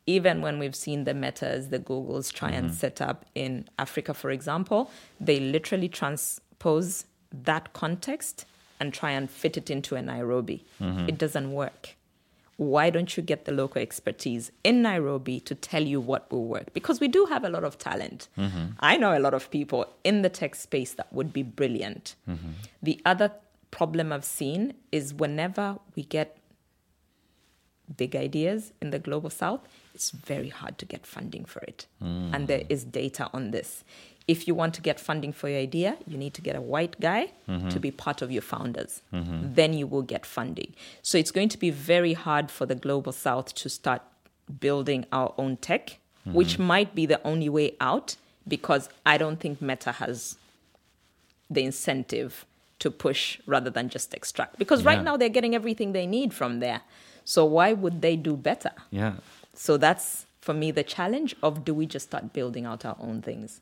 Even 0.07 0.43
when 0.43 0.59
we've 0.59 0.77
seen 0.77 1.05
the 1.05 1.15
metas, 1.15 1.71
the 1.71 1.79
Googles 1.79 2.33
try 2.33 2.51
and 2.51 2.67
mm-hmm. 2.67 2.77
set 2.77 3.01
up 3.01 3.25
in 3.35 3.67
Africa, 3.79 4.13
for 4.13 4.31
example, 4.31 4.91
they 5.19 5.41
literally 5.41 5.89
transpose 5.89 7.07
that 7.43 7.73
context 7.73 8.47
and 8.81 8.93
try 8.93 9.11
and 9.11 9.31
fit 9.31 9.57
it 9.57 9.71
into 9.71 9.97
a 9.97 10.03
Nairobi. 10.03 10.65
Mm-hmm. 10.81 11.09
It 11.09 11.19
doesn't 11.19 11.53
work. 11.53 11.97
Why 12.57 12.89
don't 12.91 13.17
you 13.17 13.23
get 13.23 13.47
the 13.47 13.53
local 13.53 13.83
expertise 13.83 14.53
in 14.63 14.83
Nairobi 14.83 15.41
to 15.41 15.57
tell 15.57 15.83
you 15.83 16.01
what 16.01 16.31
will 16.31 16.45
work? 16.45 16.73
Because 16.73 17.01
we 17.01 17.09
do 17.09 17.25
have 17.27 17.43
a 17.43 17.49
lot 17.49 17.65
of 17.65 17.79
talent. 17.79 18.29
Mm-hmm. 18.39 18.67
I 18.79 18.97
know 18.97 19.17
a 19.17 19.19
lot 19.19 19.35
of 19.35 19.51
people 19.51 19.87
in 20.05 20.23
the 20.23 20.29
tech 20.29 20.55
space 20.55 20.95
that 20.95 21.13
would 21.13 21.33
be 21.33 21.43
brilliant. 21.43 22.15
Mm-hmm. 22.29 22.51
The 22.83 23.01
other 23.05 23.33
problem 23.73 24.13
I've 24.13 24.25
seen 24.25 24.75
is 24.93 25.13
whenever 25.13 25.79
we 25.97 26.05
get 26.05 26.39
big 27.97 28.15
ideas 28.17 28.73
in 28.81 28.91
the 28.91 28.99
global 28.99 29.31
south, 29.31 29.61
it's 29.95 30.11
very 30.11 30.49
hard 30.49 30.79
to 30.79 30.87
get 30.87 31.07
funding 31.07 31.45
for 31.45 31.61
it. 31.63 31.87
Mm. 32.03 32.35
And 32.35 32.49
there 32.49 32.63
is 32.69 32.85
data 32.85 33.29
on 33.33 33.51
this. 33.51 33.85
If 34.27 34.49
you 34.49 34.55
want 34.55 34.73
to 34.75 34.81
get 34.81 34.99
funding 34.99 35.33
for 35.35 35.49
your 35.51 35.59
idea, 35.61 35.99
you 36.07 36.17
need 36.17 36.33
to 36.35 36.41
get 36.41 36.57
a 36.57 36.61
white 36.61 36.99
guy 36.99 37.33
to 37.71 37.79
be 37.79 37.91
part 37.91 38.23
of 38.23 38.31
your 38.33 38.43
founders. 38.43 39.03
Then 39.13 39.75
you 39.75 39.87
will 39.87 40.03
get 40.03 40.25
funding. 40.25 40.75
So 41.03 41.19
it's 41.19 41.31
going 41.31 41.51
to 41.51 41.59
be 41.59 41.71
very 41.71 42.15
hard 42.15 42.51
for 42.51 42.65
the 42.67 42.75
global 42.75 43.13
south 43.13 43.55
to 43.57 43.69
start 43.69 44.01
building 44.61 45.05
our 45.13 45.35
own 45.37 45.57
tech, 45.59 45.99
which 46.25 46.59
might 46.59 46.95
be 46.95 47.05
the 47.07 47.21
only 47.23 47.49
way 47.51 47.75
out 47.81 48.17
because 48.49 48.89
I 49.05 49.19
don't 49.19 49.41
think 49.41 49.61
Meta 49.61 49.93
has 49.93 50.37
the 51.51 51.63
incentive 51.65 52.45
to 52.79 52.91
push 52.91 53.39
rather 53.47 53.71
than 53.71 53.89
just 53.89 54.15
extract. 54.15 54.59
Because 54.59 54.83
Yeah. 54.83 54.89
right 54.91 55.03
now 55.05 55.17
they're 55.19 55.29
getting 55.39 55.55
everything 55.55 55.93
they 55.93 56.07
need 56.07 56.33
from 56.35 56.61
there. 56.61 56.81
So 57.25 57.45
why 57.45 57.73
would 57.73 58.01
they 58.03 58.17
do 58.17 58.37
better? 58.37 58.73
Yeah, 58.91 59.15
So 59.55 59.77
that's 59.77 60.27
for 60.41 60.53
me 60.53 60.71
the 60.73 60.83
challenge 60.83 61.37
of 61.43 61.65
do 61.65 61.73
we 61.75 61.87
just 61.87 62.07
start 62.09 62.33
building 62.33 62.65
out 62.67 62.85
our 62.85 62.97
own 62.99 63.23
things? 63.23 63.61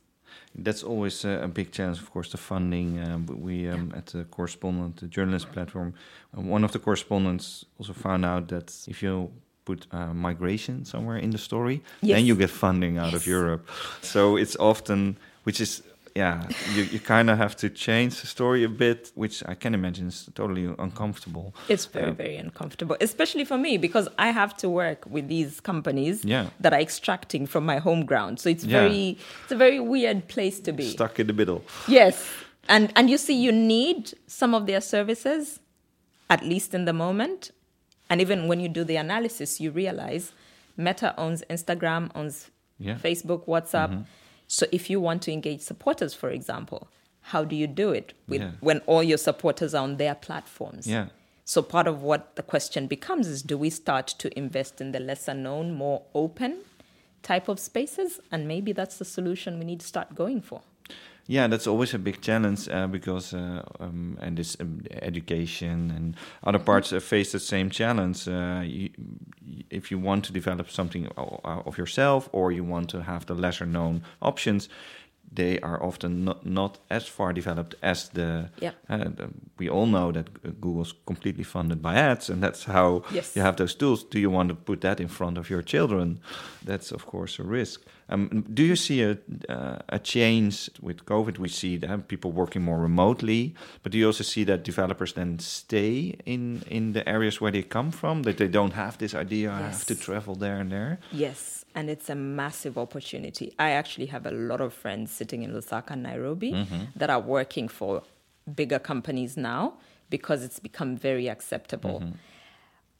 That's 0.54 0.82
always 0.82 1.24
uh, 1.24 1.40
a 1.42 1.48
big 1.48 1.72
challenge, 1.72 1.98
of 1.98 2.10
course, 2.10 2.30
the 2.30 2.38
funding. 2.38 2.98
Uh, 2.98 3.18
we 3.34 3.68
um, 3.68 3.90
yeah. 3.90 3.98
at 3.98 4.06
the 4.06 4.24
correspondent, 4.24 4.96
the 4.96 5.06
journalist 5.06 5.50
platform, 5.52 5.94
uh, 6.36 6.40
one 6.40 6.64
of 6.64 6.72
the 6.72 6.78
correspondents 6.78 7.64
also 7.78 7.92
found 7.92 8.24
out 8.24 8.48
that 8.48 8.74
if 8.86 9.02
you 9.02 9.30
put 9.64 9.86
uh, 9.92 10.12
migration 10.12 10.84
somewhere 10.84 11.16
in 11.16 11.30
the 11.30 11.38
story, 11.38 11.82
yes. 12.00 12.16
then 12.16 12.26
you 12.26 12.34
get 12.34 12.50
funding 12.50 12.98
out 12.98 13.12
yes. 13.12 13.14
of 13.14 13.26
Europe. 13.26 13.68
So 14.02 14.36
it's 14.36 14.56
often, 14.56 15.16
which 15.44 15.60
is 15.60 15.82
yeah, 16.14 16.46
you, 16.74 16.82
you 16.84 17.00
kind 17.00 17.30
of 17.30 17.38
have 17.38 17.56
to 17.56 17.70
change 17.70 18.20
the 18.20 18.26
story 18.26 18.64
a 18.64 18.68
bit, 18.68 19.10
which 19.14 19.42
I 19.46 19.54
can 19.54 19.74
imagine 19.74 20.08
is 20.08 20.28
totally 20.34 20.72
uncomfortable. 20.78 21.54
It's 21.68 21.86
very, 21.86 22.10
uh, 22.10 22.12
very 22.12 22.36
uncomfortable, 22.36 22.96
especially 23.00 23.44
for 23.44 23.56
me 23.56 23.78
because 23.78 24.08
I 24.18 24.30
have 24.30 24.56
to 24.58 24.68
work 24.68 25.04
with 25.06 25.28
these 25.28 25.60
companies 25.60 26.24
yeah. 26.24 26.48
that 26.60 26.72
are 26.72 26.80
extracting 26.80 27.46
from 27.46 27.64
my 27.64 27.78
home 27.78 28.04
ground. 28.04 28.40
So 28.40 28.50
it's 28.50 28.64
yeah. 28.64 28.80
very, 28.80 29.18
it's 29.42 29.52
a 29.52 29.56
very 29.56 29.80
weird 29.80 30.28
place 30.28 30.60
to 30.60 30.72
be. 30.72 30.90
Stuck 30.90 31.18
in 31.18 31.26
the 31.28 31.32
middle. 31.32 31.64
Yes, 31.88 32.28
and 32.68 32.92
and 32.94 33.08
you 33.08 33.16
see, 33.18 33.34
you 33.34 33.52
need 33.52 34.12
some 34.26 34.54
of 34.54 34.66
their 34.66 34.80
services, 34.80 35.60
at 36.28 36.44
least 36.44 36.74
in 36.74 36.84
the 36.84 36.92
moment, 36.92 37.52
and 38.10 38.20
even 38.20 38.48
when 38.48 38.60
you 38.60 38.68
do 38.68 38.84
the 38.84 38.96
analysis, 38.96 39.60
you 39.60 39.70
realize 39.70 40.32
Meta 40.76 41.14
owns 41.18 41.42
Instagram, 41.48 42.10
owns 42.14 42.50
yeah. 42.78 42.96
Facebook, 42.96 43.46
WhatsApp. 43.46 43.90
Mm-hmm 43.90 44.02
so 44.52 44.66
if 44.70 44.90
you 44.90 45.00
want 45.00 45.22
to 45.22 45.32
engage 45.32 45.62
supporters, 45.62 46.12
for 46.12 46.28
example, 46.28 46.88
how 47.22 47.42
do 47.42 47.56
you 47.56 47.66
do 47.66 47.92
it 47.92 48.12
with, 48.28 48.42
yeah. 48.42 48.50
when 48.60 48.80
all 48.80 49.02
your 49.02 49.16
supporters 49.16 49.72
are 49.72 49.82
on 49.82 49.96
their 49.96 50.14
platforms? 50.14 50.86
Yeah. 50.86 51.06
So 51.46 51.62
part 51.62 51.86
of 51.86 52.02
what 52.02 52.36
the 52.36 52.42
question 52.42 52.86
becomes 52.86 53.28
is 53.28 53.40
do 53.40 53.56
we 53.56 53.70
start 53.70 54.08
to 54.08 54.38
invest 54.38 54.78
in 54.82 54.92
the 54.92 55.00
lesser 55.00 55.32
known, 55.32 55.72
more 55.72 56.02
open 56.14 56.58
type 57.22 57.48
of 57.48 57.58
spaces? 57.58 58.20
And 58.30 58.46
maybe 58.46 58.72
that's 58.72 58.98
the 58.98 59.06
solution 59.06 59.58
we 59.58 59.64
need 59.64 59.80
to 59.80 59.86
start 59.86 60.14
going 60.14 60.42
for. 60.42 60.60
Yeah, 61.26 61.46
that's 61.46 61.66
always 61.66 61.94
a 61.94 61.98
big 61.98 62.20
challenge 62.20 62.68
uh, 62.68 62.88
because 62.88 63.32
uh, 63.32 63.62
um, 63.78 64.18
and 64.20 64.36
this 64.36 64.56
um, 64.60 64.82
education 64.90 65.90
and 65.90 66.16
other 66.42 66.58
parts 66.58 66.92
uh, 66.92 67.00
face 67.00 67.32
the 67.32 67.38
same 67.38 67.70
challenge. 67.70 68.26
Uh, 68.26 68.62
you, 68.64 68.90
if 69.70 69.90
you 69.90 69.98
want 69.98 70.24
to 70.24 70.32
develop 70.32 70.70
something 70.70 71.06
of 71.16 71.78
yourself 71.78 72.28
or 72.32 72.52
you 72.52 72.64
want 72.64 72.88
to 72.90 73.02
have 73.02 73.26
the 73.26 73.34
lesser 73.34 73.66
known 73.66 74.02
options, 74.20 74.68
they 75.34 75.58
are 75.60 75.82
often 75.82 76.24
not, 76.24 76.44
not 76.44 76.78
as 76.90 77.06
far 77.06 77.32
developed 77.32 77.74
as 77.82 78.10
the, 78.10 78.50
yeah. 78.60 78.72
uh, 78.88 78.98
the, 78.98 79.30
We 79.58 79.68
all 79.68 79.86
know 79.86 80.12
that 80.12 80.60
Google's 80.60 80.94
completely 81.06 81.44
funded 81.44 81.80
by 81.80 81.94
ads, 81.94 82.28
and 82.28 82.42
that's 82.42 82.64
how 82.64 83.04
yes. 83.12 83.34
you 83.34 83.42
have 83.42 83.56
those 83.56 83.74
tools. 83.74 84.04
Do 84.04 84.18
you 84.18 84.30
want 84.30 84.48
to 84.50 84.54
put 84.54 84.80
that 84.82 85.00
in 85.00 85.08
front 85.08 85.38
of 85.38 85.48
your 85.48 85.62
children? 85.62 86.20
That's 86.62 86.92
of 86.92 87.06
course 87.06 87.38
a 87.38 87.44
risk. 87.44 87.82
Um, 88.12 88.44
do 88.52 88.62
you 88.62 88.76
see 88.76 89.02
a 89.02 89.16
uh, 89.48 89.78
a 89.88 89.98
change 89.98 90.70
with 90.80 91.04
COVID? 91.06 91.38
We 91.38 91.48
see 91.48 91.78
that 91.78 92.08
people 92.08 92.30
working 92.32 92.62
more 92.62 92.78
remotely, 92.78 93.54
but 93.82 93.92
do 93.92 93.98
you 93.98 94.06
also 94.06 94.24
see 94.24 94.44
that 94.44 94.64
developers 94.64 95.12
then 95.14 95.38
stay 95.38 96.16
in 96.26 96.62
in 96.68 96.92
the 96.92 97.02
areas 97.08 97.40
where 97.40 97.52
they 97.52 97.62
come 97.62 97.90
from? 97.90 98.22
That 98.22 98.36
they 98.36 98.48
don't 98.48 98.74
have 98.74 98.96
this 98.98 99.14
idea, 99.14 99.48
yes. 99.48 99.58
I 99.58 99.62
have 99.62 99.84
to 99.86 99.94
travel 99.94 100.34
there 100.34 100.60
and 100.60 100.70
there. 100.70 100.98
Yes 101.10 101.62
and 101.74 101.88
it's 101.88 102.10
a 102.10 102.14
massive 102.14 102.76
opportunity. 102.78 103.54
I 103.58 103.70
actually 103.70 104.06
have 104.06 104.26
a 104.26 104.30
lot 104.30 104.60
of 104.60 104.72
friends 104.74 105.10
sitting 105.10 105.42
in 105.42 105.52
Lusaka 105.52 105.92
and 105.92 106.02
Nairobi 106.02 106.52
mm-hmm. 106.52 106.84
that 106.96 107.10
are 107.10 107.20
working 107.20 107.68
for 107.68 108.02
bigger 108.54 108.78
companies 108.78 109.36
now 109.36 109.74
because 110.10 110.42
it's 110.42 110.58
become 110.58 110.96
very 110.96 111.28
acceptable. 111.28 112.00
Mm-hmm. 112.00 112.12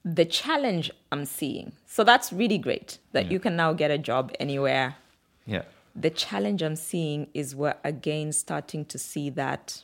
The 0.04 0.24
challenge 0.24 0.90
I'm 1.12 1.26
seeing, 1.26 1.72
so 1.86 2.02
that's 2.02 2.32
really 2.32 2.58
great 2.58 2.98
that 3.12 3.26
yeah. 3.26 3.32
you 3.32 3.40
can 3.40 3.54
now 3.54 3.72
get 3.72 3.90
a 3.90 3.98
job 3.98 4.32
anywhere. 4.40 4.96
Yeah. 5.46 5.62
The 5.94 6.10
challenge 6.10 6.62
I'm 6.62 6.76
seeing 6.76 7.28
is 7.34 7.54
we're 7.54 7.76
again 7.84 8.32
starting 8.32 8.84
to 8.86 8.98
see 8.98 9.30
that 9.30 9.82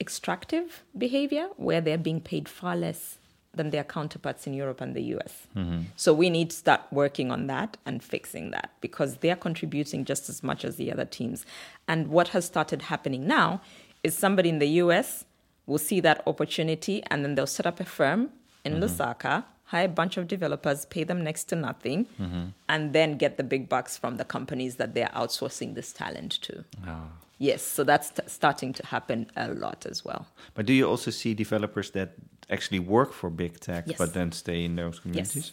extractive 0.00 0.84
behavior 0.96 1.48
where 1.56 1.80
they're 1.80 1.96
being 1.98 2.20
paid 2.20 2.48
far 2.48 2.76
less 2.76 3.18
than 3.56 3.70
their 3.70 3.84
counterparts 3.84 4.46
in 4.46 4.54
Europe 4.54 4.80
and 4.80 4.94
the 4.94 5.02
US. 5.14 5.46
Mm-hmm. 5.56 5.82
So 5.96 6.12
we 6.12 6.28
need 6.28 6.50
to 6.50 6.56
start 6.56 6.80
working 6.90 7.30
on 7.30 7.46
that 7.46 7.76
and 7.86 8.02
fixing 8.02 8.50
that 8.50 8.70
because 8.80 9.18
they're 9.18 9.36
contributing 9.36 10.04
just 10.04 10.28
as 10.28 10.42
much 10.42 10.64
as 10.64 10.76
the 10.76 10.92
other 10.92 11.04
teams. 11.04 11.46
And 11.86 12.08
what 12.08 12.28
has 12.28 12.44
started 12.44 12.82
happening 12.82 13.26
now 13.26 13.60
is 14.02 14.16
somebody 14.16 14.48
in 14.48 14.58
the 14.58 14.68
US 14.82 15.24
will 15.66 15.78
see 15.78 16.00
that 16.00 16.22
opportunity 16.26 17.02
and 17.06 17.24
then 17.24 17.34
they'll 17.34 17.46
set 17.46 17.66
up 17.66 17.80
a 17.80 17.84
firm 17.84 18.30
in 18.64 18.74
mm-hmm. 18.74 18.84
Lusaka, 18.84 19.44
hire 19.64 19.86
a 19.86 19.88
bunch 19.88 20.16
of 20.16 20.28
developers, 20.28 20.86
pay 20.86 21.04
them 21.04 21.22
next 21.24 21.44
to 21.44 21.56
nothing, 21.56 22.06
mm-hmm. 22.20 22.46
and 22.68 22.92
then 22.92 23.16
get 23.16 23.36
the 23.36 23.44
big 23.44 23.68
bucks 23.68 23.96
from 23.96 24.16
the 24.16 24.24
companies 24.24 24.76
that 24.76 24.94
they're 24.94 25.10
outsourcing 25.14 25.74
this 25.74 25.92
talent 25.92 26.32
to. 26.42 26.64
Oh. 26.86 27.08
Yes, 27.38 27.62
so 27.62 27.82
that's 27.82 28.10
t- 28.10 28.22
starting 28.26 28.72
to 28.74 28.86
happen 28.86 29.30
a 29.36 29.48
lot 29.48 29.86
as 29.86 30.04
well. 30.04 30.26
But 30.54 30.66
do 30.66 30.72
you 30.72 30.88
also 30.88 31.10
see 31.10 31.34
developers 31.34 31.90
that 31.90 32.14
actually 32.48 32.78
work 32.78 33.12
for 33.12 33.28
big 33.30 33.58
tech 33.58 33.84
yes. 33.86 33.98
but 33.98 34.14
then 34.14 34.30
stay 34.32 34.64
in 34.64 34.76
those 34.76 35.00
communities? 35.00 35.36
Yes. 35.36 35.52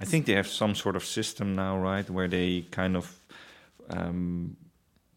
I 0.00 0.04
think 0.04 0.26
they 0.26 0.34
have 0.34 0.48
some 0.48 0.74
sort 0.74 0.96
of 0.96 1.04
system 1.04 1.54
now, 1.54 1.78
right, 1.78 2.08
where 2.10 2.28
they 2.28 2.66
kind 2.70 2.96
of 2.96 3.18
um, 3.90 4.56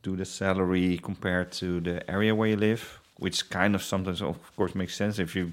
do 0.04 0.16
the 0.16 0.26
salary 0.26 1.00
compared 1.02 1.52
to 1.54 1.82
the 1.82 2.10
area 2.10 2.34
where 2.34 2.50
you 2.50 2.56
live, 2.56 3.00
which 3.18 3.50
kind 3.50 3.76
of 3.76 3.84
sometimes, 3.84 4.22
of 4.22 4.56
course, 4.56 4.76
makes 4.76 4.96
sense 4.96 5.20
if 5.20 5.36
you. 5.36 5.52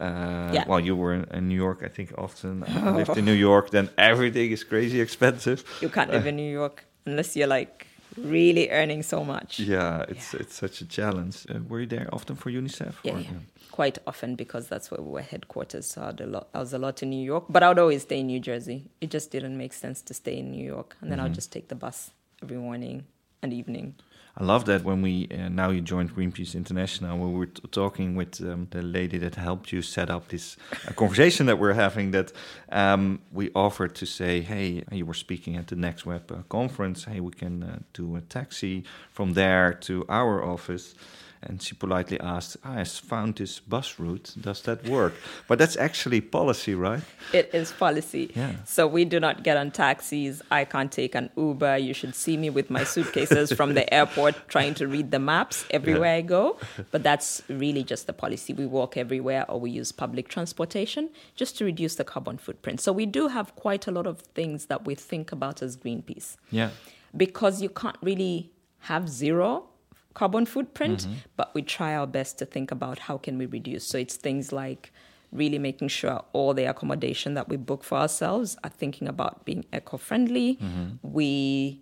Uh, 0.00 0.50
yeah. 0.52 0.64
Well, 0.66 0.80
you 0.80 0.96
were 0.96 1.14
in, 1.14 1.24
in, 1.30 1.48
New 1.48 1.56
York, 1.56 1.82
I 1.84 1.88
think 1.88 2.12
often. 2.16 2.64
I 2.66 2.90
lived 2.90 3.16
in 3.18 3.24
New 3.30 3.40
York, 3.48 3.70
then 3.70 3.90
everything 3.98 4.50
is 4.50 4.64
crazy 4.64 5.00
expensive. 5.00 5.62
You 5.82 5.90
can't 5.90 6.10
live 6.10 6.26
in 6.26 6.36
New 6.36 6.50
York 6.50 6.86
unless 7.04 7.36
you're 7.36 7.46
like 7.46 7.86
really 8.16 8.70
earning 8.70 9.02
so 9.02 9.24
much. 9.24 9.60
Yeah, 9.60 10.04
it's 10.08 10.32
yeah. 10.32 10.40
it's 10.40 10.54
such 10.54 10.80
a 10.80 10.86
challenge. 10.86 11.46
Uh, 11.48 11.58
were 11.68 11.80
you 11.80 11.86
there 11.86 12.08
often 12.12 12.36
for 12.36 12.50
UNICEF? 12.50 12.94
Yeah, 13.02 13.18
yeah, 13.18 13.30
quite 13.70 13.98
often 14.06 14.36
because 14.36 14.68
that's 14.68 14.90
where 14.90 15.00
we 15.00 15.10
were 15.10 15.22
headquarters. 15.22 15.86
So 15.86 16.02
I, 16.02 16.24
lot, 16.24 16.48
I, 16.54 16.58
was 16.60 16.72
a 16.72 16.78
lot 16.78 17.02
in 17.02 17.10
New 17.10 17.24
York, 17.24 17.44
but 17.48 17.62
I 17.62 17.68
would 17.68 17.78
always 17.78 18.02
stay 18.02 18.20
in 18.20 18.26
New 18.26 18.40
Jersey. 18.40 18.90
It 19.00 19.10
just 19.10 19.30
didn't 19.30 19.56
make 19.56 19.72
sense 19.72 20.02
to 20.02 20.14
stay 20.14 20.38
in 20.38 20.50
New 20.50 20.64
York, 20.64 20.96
and 21.00 21.10
then 21.10 21.18
mm-hmm. 21.18 21.26
I 21.26 21.28
would 21.28 21.34
just 21.34 21.52
take 21.52 21.68
the 21.68 21.74
bus 21.74 22.10
every 22.42 22.56
morning 22.56 23.04
and 23.42 23.52
evening. 23.52 23.94
I 24.36 24.44
love 24.44 24.64
that 24.66 24.84
when 24.84 25.02
we 25.02 25.28
uh, 25.30 25.48
now 25.48 25.70
you 25.70 25.80
joined 25.80 26.14
Greenpeace 26.14 26.54
International, 26.54 27.18
we 27.18 27.36
were 27.36 27.46
talking 27.46 28.14
with 28.14 28.40
um, 28.40 28.68
the 28.70 28.82
lady 28.82 29.18
that 29.18 29.34
helped 29.34 29.72
you 29.72 29.82
set 29.82 30.08
up 30.08 30.28
this 30.28 30.56
uh, 30.86 30.92
conversation 30.92 31.46
that 31.46 31.58
we're 31.58 31.72
having. 31.72 32.12
That 32.12 32.32
um, 32.70 33.20
we 33.32 33.50
offered 33.54 33.94
to 33.96 34.06
say, 34.06 34.40
hey, 34.40 34.84
you 34.92 35.04
were 35.04 35.14
speaking 35.14 35.56
at 35.56 35.66
the 35.66 35.76
Next 35.76 36.06
Web 36.06 36.30
uh, 36.30 36.42
conference. 36.48 37.04
Hey, 37.04 37.20
we 37.20 37.32
can 37.32 37.62
uh, 37.62 37.78
do 37.92 38.16
a 38.16 38.20
taxi 38.20 38.84
from 39.10 39.34
there 39.34 39.72
to 39.72 40.06
our 40.08 40.44
office. 40.44 40.94
And 41.42 41.62
she 41.62 41.74
politely 41.74 42.20
asked, 42.20 42.58
I 42.62 42.84
found 42.84 43.36
this 43.36 43.60
bus 43.60 43.98
route. 43.98 44.34
Does 44.38 44.60
that 44.62 44.86
work? 44.86 45.14
But 45.48 45.58
that's 45.58 45.74
actually 45.76 46.20
policy, 46.20 46.74
right? 46.74 47.02
It 47.32 47.50
is 47.54 47.72
policy. 47.72 48.30
Yeah. 48.34 48.56
So 48.66 48.86
we 48.86 49.06
do 49.06 49.18
not 49.18 49.42
get 49.42 49.56
on 49.56 49.70
taxis. 49.70 50.42
I 50.50 50.66
can't 50.66 50.92
take 50.92 51.14
an 51.14 51.30
Uber. 51.36 51.78
You 51.78 51.94
should 51.94 52.14
see 52.14 52.36
me 52.36 52.50
with 52.50 52.68
my 52.68 52.84
suitcases 52.84 53.52
from 53.58 53.72
the 53.72 53.92
airport 53.92 54.48
trying 54.48 54.74
to 54.74 54.86
read 54.86 55.12
the 55.12 55.18
maps 55.18 55.64
everywhere 55.70 56.16
yeah. 56.16 56.18
I 56.18 56.20
go. 56.20 56.58
But 56.90 57.02
that's 57.02 57.42
really 57.48 57.84
just 57.84 58.06
the 58.06 58.12
policy. 58.12 58.52
We 58.52 58.66
walk 58.66 58.98
everywhere 58.98 59.50
or 59.50 59.58
we 59.58 59.70
use 59.70 59.92
public 59.92 60.28
transportation 60.28 61.08
just 61.36 61.56
to 61.58 61.64
reduce 61.64 61.94
the 61.94 62.04
carbon 62.04 62.36
footprint. 62.36 62.82
So 62.82 62.92
we 62.92 63.06
do 63.06 63.28
have 63.28 63.56
quite 63.56 63.86
a 63.86 63.90
lot 63.90 64.06
of 64.06 64.20
things 64.20 64.66
that 64.66 64.84
we 64.84 64.94
think 64.94 65.32
about 65.32 65.62
as 65.62 65.78
Greenpeace. 65.78 66.36
Yeah. 66.50 66.70
Because 67.16 67.62
you 67.62 67.70
can't 67.70 67.96
really 68.02 68.50
have 68.80 69.08
zero 69.08 69.69
carbon 70.14 70.46
footprint, 70.46 71.00
mm-hmm. 71.00 71.14
but 71.36 71.54
we 71.54 71.62
try 71.62 71.94
our 71.94 72.06
best 72.06 72.38
to 72.38 72.46
think 72.46 72.70
about 72.70 72.98
how 72.98 73.16
can 73.18 73.38
we 73.38 73.46
reduce. 73.46 73.84
So 73.84 73.98
it's 73.98 74.16
things 74.16 74.52
like 74.52 74.92
really 75.32 75.58
making 75.58 75.88
sure 75.88 76.24
all 76.32 76.54
the 76.54 76.64
accommodation 76.64 77.34
that 77.34 77.48
we 77.48 77.56
book 77.56 77.84
for 77.84 77.98
ourselves 77.98 78.56
are 78.64 78.70
thinking 78.70 79.06
about 79.06 79.44
being 79.44 79.64
eco-friendly. 79.72 80.56
Mm-hmm. 80.56 80.86
We 81.02 81.80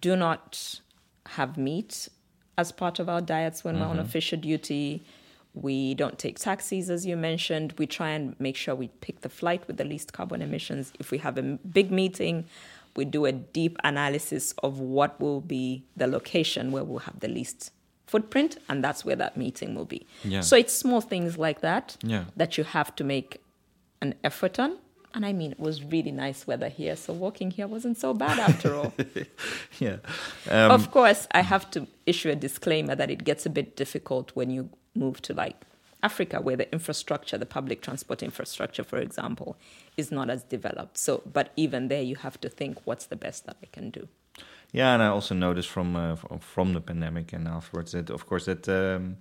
do 0.00 0.16
not 0.16 0.80
have 1.26 1.56
meat 1.56 2.08
as 2.58 2.72
part 2.72 2.98
of 2.98 3.08
our 3.08 3.20
diets 3.20 3.62
when 3.64 3.74
mm-hmm. 3.74 3.84
we're 3.84 3.90
on 3.90 3.96
mm-hmm. 3.96 4.06
official 4.06 4.40
duty. 4.40 5.04
We 5.54 5.94
don't 5.94 6.18
take 6.18 6.40
taxis, 6.40 6.90
as 6.90 7.06
you 7.06 7.16
mentioned. 7.16 7.74
We 7.78 7.86
try 7.86 8.10
and 8.10 8.34
make 8.40 8.56
sure 8.56 8.74
we 8.74 8.88
pick 8.88 9.20
the 9.20 9.28
flight 9.28 9.66
with 9.68 9.76
the 9.76 9.84
least 9.84 10.12
carbon 10.12 10.42
emissions. 10.42 10.92
If 10.98 11.12
we 11.12 11.18
have 11.18 11.38
a 11.38 11.42
big 11.42 11.92
meeting, 11.92 12.46
we 12.96 13.04
do 13.04 13.24
a 13.24 13.32
deep 13.32 13.76
analysis 13.84 14.52
of 14.62 14.78
what 14.78 15.20
will 15.20 15.40
be 15.40 15.84
the 15.96 16.06
location 16.06 16.70
where 16.70 16.84
we'll 16.84 17.00
have 17.00 17.20
the 17.20 17.28
least 17.28 17.72
footprint, 18.06 18.58
and 18.68 18.84
that's 18.84 19.04
where 19.04 19.16
that 19.16 19.36
meeting 19.36 19.74
will 19.74 19.84
be. 19.84 20.06
Yeah. 20.22 20.40
So 20.40 20.56
it's 20.56 20.72
small 20.72 21.00
things 21.00 21.36
like 21.38 21.60
that 21.62 21.96
yeah. 22.02 22.24
that 22.36 22.56
you 22.56 22.64
have 22.64 22.94
to 22.96 23.04
make 23.04 23.42
an 24.00 24.14
effort 24.22 24.58
on. 24.58 24.78
And 25.14 25.24
I 25.24 25.32
mean, 25.32 25.52
it 25.52 25.60
was 25.60 25.82
really 25.84 26.10
nice 26.10 26.46
weather 26.46 26.68
here, 26.68 26.96
so 26.96 27.12
walking 27.12 27.52
here 27.52 27.68
wasn't 27.68 27.98
so 27.98 28.14
bad 28.14 28.38
after 28.38 28.74
all. 28.74 28.92
yeah. 29.78 29.98
Um, 30.50 30.72
of 30.72 30.90
course, 30.90 31.28
I 31.30 31.42
have 31.42 31.70
to 31.72 31.86
issue 32.04 32.30
a 32.30 32.34
disclaimer 32.34 32.96
that 32.96 33.10
it 33.10 33.22
gets 33.22 33.46
a 33.46 33.50
bit 33.50 33.76
difficult 33.76 34.32
when 34.34 34.50
you 34.50 34.70
move 34.96 35.22
to 35.22 35.34
like 35.34 35.64
Africa, 36.04 36.36
where 36.46 36.56
the 36.62 36.68
infrastructure, 36.78 37.38
the 37.38 37.46
public 37.58 37.78
transport 37.86 38.22
infrastructure, 38.22 38.84
for 38.84 38.98
example, 38.98 39.56
is 39.96 40.10
not 40.10 40.28
as 40.30 40.42
developed. 40.56 40.96
So, 40.98 41.22
but 41.32 41.46
even 41.56 41.88
there, 41.88 42.02
you 42.10 42.16
have 42.16 42.36
to 42.40 42.48
think, 42.48 42.78
what's 42.86 43.06
the 43.06 43.16
best 43.16 43.46
that 43.46 43.56
I 43.62 43.66
can 43.76 43.90
do? 43.90 44.08
Yeah, 44.72 44.94
and 44.94 45.02
I 45.02 45.06
also 45.06 45.34
noticed 45.34 45.68
from 45.68 45.96
uh, 45.96 46.16
from 46.40 46.72
the 46.74 46.80
pandemic 46.80 47.32
and 47.36 47.46
afterwards 47.48 47.92
that, 47.92 48.10
of 48.10 48.26
course, 48.26 48.44
that 48.52 48.68
um, 48.68 49.16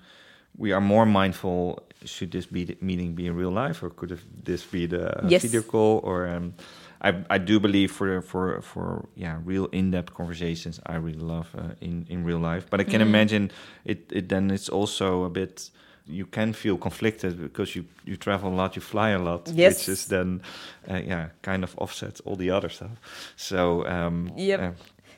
we 0.58 0.74
are 0.74 0.82
more 0.82 1.06
mindful. 1.06 1.62
Should 2.06 2.32
this 2.32 2.48
be 2.48 2.66
the 2.66 2.76
meeting 2.82 3.16
be 3.16 3.26
in 3.28 3.36
real 3.36 3.52
life, 3.66 3.84
or 3.86 3.90
could 3.92 4.20
this 4.46 4.64
be 4.72 4.88
the 4.88 5.06
Yes. 5.30 5.42
video 5.44 5.62
call? 5.62 6.00
Or 6.04 6.28
um, 6.28 6.54
I 7.02 7.10
I 7.36 7.38
do 7.38 7.60
believe 7.60 7.88
for 7.92 8.22
for 8.22 8.62
for 8.62 9.06
yeah 9.16 9.38
real 9.46 9.66
in 9.72 9.92
depth 9.92 10.14
conversations, 10.14 10.80
I 10.94 10.96
really 10.96 11.26
love 11.36 11.48
uh, 11.58 11.76
in 11.82 12.06
in 12.10 12.26
real 12.26 12.40
life. 12.54 12.66
But 12.70 12.80
I 12.80 12.84
can 12.84 13.02
imagine 13.02 13.52
it, 13.86 14.12
it. 14.12 14.28
Then 14.30 14.52
it's 14.52 14.70
also 14.70 15.24
a 15.26 15.30
bit. 15.30 15.72
You 16.06 16.26
can 16.26 16.54
feel 16.54 16.78
conflicted 16.78 17.38
because 17.42 17.76
you 17.80 17.86
you 18.06 18.18
travel 18.18 18.50
a 18.54 18.56
lot, 18.56 18.76
you 18.76 18.82
fly 18.82 19.10
a 19.12 19.20
lot, 19.20 19.48
Yes. 19.54 19.78
which 19.78 19.90
is 19.90 20.06
then 20.08 20.42
uh, 20.90 21.02
yeah 21.08 21.30
kind 21.42 21.64
of 21.64 21.74
offsets 21.78 22.20
all 22.26 22.36
the 22.36 22.52
other 22.52 22.70
stuff. 22.70 22.90
So 23.36 23.86
um, 23.88 24.32
Yep. 24.38 24.60
uh, 24.60 24.72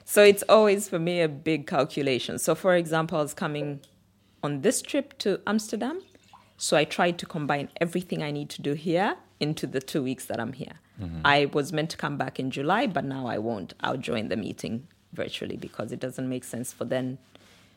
So 0.06 0.22
it's 0.24 0.44
always 0.48 0.88
for 0.90 1.00
me 1.00 1.24
a 1.24 1.28
big 1.28 1.66
calculation. 1.68 2.38
So, 2.38 2.54
for 2.56 2.76
example, 2.76 3.18
I 3.18 3.22
was 3.24 3.34
coming 3.34 3.80
on 4.44 4.62
this 4.62 4.82
trip 4.84 5.18
to 5.20 5.40
Amsterdam. 5.48 6.02
So 6.58 6.78
I 6.78 6.86
tried 6.86 7.18
to 7.18 7.26
combine 7.26 7.68
everything 7.82 8.22
I 8.24 8.32
need 8.32 8.50
to 8.52 8.62
do 8.62 8.74
here 8.74 9.16
into 9.40 9.68
the 9.68 9.80
two 9.82 10.04
weeks 10.04 10.26
that 10.26 10.40
I'm 10.40 10.54
here. 10.54 10.74
I 11.26 11.48
was 11.52 11.74
meant 11.74 11.90
to 11.90 11.98
come 11.98 12.18
back 12.18 12.40
in 12.40 12.52
July, 12.52 12.88
but 12.88 13.04
now 13.04 13.28
I 13.28 13.38
won't. 13.40 13.74
I'll 13.82 13.98
join 14.12 14.30
the 14.30 14.38
meeting 14.38 14.88
virtually 15.12 15.58
because 15.58 15.92
it 15.92 16.00
doesn't 16.00 16.30
make 16.30 16.44
sense 16.46 16.72
for 16.72 16.86
then 16.86 17.18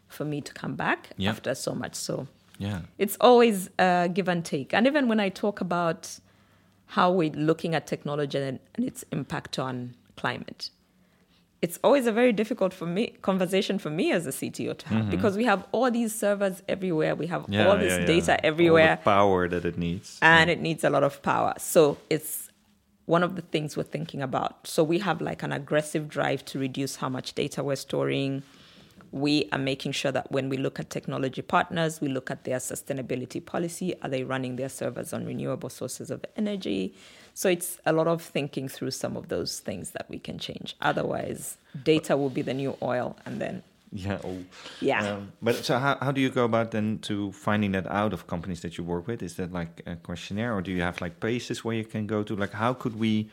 for 0.08 0.24
me 0.24 0.40
to 0.40 0.52
come 0.52 0.76
back 0.76 1.10
Yeah. 1.16 1.30
after 1.30 1.54
so 1.56 1.74
much. 1.74 1.94
So 1.96 2.28
yeah. 2.58 2.80
it's 2.98 3.16
always 3.20 3.70
a 3.78 4.08
give 4.12 4.28
and 4.28 4.44
take. 4.44 4.74
And 4.74 4.86
even 4.86 5.08
when 5.08 5.20
I 5.20 5.28
talk 5.28 5.60
about 5.60 6.18
how 6.86 7.10
we're 7.12 7.30
looking 7.32 7.74
at 7.74 7.86
technology 7.86 8.38
and, 8.38 8.58
and 8.74 8.86
its 8.86 9.04
impact 9.12 9.58
on 9.58 9.94
climate, 10.16 10.70
it's 11.60 11.78
always 11.82 12.06
a 12.06 12.12
very 12.12 12.32
difficult 12.32 12.72
for 12.72 12.86
me 12.86 13.08
conversation 13.22 13.78
for 13.78 13.90
me 13.90 14.12
as 14.12 14.26
a 14.26 14.30
CTO 14.30 14.78
to 14.78 14.88
have 14.88 15.10
because 15.10 15.36
we 15.36 15.44
have 15.44 15.66
all 15.72 15.90
these 15.90 16.14
servers 16.14 16.62
everywhere, 16.68 17.14
we 17.16 17.26
have 17.26 17.42
Mm-hmm. 17.42 17.52
Yeah, 17.52 17.68
all 17.68 17.76
this 17.76 17.92
yeah, 17.92 18.00
yeah. 18.00 18.06
data 18.06 18.46
everywhere, 18.46 18.98
power 19.04 19.48
that 19.48 19.64
it 19.64 19.76
needs. 19.78 20.18
and 20.22 20.50
it 20.50 20.60
needs 20.60 20.84
a 20.84 20.90
lot 20.90 21.02
of 21.02 21.20
power. 21.22 21.54
So 21.58 21.98
it's 22.10 22.48
one 23.06 23.22
of 23.24 23.36
the 23.36 23.42
things 23.42 23.76
we're 23.76 23.82
thinking 23.84 24.22
about. 24.22 24.66
So 24.66 24.84
we 24.84 24.98
have 25.00 25.20
like 25.20 25.42
an 25.42 25.50
aggressive 25.50 26.08
drive 26.08 26.44
to 26.46 26.58
reduce 26.58 26.96
how 26.96 27.08
much 27.08 27.32
data 27.34 27.64
we're 27.64 27.76
storing. 27.76 28.42
We 29.10 29.48
are 29.52 29.58
making 29.58 29.92
sure 29.92 30.12
that 30.12 30.30
when 30.30 30.48
we 30.48 30.56
look 30.56 30.78
at 30.78 30.90
technology 30.90 31.42
partners, 31.42 32.00
we 32.00 32.08
look 32.08 32.30
at 32.30 32.44
their 32.44 32.58
sustainability 32.58 33.44
policy. 33.44 33.94
Are 34.02 34.08
they 34.08 34.24
running 34.24 34.56
their 34.56 34.68
servers 34.68 35.12
on 35.12 35.24
renewable 35.24 35.70
sources 35.70 36.10
of 36.10 36.24
energy? 36.36 36.94
So 37.34 37.48
it's 37.48 37.78
a 37.86 37.92
lot 37.92 38.08
of 38.08 38.20
thinking 38.20 38.68
through 38.68 38.90
some 38.90 39.16
of 39.16 39.28
those 39.28 39.60
things 39.60 39.92
that 39.92 40.06
we 40.08 40.18
can 40.18 40.38
change. 40.38 40.76
Otherwise, 40.80 41.56
data 41.84 42.16
will 42.16 42.30
be 42.30 42.42
the 42.42 42.54
new 42.54 42.76
oil, 42.82 43.16
and 43.24 43.40
then 43.40 43.62
Yeah. 43.92 44.18
Oh. 44.24 44.38
Yeah. 44.80 45.14
Um, 45.14 45.32
but 45.40 45.56
so 45.64 45.78
how, 45.78 45.96
how 46.00 46.12
do 46.12 46.20
you 46.20 46.30
go 46.30 46.44
about 46.44 46.72
then 46.72 46.98
to 47.02 47.32
finding 47.32 47.72
that 47.72 47.86
out 47.86 48.12
of 48.12 48.26
companies 48.26 48.60
that 48.60 48.76
you 48.76 48.84
work 48.84 49.06
with? 49.06 49.22
Is 49.22 49.36
that 49.36 49.52
like 49.52 49.82
a 49.86 49.96
questionnaire 49.96 50.54
or 50.54 50.62
do 50.62 50.70
you 50.72 50.82
have 50.82 51.00
like 51.00 51.20
places 51.20 51.64
where 51.64 51.74
you 51.74 51.84
can 51.84 52.06
go 52.06 52.22
to? 52.22 52.36
Like 52.36 52.52
how 52.52 52.74
could 52.74 52.98
we 52.98 53.30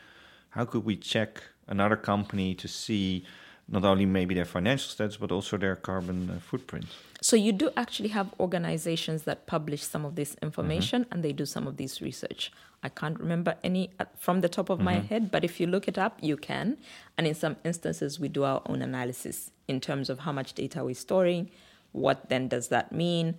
how 0.50 0.64
could 0.64 0.84
we 0.84 0.96
check 0.96 1.42
another 1.68 1.96
company 1.96 2.54
to 2.54 2.68
see 2.68 3.24
not 3.68 3.84
only 3.84 4.06
maybe 4.06 4.34
their 4.34 4.44
financial 4.44 4.90
status 4.90 5.16
but 5.16 5.32
also 5.32 5.56
their 5.56 5.76
carbon 5.76 6.30
uh, 6.30 6.38
footprint? 6.40 6.86
So 7.20 7.36
you 7.36 7.52
do 7.52 7.70
actually 7.76 8.10
have 8.10 8.32
organizations 8.38 9.22
that 9.22 9.46
publish 9.46 9.82
some 9.82 10.04
of 10.04 10.14
this 10.14 10.36
information 10.42 11.06
and 11.10 11.22
they 11.22 11.32
do 11.32 11.46
some 11.46 11.66
of 11.66 11.76
this 11.76 12.00
research. 12.00 12.52
I 12.82 12.88
can't 12.88 13.18
remember 13.18 13.56
any 13.64 13.90
uh, 13.98 14.04
from 14.16 14.42
the 14.42 14.48
top 14.48 14.70
of 14.70 14.80
my 14.80 14.94
head, 14.94 15.30
but 15.30 15.42
if 15.42 15.58
you 15.58 15.66
look 15.66 15.88
it 15.88 15.98
up, 15.98 16.18
you 16.20 16.36
can. 16.36 16.76
And 17.16 17.26
in 17.26 17.34
some 17.34 17.56
instances, 17.64 18.20
we 18.20 18.28
do 18.28 18.44
our 18.44 18.62
own 18.66 18.82
analysis 18.82 19.50
in 19.66 19.80
terms 19.80 20.08
of 20.10 20.20
how 20.20 20.32
much 20.32 20.52
data 20.52 20.84
we're 20.84 20.94
storing, 20.94 21.50
what 21.92 22.28
then 22.28 22.48
does 22.48 22.68
that 22.68 22.92
mean, 22.92 23.38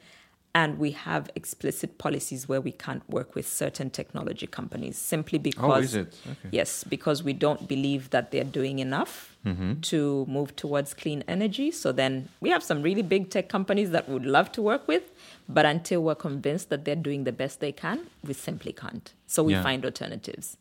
and 0.58 0.80
we 0.80 0.90
have 0.90 1.30
explicit 1.36 2.00
policies 2.00 2.50
where 2.50 2.60
we 2.60 2.72
can't 2.72 3.08
work 3.08 3.36
with 3.36 3.48
certain 3.48 3.92
technology 3.92 4.48
companies 4.48 4.98
simply 4.98 5.38
because 5.38 5.78
Oh, 5.78 5.88
is 5.88 5.94
it? 5.94 6.16
Okay. 6.26 6.50
Yes, 6.52 6.84
because 6.84 7.22
we 7.22 7.34
don't 7.34 7.68
believe 7.68 8.10
that 8.10 8.32
they're 8.32 8.52
doing 8.60 8.80
enough 8.80 9.38
mm-hmm. 9.46 9.74
to 9.92 10.26
move 10.28 10.56
towards 10.56 10.96
clean 10.96 11.24
energy. 11.28 11.70
So 11.70 11.92
then 11.92 12.30
we 12.42 12.50
have 12.50 12.64
some 12.64 12.82
really 12.82 13.04
big 13.04 13.30
tech 13.30 13.50
companies 13.50 13.92
that 13.92 14.10
would 14.10 14.26
love 14.26 14.52
to 14.54 14.64
work 14.64 14.88
with, 14.88 15.04
but 15.48 15.64
until 15.68 16.02
we're 16.02 16.16
convinced 16.30 16.70
that 16.72 16.86
they're 16.86 17.04
doing 17.10 17.24
the 17.24 17.32
best 17.44 17.60
they 17.60 17.72
can, 17.72 18.08
we 18.24 18.34
simply 18.34 18.74
can't. 18.74 19.14
So 19.28 19.44
we 19.44 19.54
Yeah. 19.54 19.62
find 19.62 19.86
alternatives. 19.86 20.58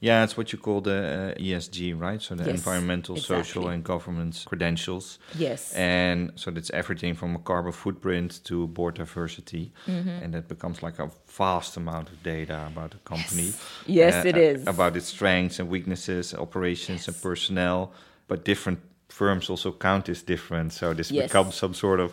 Yeah, 0.00 0.22
it's 0.24 0.36
what 0.36 0.52
you 0.52 0.58
call 0.58 0.80
the 0.80 1.34
uh, 1.36 1.40
ESG, 1.42 1.98
right? 2.00 2.22
So 2.22 2.34
the 2.34 2.44
Yes, 2.44 2.54
environmental, 2.54 3.16
social, 3.16 3.68
and 3.68 3.82
governance 3.82 4.44
credentials. 4.44 5.18
Yes. 5.36 5.72
And 5.74 6.32
so 6.36 6.50
that's 6.50 6.70
everything 6.70 7.14
from 7.14 7.34
a 7.34 7.38
carbon 7.40 7.72
footprint 7.72 8.40
to 8.44 8.66
board 8.68 8.94
diversity. 8.94 9.72
Mm-hmm. 9.86 10.08
And 10.08 10.34
that 10.34 10.48
becomes 10.48 10.82
like 10.82 10.98
a 10.98 11.10
vast 11.26 11.76
amount 11.76 12.08
of 12.10 12.22
data 12.22 12.64
about 12.72 12.94
a 12.94 12.98
company. 12.98 13.52
Yes, 13.86 14.24
it 14.24 14.36
is. 14.36 14.66
About 14.66 14.96
its 14.96 15.06
strengths 15.06 15.58
and 15.58 15.68
weaknesses, 15.68 16.32
operations 16.34 17.08
and 17.08 17.20
personnel. 17.20 17.92
But 18.28 18.44
different 18.44 18.78
firms 19.08 19.50
also 19.50 19.72
count 19.72 20.08
as 20.08 20.22
different. 20.22 20.72
So 20.72 20.94
this 20.94 21.10
Yes. 21.10 21.24
becomes 21.24 21.54
some 21.56 21.74
sort 21.74 21.98
of, 22.00 22.12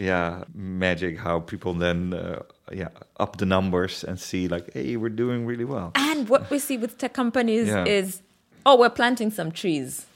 yeah, 0.00 0.44
magic 0.54 1.18
how 1.18 1.40
people 1.40 1.74
then, 1.74 2.14
uh, 2.14 2.42
yeah, 2.72 2.88
up 3.18 3.36
the 3.36 3.44
numbers 3.46 4.02
and 4.04 4.18
see 4.18 4.48
like, 4.48 4.72
hey, 4.72 4.96
we're 4.96 5.10
doing 5.24 5.44
really 5.46 5.64
well. 5.66 5.92
And 5.94 6.28
what 6.28 6.48
we 6.50 6.58
see 6.58 6.78
with 6.78 6.96
tech 6.96 7.12
companies 7.12 7.68
Yeah. 7.68 7.84
is, 7.84 8.22
oh, 8.64 8.76
we're 8.80 8.88
planting 8.90 9.30
some 9.30 9.52
trees. 9.52 10.06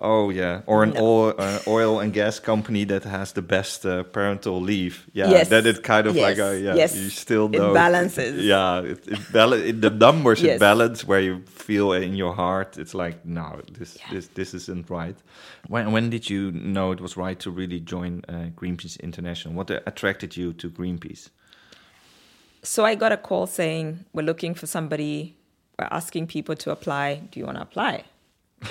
Oh 0.00 0.30
yeah, 0.30 0.60
or 0.66 0.84
an 0.84 0.90
No. 0.94 1.00
oil, 1.00 1.34
uh, 1.38 1.58
oil 1.66 1.98
and 1.98 2.12
gas 2.12 2.38
company 2.40 2.84
that 2.84 3.02
has 3.04 3.32
the 3.32 3.42
best 3.42 3.84
uh, 3.84 4.04
parental 4.04 4.60
leave. 4.60 5.06
Yeah, 5.12 5.28
Yes. 5.30 5.48
that 5.48 5.66
it 5.66 5.82
kind 5.82 6.06
of 6.06 6.14
like 6.14 6.36
Yes. 6.36 6.52
a, 6.54 6.60
yeah, 6.60 6.74
Yes. 6.76 6.94
you 6.96 7.10
still 7.10 7.48
know 7.48 7.70
It 7.70 7.74
balances. 7.74 8.44
Yeah, 8.54 8.82
it, 8.92 9.08
it 9.08 9.32
bal- 9.32 9.54
it, 9.54 9.80
the 9.80 9.90
numbers 9.90 10.40
Yes. 10.40 10.56
it 10.56 10.60
balance 10.60 11.04
where 11.04 11.20
you 11.20 11.42
feel 11.46 11.92
in 11.92 12.14
your 12.14 12.32
heart. 12.34 12.78
It's 12.78 12.94
like 12.94 13.24
no, 13.24 13.60
this 13.78 13.96
Yeah. 13.96 14.14
this 14.14 14.28
this 14.34 14.54
isn't 14.54 14.88
right. 14.88 15.16
When 15.68 15.90
when 15.92 16.10
did 16.10 16.30
you 16.30 16.52
know 16.52 16.92
it 16.92 17.00
was 17.00 17.16
right 17.16 17.38
to 17.40 17.50
really 17.50 17.80
join 17.80 18.22
uh, 18.28 18.50
Greenpeace 18.54 19.00
International? 19.00 19.54
What 19.56 19.70
attracted 19.70 20.36
you 20.36 20.52
to 20.52 20.70
Greenpeace? 20.70 21.30
So 22.62 22.84
I 22.84 22.94
got 22.96 23.12
a 23.12 23.16
call 23.16 23.46
saying, 23.46 24.04
we're 24.12 24.26
looking 24.26 24.54
for 24.54 24.66
somebody, 24.66 25.34
we're 25.78 25.88
asking 25.90 26.26
people 26.28 26.54
to 26.56 26.70
apply. 26.70 27.22
Do 27.32 27.40
you 27.40 27.46
want 27.46 27.56
to 27.58 27.62
apply? 27.62 28.04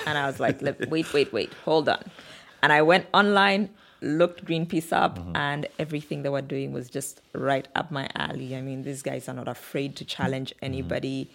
And 0.06 0.18
I 0.18 0.26
was 0.26 0.40
like, 0.40 0.60
wait, 0.88 1.12
wait, 1.12 1.32
wait, 1.32 1.52
hold 1.64 1.88
on. 1.88 2.02
And 2.62 2.72
I 2.72 2.82
went 2.82 3.06
online, 3.14 3.70
looked 4.00 4.44
Greenpeace 4.44 4.92
up, 4.92 5.18
mm-hmm. 5.18 5.36
and 5.36 5.66
everything 5.78 6.22
they 6.22 6.28
were 6.28 6.42
doing 6.42 6.72
was 6.72 6.88
just 6.90 7.20
right 7.32 7.66
up 7.74 7.90
my 7.90 8.08
alley. 8.14 8.56
I 8.56 8.60
mean, 8.60 8.82
these 8.82 9.02
guys 9.02 9.28
are 9.28 9.34
not 9.34 9.48
afraid 9.48 9.96
to 9.96 10.04
challenge 10.04 10.50
mm-hmm. 10.56 10.64
anybody. 10.64 11.30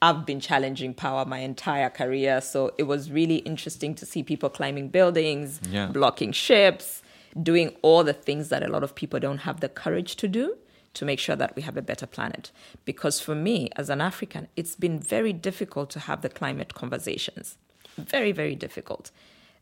I've 0.00 0.26
been 0.26 0.40
challenging 0.40 0.94
power 0.94 1.24
my 1.24 1.38
entire 1.38 1.90
career. 1.90 2.40
So 2.40 2.72
it 2.78 2.84
was 2.84 3.10
really 3.10 3.36
interesting 3.36 3.94
to 3.96 4.06
see 4.06 4.22
people 4.22 4.50
climbing 4.50 4.88
buildings, 4.88 5.60
Yeah. 5.68 5.86
blocking 5.86 6.32
ships, 6.32 7.02
doing 7.42 7.74
all 7.82 8.04
the 8.04 8.12
things 8.12 8.48
that 8.50 8.62
a 8.62 8.68
lot 8.68 8.82
of 8.82 8.94
people 8.94 9.18
don't 9.20 9.38
have 9.38 9.60
the 9.60 9.68
courage 9.68 10.16
to 10.16 10.28
do 10.28 10.56
to 10.96 11.04
make 11.04 11.18
sure 11.18 11.36
that 11.36 11.54
we 11.54 11.62
have 11.62 11.76
a 11.76 11.82
better 11.82 12.06
planet. 12.06 12.50
Because 12.84 13.20
for 13.20 13.34
me, 13.34 13.68
as 13.76 13.88
an 13.90 14.00
African, 14.00 14.48
it's 14.56 14.74
been 14.74 14.98
very 14.98 15.32
difficult 15.32 15.90
to 15.90 16.00
have 16.00 16.22
the 16.22 16.28
climate 16.28 16.74
conversations. 16.74 17.56
Very, 17.96 18.32
very 18.32 18.54
difficult. 18.54 19.10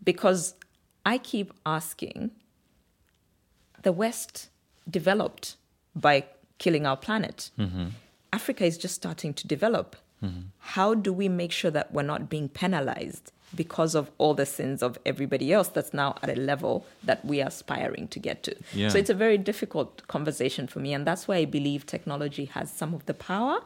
Because 0.03 0.55
I 1.05 1.19
keep 1.19 1.53
asking 1.67 2.31
the 3.83 3.93
West 3.93 4.49
developed 4.89 5.57
by 5.95 6.25
killing 6.59 6.87
our 6.87 6.97
planet. 6.97 7.51
Mm-hmm. 7.59 7.89
Africa 8.33 8.65
is 8.65 8.79
just 8.79 8.95
starting 8.95 9.35
to 9.35 9.47
develop. 9.47 9.97
Mm-hmm. 10.23 10.41
How 10.59 10.95
do 10.95 11.13
we 11.13 11.29
make 11.29 11.53
sure 11.53 11.71
that 11.71 11.93
we're 11.93 12.03
not 12.03 12.29
being 12.29 12.49
penalized 12.49 13.33
because 13.55 13.95
of 13.95 14.11
all 14.19 14.35
the 14.35 14.47
sins 14.47 14.83
of 14.83 14.99
everybody 15.05 15.53
else 15.53 15.69
that's 15.69 15.95
now 15.95 16.17
at 16.23 16.31
a 16.31 16.41
level 16.41 16.87
that 17.03 17.25
we 17.25 17.41
are 17.41 17.49
aspiring 17.49 18.09
to 18.09 18.19
get 18.19 18.43
to? 18.45 18.57
Yeah. 18.73 18.89
So 18.89 18.99
it's 18.99 19.11
a 19.11 19.15
very 19.15 19.39
difficult 19.39 20.07
conversation 20.09 20.67
for 20.67 20.81
me. 20.81 20.93
And 20.93 21.07
that's 21.07 21.29
why 21.29 21.37
I 21.37 21.45
believe 21.45 21.87
technology 21.87 22.47
has 22.47 22.73
some 22.73 22.95
of 22.95 23.07
the 23.07 23.15
power 23.15 23.61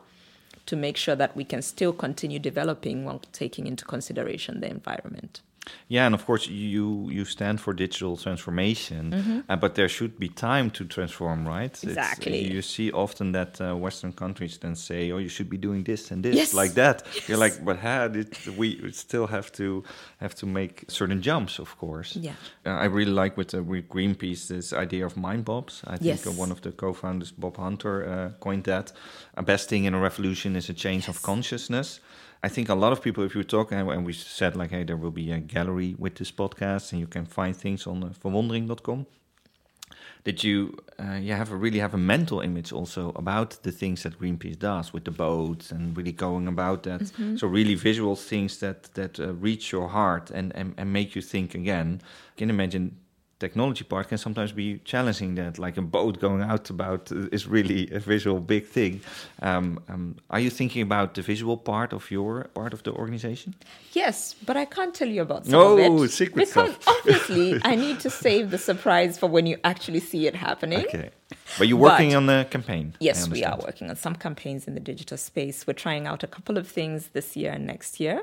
to 0.67 0.77
make 0.77 0.97
sure 0.97 1.17
that 1.17 1.35
we 1.35 1.45
can 1.45 1.63
still 1.63 1.93
continue 1.93 2.39
developing 2.39 3.05
while 3.05 3.23
taking 3.33 3.67
into 3.67 3.85
consideration 3.85 4.61
the 4.61 4.69
environment. 4.69 5.41
Yeah, 5.89 6.07
and 6.07 6.15
of 6.15 6.25
course 6.25 6.47
you 6.51 7.11
you 7.11 7.25
stand 7.25 7.61
for 7.61 7.75
digital 7.75 8.17
transformation, 8.17 9.13
uh, 9.49 9.57
but 9.57 9.75
there 9.75 9.89
should 9.89 10.19
be 10.19 10.29
time 10.29 10.71
to 10.71 10.85
transform, 10.85 11.47
right? 11.47 11.73
It's- 11.85 11.85
Exactly. 11.85 12.53
you 12.55 12.63
see 12.63 12.91
often 12.93 13.33
that 13.33 13.61
uh, 13.61 13.75
Western 13.77 14.13
countries 14.13 14.59
then 14.59 14.75
say, 14.77 15.13
"Oh, 15.13 15.19
you 15.19 15.29
should 15.29 15.49
be 15.51 15.59
doing 15.59 15.85
this 15.85 16.11
and 16.11 16.23
this 16.25 16.35
Yes. 16.37 16.55
like 16.55 16.73
that." 16.75 17.03
You're 17.29 17.39
like, 17.45 17.65
but 17.65 17.77
how 17.79 18.09
did 18.09 18.29
we 18.57 18.91
still 18.93 19.27
have 19.27 19.51
to 19.53 19.83
have 20.21 20.35
to 20.35 20.47
make 20.47 20.85
certain 20.89 21.21
jumps, 21.23 21.59
of 21.59 21.77
course. 21.79 22.17
Yeah. 22.21 22.35
Uh, 22.67 22.85
I 22.85 22.87
really 22.87 23.13
like 23.23 23.37
with, 23.37 23.55
uh, 23.55 23.63
with 23.63 23.89
Greenpeace 23.89 24.47
this 24.49 24.73
idea 24.73 25.05
of 25.07 25.17
mind 25.17 25.45
bombs. 25.45 25.83
I 25.87 25.97
think 25.97 26.07
Yes. 26.07 26.27
uh, 26.27 26.41
one 26.41 26.53
of 26.53 26.61
the 26.61 26.73
co-founders, 26.73 27.33
Bob 27.33 27.57
Hunter, 27.57 27.95
uh, 28.09 28.39
coined 28.41 28.65
that. 28.65 28.93
A 29.37 29.43
best 29.43 29.69
thing 29.69 29.85
in 29.87 29.95
a 29.95 29.99
revolution 30.01 30.57
is 30.57 30.71
a 30.71 30.75
change 30.75 31.09
of 31.09 31.23
consciousness. 31.23 32.01
I 32.43 32.49
think 32.49 32.69
a 32.69 32.75
lot 32.75 32.93
of 32.93 33.03
people, 33.03 33.25
if 33.25 33.35
you 33.35 33.43
talk, 33.43 33.73
and 33.73 33.91
and 33.91 34.07
we 34.07 34.13
said 34.13 34.55
like, 34.57 34.71
hey, 34.71 34.85
there 34.85 34.97
will 34.97 35.11
be 35.11 35.33
a 35.33 35.39
gallery 35.39 35.97
with 35.99 36.15
this 36.17 36.31
podcast, 36.31 36.93
and 36.93 37.01
you 37.01 37.07
can 37.07 37.27
find 37.27 37.57
things 37.57 37.87
on 37.87 38.05
uh, 38.05 38.09
verwondering.com. 38.23 39.07
Did 40.25 40.45
you, 40.45 40.77
uh, 40.99 41.19
yeah, 41.21 41.37
have 41.37 41.53
a, 41.53 41.57
really 41.57 41.79
have 41.79 41.95
a 41.95 41.99
mental 41.99 42.41
image 42.41 42.73
also 42.73 43.13
about 43.17 43.63
the 43.63 43.73
things 43.73 44.03
that 44.03 44.19
Greenpeace 44.19 44.59
does 44.59 44.93
with 44.93 45.05
the 45.05 45.11
boats 45.11 45.71
and 45.71 45.97
really 45.97 46.13
going 46.13 46.49
about 46.49 46.83
that? 46.83 47.01
Mm-hmm. 47.01 47.37
So 47.37 47.47
really 47.47 47.75
visual 47.75 48.15
things 48.15 48.59
that 48.59 48.95
that 48.95 49.19
uh, 49.19 49.35
reach 49.35 49.73
your 49.73 49.89
heart 49.89 50.31
and, 50.31 50.55
and 50.55 50.75
and 50.77 50.93
make 50.93 51.15
you 51.17 51.23
think 51.23 51.55
again. 51.55 52.01
I 52.03 52.35
can 52.37 52.51
imagine 52.51 52.97
technology 53.41 53.85
part 53.85 54.09
can 54.09 54.19
sometimes 54.19 54.53
be 54.53 54.79
challenging 54.85 55.35
that 55.37 55.59
like 55.59 55.77
a 55.77 55.83
boat 55.83 56.19
going 56.21 56.43
out 56.43 56.71
about 56.71 57.13
uh, 57.13 57.29
is 57.37 57.47
really 57.47 57.89
a 57.93 58.01
visual 58.01 58.41
big 58.41 58.67
thing 58.67 59.01
um, 59.43 59.79
um, 59.89 60.17
are 60.31 60.41
you 60.41 60.51
thinking 60.51 60.83
about 60.83 61.15
the 61.15 61.23
visual 61.23 61.57
part 61.57 61.93
of 61.93 62.11
your 62.11 62.45
part 62.55 62.73
of 62.73 62.83
the 62.83 62.93
organization 62.93 63.55
Yes, 63.93 64.35
but 64.47 64.57
I 64.57 64.65
can't 64.65 64.95
tell 64.95 65.09
you 65.09 65.23
about 65.23 65.45
some 65.47 65.53
No, 65.53 66.03
of 66.03 66.11
secret 66.11 66.47
because 66.47 66.73
stuff. 66.75 66.89
obviously 66.99 67.61
I 67.73 67.75
need 67.75 68.01
to 68.01 68.11
save 68.11 68.51
the 68.51 68.59
surprise 68.59 69.19
for 69.19 69.27
when 69.29 69.47
you 69.47 69.57
actually 69.65 70.01
see 70.01 70.27
it 70.27 70.35
happening. 70.35 70.85
okay 70.89 71.11
but 71.59 71.69
you're 71.69 71.79
working 71.91 72.11
But- 72.11 72.17
on 72.17 72.27
the 72.27 72.47
campaign 72.51 72.95
Yes, 73.01 73.29
we 73.29 73.45
are 73.45 73.59
working 73.69 73.89
on 73.91 73.97
some 73.97 74.15
campaigns 74.17 74.67
in 74.69 74.75
the 74.75 74.81
digital 74.93 75.19
space. 75.31 75.67
We're 75.67 75.75
trying 75.87 76.07
out 76.11 76.23
a 76.25 76.27
couple 76.37 76.57
of 76.59 76.67
things 76.79 77.09
this 77.17 77.37
year 77.37 77.53
and 77.53 77.65
next 77.67 78.01
year. 78.01 78.17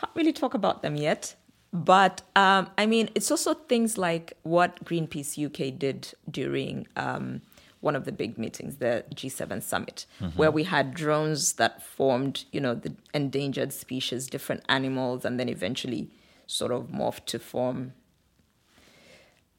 Can't 0.00 0.14
really 0.14 0.32
talk 0.32 0.54
about 0.54 0.82
them 0.82 0.94
yet. 0.96 1.34
But 1.72 2.22
um, 2.34 2.70
I 2.78 2.86
mean, 2.86 3.10
it's 3.14 3.30
also 3.30 3.54
things 3.54 3.98
like 3.98 4.32
what 4.42 4.84
Greenpeace 4.84 5.36
UK 5.44 5.78
did 5.78 6.14
during 6.30 6.86
um, 6.96 7.42
one 7.80 7.94
of 7.94 8.04
the 8.06 8.12
big 8.12 8.38
meetings, 8.38 8.76
the 8.76 9.04
G7 9.14 9.62
summit, 9.62 10.06
where 10.34 10.50
we 10.50 10.64
had 10.64 10.94
drones 10.94 11.52
that 11.54 11.82
formed, 11.82 12.44
you 12.52 12.60
know, 12.60 12.74
the 12.74 12.94
endangered 13.14 13.72
species, 13.72 14.26
different 14.26 14.62
animals, 14.68 15.24
and 15.24 15.38
then 15.38 15.48
eventually 15.48 16.10
sort 16.46 16.72
of 16.72 16.88
morphed 16.88 17.26
to 17.26 17.38
form 17.38 17.92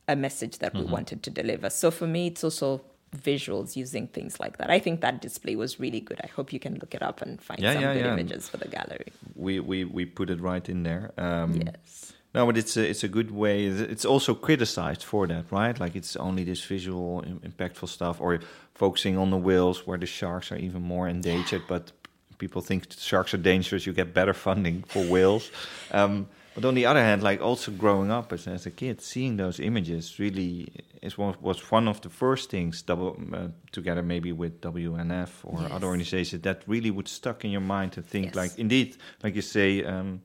a 0.07 0.16
message 0.16 0.57
that 0.57 0.74
we 0.74 0.84
wanted 0.84 1.22
to 1.22 1.30
deliver. 1.30 1.70
So 1.70 1.91
for 1.91 2.07
me, 2.07 2.28
it's 2.28 2.43
also 2.43 2.82
visuals 3.16 3.76
using 3.76 4.07
things 4.07 4.39
like 4.39 4.57
that. 4.57 4.70
I 4.72 4.80
think 4.80 5.01
that 5.01 5.22
display 5.22 5.55
was 5.55 5.80
really 5.80 5.99
good. 5.99 6.20
I 6.24 6.28
hope 6.28 6.51
you 6.51 6.60
can 6.60 6.76
look 6.80 6.93
it 6.95 7.03
up 7.03 7.22
and 7.22 7.39
find 7.41 7.60
Yeah, 7.62 7.74
some 7.74 7.82
yeah, 7.84 7.93
good 7.93 8.05
yeah. 8.05 8.14
images 8.14 8.49
for 8.49 8.57
the 8.57 8.68
gallery. 8.68 9.12
We, 9.40 9.60
we 9.60 9.86
we 9.86 10.06
put 10.06 10.30
it 10.30 10.40
right 10.42 10.68
in 10.70 10.84
there 10.84 11.12
um, 11.18 11.62
Yes. 11.66 12.14
No, 12.34 12.46
but 12.46 12.58
it's 12.58 12.78
a, 12.78 12.88
it's 12.88 13.04
a 13.04 13.08
good 13.08 13.32
way. 13.32 13.66
It's 13.66 14.06
also 14.06 14.36
criticized 14.36 15.04
for 15.04 15.26
that, 15.28 15.46
right? 15.52 15.80
Like 15.80 15.96
it's 15.96 16.16
only 16.16 16.44
this 16.44 16.64
visual, 16.64 17.24
impactful 17.24 17.90
stuff, 17.90 18.22
or 18.22 18.40
focusing 18.76 19.18
on 19.18 19.32
the 19.32 19.38
whales 19.38 19.88
where 19.88 19.98
the 19.98 20.06
sharks 20.06 20.52
are 20.52 20.58
even 20.58 20.84
more 20.84 21.08
endangered. 21.08 21.64
But 21.68 21.92
people 22.38 22.62
think 22.62 22.94
sharks 23.00 23.34
are 23.34 23.40
dangerous. 23.40 23.88
You 23.88 23.94
get 23.94 24.14
better 24.14 24.34
funding 24.34 24.84
for 24.84 25.04
whales. 25.04 25.50
Um, 25.92 26.28
but 26.56 26.66
on 26.66 26.74
the 26.76 26.86
other 26.86 27.02
hand, 27.02 27.22
like 27.24 27.41
also 27.41 27.72
growing 27.72 28.12
up 28.12 28.34
as, 28.34 28.47
as 28.47 28.66
a 28.66 28.72
kid, 28.72 29.02
seeing 29.02 29.38
those 29.38 29.60
images 29.60 30.20
really 30.20 30.68
is 31.02 31.18
one 31.18 31.36
was 31.41 31.72
one 31.72 31.88
of 31.89 32.00
the 32.02 32.10
first 32.10 32.50
things. 32.50 32.82
Double 32.82 33.18
uh, 33.34 33.47
together 33.72 34.02
maybe 34.04 34.32
with 34.32 34.60
WNF 34.62 35.30
or 35.43 35.62
Yes. 35.62 35.72
other 35.72 35.88
organizations 35.88 36.41
that 36.43 36.64
really 36.68 36.91
would 36.91 37.08
stuck 37.08 37.43
in 37.45 37.52
your 37.52 37.62
mind 37.62 37.91
to 37.93 38.02
think 38.02 38.26
Yes. 38.26 38.36
like 38.36 38.60
indeed, 38.60 38.97
like 39.24 39.36
you 39.36 39.41
say. 39.43 39.84
Um, 39.84 40.22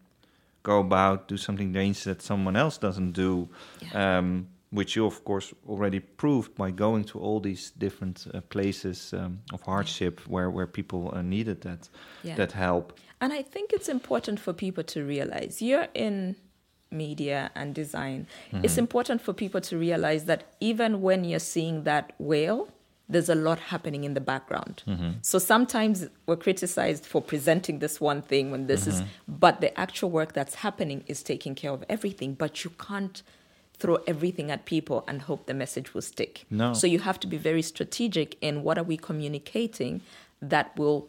go 0.66 0.81
about, 0.81 1.29
do 1.29 1.37
something 1.37 1.72
dangerous 1.72 2.05
that 2.05 2.22
someone 2.22 2.57
else 2.57 2.79
doesn't 2.79 3.12
do, 3.12 3.47
um, 3.93 4.47
which 4.70 4.97
you, 4.97 5.05
of 5.05 5.22
course, 5.22 5.53
already 5.68 6.01
proved 6.01 6.55
by 6.55 6.70
going 6.70 7.05
to 7.05 7.18
all 7.18 7.39
these 7.39 7.70
different 7.79 8.27
uh, 8.33 8.41
places 8.49 9.12
um, 9.12 9.41
of 9.53 9.61
hardship 9.61 10.20
where, 10.27 10.49
where 10.49 10.66
people 10.66 11.11
uh, 11.14 11.20
needed 11.20 11.61
that 11.61 11.91
Yeah. 12.22 12.37
that 12.37 12.53
help. 12.53 12.99
And 13.21 13.33
I 13.33 13.43
think 13.43 13.73
it's 13.73 13.89
important 13.89 14.41
for 14.41 14.53
people 14.53 14.85
to 14.85 15.05
realize 15.05 15.62
you're 15.62 15.89
in 15.95 16.37
media 16.91 17.51
and 17.55 17.75
design. 17.75 18.27
It's 18.53 18.75
mm-hmm. 18.75 18.81
important 18.81 19.21
for 19.21 19.33
people 19.33 19.61
to 19.62 19.79
realize 19.79 20.25
that 20.27 20.55
even 20.61 21.03
when 21.03 21.25
you're 21.25 21.41
seeing 21.41 21.85
that 21.85 22.12
whale, 22.19 22.69
there's 23.09 23.29
a 23.29 23.35
lot 23.35 23.59
happening 23.59 24.05
in 24.05 24.15
the 24.15 24.21
background. 24.21 24.83
Mm-hmm. 24.87 25.11
So 25.21 25.39
sometimes 25.39 26.07
we're 26.27 26.37
criticized 26.37 27.05
for 27.05 27.21
presenting 27.21 27.81
this 27.81 28.01
one 28.01 28.23
thing 28.23 28.51
when 28.51 28.67
this 28.67 28.87
is, 28.87 29.01
mm-hmm. 29.01 29.09
but 29.29 29.61
the 29.61 29.79
actual 29.79 30.11
work 30.11 30.33
that's 30.33 30.55
happening 30.57 31.05
is 31.07 31.23
taking 31.23 31.55
care 31.55 31.71
of 31.71 31.85
everything. 31.89 32.35
But 32.35 32.65
you 32.65 32.71
can't 32.71 33.23
throw 33.77 33.97
everything 34.07 34.51
at 34.51 34.65
people 34.65 35.05
and 35.07 35.23
hope 35.23 35.47
the 35.47 35.55
message 35.55 35.93
will 35.93 36.03
stick. 36.03 36.45
No. 36.49 36.73
So 36.73 36.87
you 36.87 37.01
have 37.01 37.21
to 37.21 37.27
be 37.27 37.37
very 37.37 37.61
strategic 37.61 38.37
in 38.41 38.62
what 38.62 38.79
are 38.79 38.85
we 38.85 38.97
communicating 38.97 40.01
that 40.41 40.77
will 40.79 41.09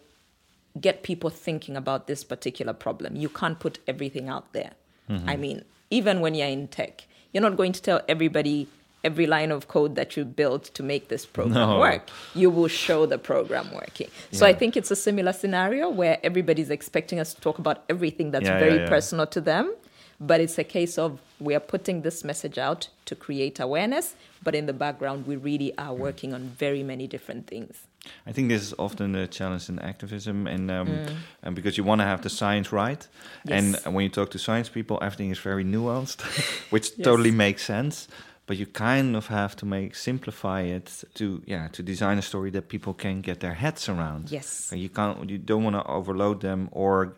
get 0.80 1.04
people 1.04 1.30
thinking 1.30 1.76
about 1.78 2.08
this 2.08 2.24
particular 2.24 2.74
problem. 2.74 3.16
You 3.16 3.30
can't 3.30 3.60
put 3.60 3.80
everything 3.88 4.30
out 4.30 4.52
there. 4.54 4.72
Mm-hmm. 5.10 5.30
I 5.30 5.36
mean, 5.38 5.64
even 5.90 6.20
when 6.20 6.36
you're 6.36 6.48
in 6.48 6.68
tech, 6.68 7.06
you're 7.32 7.42
not 7.44 7.56
going 7.58 7.72
to 7.74 7.82
tell 7.82 8.02
everybody 8.08 8.68
every 9.04 9.28
line 9.28 9.52
of 9.52 9.68
code 9.68 9.96
that 9.96 10.18
you 10.18 10.26
built 10.26 10.64
to 10.74 10.82
make 10.82 11.10
this 11.10 11.26
program 11.28 11.70
No. 11.70 11.80
work. 11.80 12.10
You 12.34 12.50
will 12.50 12.68
show 12.68 13.06
the 13.06 13.20
program 13.20 13.72
working. 13.72 14.10
So 14.32 14.48
I 14.48 14.54
think 14.54 14.76
it's 14.76 14.90
a 14.90 14.96
similar 14.96 15.32
scenario 15.32 15.90
where 15.90 16.18
everybody's 16.24 16.72
expecting 16.72 17.20
us 17.20 17.34
to 17.36 17.42
talk 17.42 17.60
about 17.60 17.84
everything 17.88 18.32
that's 18.32 18.46
Yeah, 18.46 18.58
very 18.60 18.80
yeah. 18.80 18.90
personal 18.90 19.28
to 19.28 19.42
them. 19.42 19.76
But 20.20 20.42
it's 20.42 20.58
a 20.58 20.64
case 20.64 20.98
of 20.98 21.20
we 21.40 21.54
are 21.54 21.60
putting 21.60 22.02
this 22.02 22.24
message 22.24 22.58
out 22.58 22.88
to 23.06 23.16
create 23.16 23.60
awareness, 23.60 24.16
but 24.44 24.56
in 24.56 24.66
the 24.66 24.74
background, 24.74 25.28
we 25.28 25.36
really 25.36 25.78
are 25.78 25.94
working 25.94 26.34
on 26.34 26.44
very 26.58 26.84
many 26.84 27.06
different 27.06 27.48
things. 27.48 27.86
I 28.28 28.32
think 28.32 28.50
this 28.50 28.62
is 28.62 28.74
often 28.78 29.16
a 29.16 29.28
challenge 29.28 29.70
in 29.70 29.80
activism, 29.80 30.48
and, 30.48 30.70
um, 30.72 31.06
and 31.44 31.56
because 31.56 31.78
you 31.78 31.84
want 31.84 32.02
to 32.02 32.06
have 32.06 32.22
the 32.22 32.30
science 32.30 32.72
right, 32.72 33.08
and 33.50 33.76
when 33.86 34.04
you 34.04 34.10
talk 34.10 34.30
to 34.32 34.40
science 34.40 34.70
people, 34.70 34.98
everything 35.02 35.32
is 35.32 35.40
very 35.40 35.64
nuanced, 35.64 36.22
which 36.72 36.96
totally 37.04 37.32
makes 37.32 37.64
sense. 37.64 38.08
But 38.48 38.58
you 38.58 38.68
kind 38.68 39.16
of 39.16 39.28
have 39.28 39.56
to 39.56 39.66
make 39.66 39.96
simplify 39.96 40.62
it 40.62 41.04
to 41.16 41.42
yeah 41.48 41.68
to 41.70 41.82
design 41.82 42.20
a 42.20 42.22
story 42.22 42.52
that 42.52 42.68
people 42.70 42.94
can 42.94 43.22
get 43.22 43.40
their 43.40 43.56
heads 43.56 43.90
around. 43.90 44.32
Yes. 44.32 44.72
And 44.72 44.80
you 44.80 44.90
can't 44.90 45.28
you 45.30 45.40
don't 45.40 45.64
want 45.64 45.76
to 45.76 45.84
overload 45.88 46.42
them 46.42 46.70
or 46.72 47.16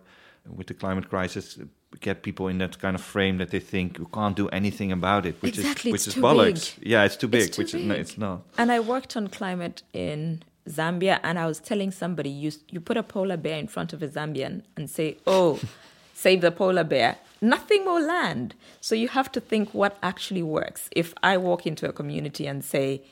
with 0.56 0.68
the 0.68 0.74
climate 0.74 1.10
crisis 1.10 1.60
get 2.00 2.22
people 2.22 2.48
in 2.48 2.58
that 2.60 2.80
kind 2.80 2.96
of 2.96 3.02
frame 3.02 3.38
that 3.38 3.50
they 3.50 3.60
think 3.60 3.98
you 3.98 4.08
can't 4.14 4.36
do 4.36 4.48
anything 4.50 4.92
about 4.92 5.26
it, 5.26 5.36
which 5.42 5.58
Exactly, 5.58 5.90
is 5.90 5.94
which 5.94 6.02
it's 6.02 6.08
is 6.08 6.14
too 6.16 6.22
bollocks. 6.22 6.76
big. 6.80 6.88
Yeah, 6.88 7.04
it's 7.06 7.16
too 7.18 7.28
big, 7.28 7.52
too 7.52 7.62
which 7.62 7.74
is 7.74 7.84
no, 7.84 7.96
it's 7.96 8.18
not. 8.18 8.42
And 8.58 8.72
I 8.72 8.80
worked 8.80 9.16
on 9.18 9.28
climate 9.28 9.84
in 9.94 10.44
Zambia, 10.68 11.20
and 11.24 11.40
I 11.40 11.46
was 11.46 11.60
telling 11.60 11.92
somebody, 11.92 12.30
you 12.30 12.52
you 12.70 12.80
put 12.80 12.98
a 12.98 13.04
polar 13.04 13.38
bear 13.38 13.58
in 13.58 13.68
front 13.68 13.94
of 13.94 14.04
a 14.04 14.08
Zambian 14.08 14.64
and 14.76 14.90
say, 14.90 15.18
"Oh, 15.26 15.60
save 16.14 16.42
the 16.42 16.52
polar 16.52 16.84
bear." 16.84 17.18
Nothing 17.40 17.86
will 17.86 18.02
land. 18.02 18.56
So 18.82 18.96
you 18.96 19.10
have 19.10 19.32
to 19.34 19.40
think 19.40 19.74
what 19.74 19.98
actually 20.02 20.42
works. 20.42 20.90
If 20.92 21.14
I 21.22 21.38
walk 21.38 21.68
into 21.68 21.88
a 21.88 21.94
community 21.94 22.48
and 22.48 22.66
say, 22.66 23.04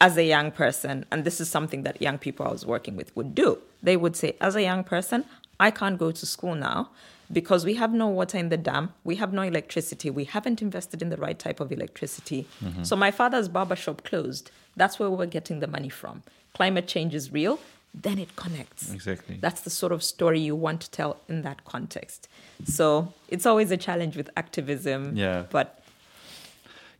as 0.00 0.16
a 0.16 0.24
young 0.24 0.50
person, 0.50 1.04
and 1.10 1.24
this 1.24 1.40
is 1.40 1.50
something 1.50 1.82
that 1.82 2.00
young 2.00 2.16
people 2.16 2.46
I 2.46 2.52
was 2.52 2.64
working 2.64 2.96
with 2.96 3.14
would 3.16 3.34
do, 3.34 3.58
they 3.82 3.96
would 3.96 4.16
say, 4.16 4.36
as 4.40 4.54
a 4.54 4.62
young 4.62 4.84
person, 4.84 5.24
I 5.58 5.70
can't 5.70 5.98
go 5.98 6.10
to 6.10 6.26
school 6.26 6.54
now 6.54 6.90
because 7.32 7.64
we 7.64 7.74
have 7.74 7.92
no 7.92 8.08
water 8.08 8.38
in 8.38 8.48
the 8.48 8.56
dam, 8.56 8.92
we 9.04 9.16
have 9.16 9.32
no 9.32 9.42
electricity, 9.42 10.10
we 10.10 10.24
haven't 10.24 10.62
invested 10.62 11.02
in 11.02 11.10
the 11.10 11.16
right 11.16 11.38
type 11.38 11.60
of 11.60 11.70
electricity. 11.70 12.46
Mm-hmm. 12.64 12.84
So 12.84 12.96
my 12.96 13.10
father's 13.10 13.48
barber 13.48 13.76
shop 13.76 14.02
closed. 14.04 14.50
That's 14.76 14.98
where 14.98 15.10
we're 15.10 15.26
getting 15.26 15.60
the 15.60 15.66
money 15.66 15.88
from. 15.88 16.22
Climate 16.54 16.86
change 16.86 17.14
is 17.14 17.32
real, 17.32 17.58
then 17.92 18.18
it 18.18 18.36
connects. 18.36 18.92
Exactly. 18.92 19.38
That's 19.40 19.62
the 19.62 19.70
sort 19.70 19.92
of 19.92 20.02
story 20.02 20.40
you 20.40 20.54
want 20.54 20.80
to 20.82 20.90
tell 20.90 21.18
in 21.28 21.42
that 21.42 21.64
context. 21.64 22.28
So 22.64 23.12
it's 23.28 23.46
always 23.46 23.70
a 23.70 23.76
challenge 23.76 24.16
with 24.16 24.30
activism. 24.36 25.16
Yeah. 25.16 25.44
But 25.50 25.79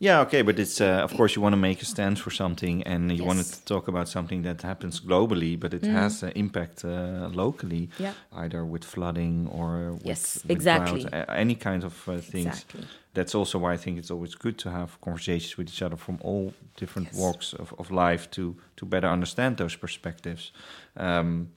Yeah, 0.02 0.20
okay, 0.22 0.40
but 0.42 0.58
it's 0.58 0.80
uh, 0.80 1.04
of 1.04 1.14
course 1.14 1.36
you 1.36 1.42
want 1.42 1.52
to 1.52 1.58
make 1.60 1.82
a 1.82 1.84
stand 1.84 2.18
for 2.18 2.30
something, 2.30 2.82
and 2.86 3.12
you 3.12 3.22
want 3.22 3.44
to 3.44 3.64
talk 3.66 3.86
about 3.88 4.08
something 4.08 4.42
that 4.44 4.62
happens 4.62 4.98
globally, 5.00 5.56
but 5.60 5.74
it 5.74 5.84
has 5.84 6.22
uh, 6.22 6.30
impact 6.34 6.84
uh, 6.84 7.28
locally, 7.34 7.90
Yeah. 7.98 8.14
either 8.32 8.64
with 8.64 8.82
flooding 8.84 9.46
or 9.48 9.92
with, 9.92 10.06
Yes, 10.06 10.42
with 10.42 10.50
exactly. 10.52 11.06
any 11.28 11.54
kind 11.54 11.84
of 11.84 12.08
uh, 12.08 12.16
things. 12.18 12.46
Exactly. 12.46 12.84
That's 13.12 13.34
also 13.34 13.58
why 13.58 13.74
I 13.74 13.76
think 13.76 13.98
it's 13.98 14.10
always 14.10 14.34
good 14.34 14.56
to 14.58 14.70
have 14.70 14.88
conversations 15.00 15.58
with 15.58 15.68
each 15.68 15.82
other 15.82 15.96
from 15.98 16.18
all 16.22 16.54
different 16.76 17.08
Yes. 17.12 17.20
walks 17.20 17.52
of, 17.54 17.74
of 17.78 17.90
life 17.90 18.26
to 18.30 18.54
to 18.76 18.86
better 18.86 19.08
understand 19.12 19.56
those 19.56 19.76
perspectives. 19.78 20.52
Um, 20.96 21.48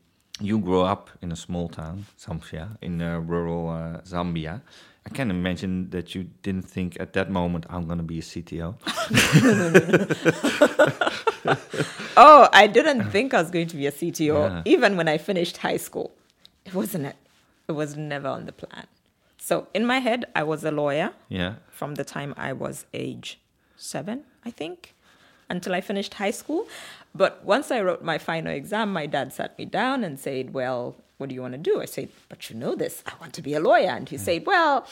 you 0.42 0.60
grew 0.60 0.82
up 0.92 1.10
in 1.22 1.32
a 1.32 1.36
small 1.36 1.70
town, 1.70 2.06
Zambia, 2.20 2.68
in 2.82 3.02
uh, 3.02 3.20
rural 3.30 3.70
uh, 3.70 4.02
Zambia. 4.04 4.62
I 5.06 5.10
can 5.10 5.30
imagine 5.30 5.90
that 5.90 6.16
you 6.16 6.24
didn't 6.44 6.64
think 6.64 6.98
at 7.00 7.14
that 7.14 7.30
moment 7.30 7.66
I'm 7.70 7.86
going 7.86 7.98
to 7.98 8.04
be 8.04 8.20
a 8.20 8.22
CTO. 8.22 8.76
oh, 12.18 12.48
I 12.54 12.68
didn't 12.68 13.10
think 13.12 13.34
I 13.34 13.42
was 13.42 13.52
going 13.52 13.68
to 13.68 13.76
be 13.76 13.88
a 13.88 13.92
CTO 13.92 14.50
Yeah. 14.50 14.62
even 14.66 14.96
when 14.98 15.08
I 15.08 15.18
finished 15.18 15.58
high 15.58 15.78
school. 15.78 16.12
It 16.66 16.74
wasn't 16.74 17.06
it. 17.06 17.16
It 17.68 17.74
was 17.74 17.96
never 17.98 18.28
on 18.28 18.46
the 18.46 18.52
plan. 18.54 18.88
So 19.38 19.68
in 19.74 19.86
my 19.86 20.00
head, 20.00 20.26
I 20.36 20.44
was 20.44 20.64
a 20.64 20.72
lawyer 20.72 21.12
Yeah. 21.30 21.56
from 21.70 21.96
the 21.96 22.06
time 22.06 22.34
I 22.38 22.54
was 22.54 22.86
age 22.94 23.40
seven, 23.76 24.24
I 24.46 24.52
think, 24.52 24.94
until 25.50 25.74
I 25.76 25.82
finished 25.82 26.14
high 26.16 26.32
school. 26.32 26.68
But 27.16 27.44
once 27.46 27.70
I 27.72 27.82
wrote 27.82 28.04
my 28.04 28.18
final 28.18 28.52
exam, 28.52 28.92
my 28.92 29.06
dad 29.06 29.34
sat 29.34 29.58
me 29.58 29.66
down 29.66 30.04
and 30.04 30.20
said, 30.20 30.54
Well, 30.54 30.96
what 31.18 31.30
do 31.30 31.36
you 31.36 31.42
want 31.42 31.54
to 31.54 31.60
do? 31.60 31.82
I 31.82 31.86
said, 31.86 32.10
But 32.30 32.50
you 32.50 32.56
know 32.56 32.76
this, 32.76 33.04
I 33.06 33.14
want 33.20 33.34
to 33.34 33.42
be 33.42 33.54
a 33.54 33.60
lawyer. 33.60 33.92
And 33.92 34.10
he 34.10 34.18
hmm. 34.18 34.24
said, 34.24 34.46
Well, 34.46 34.88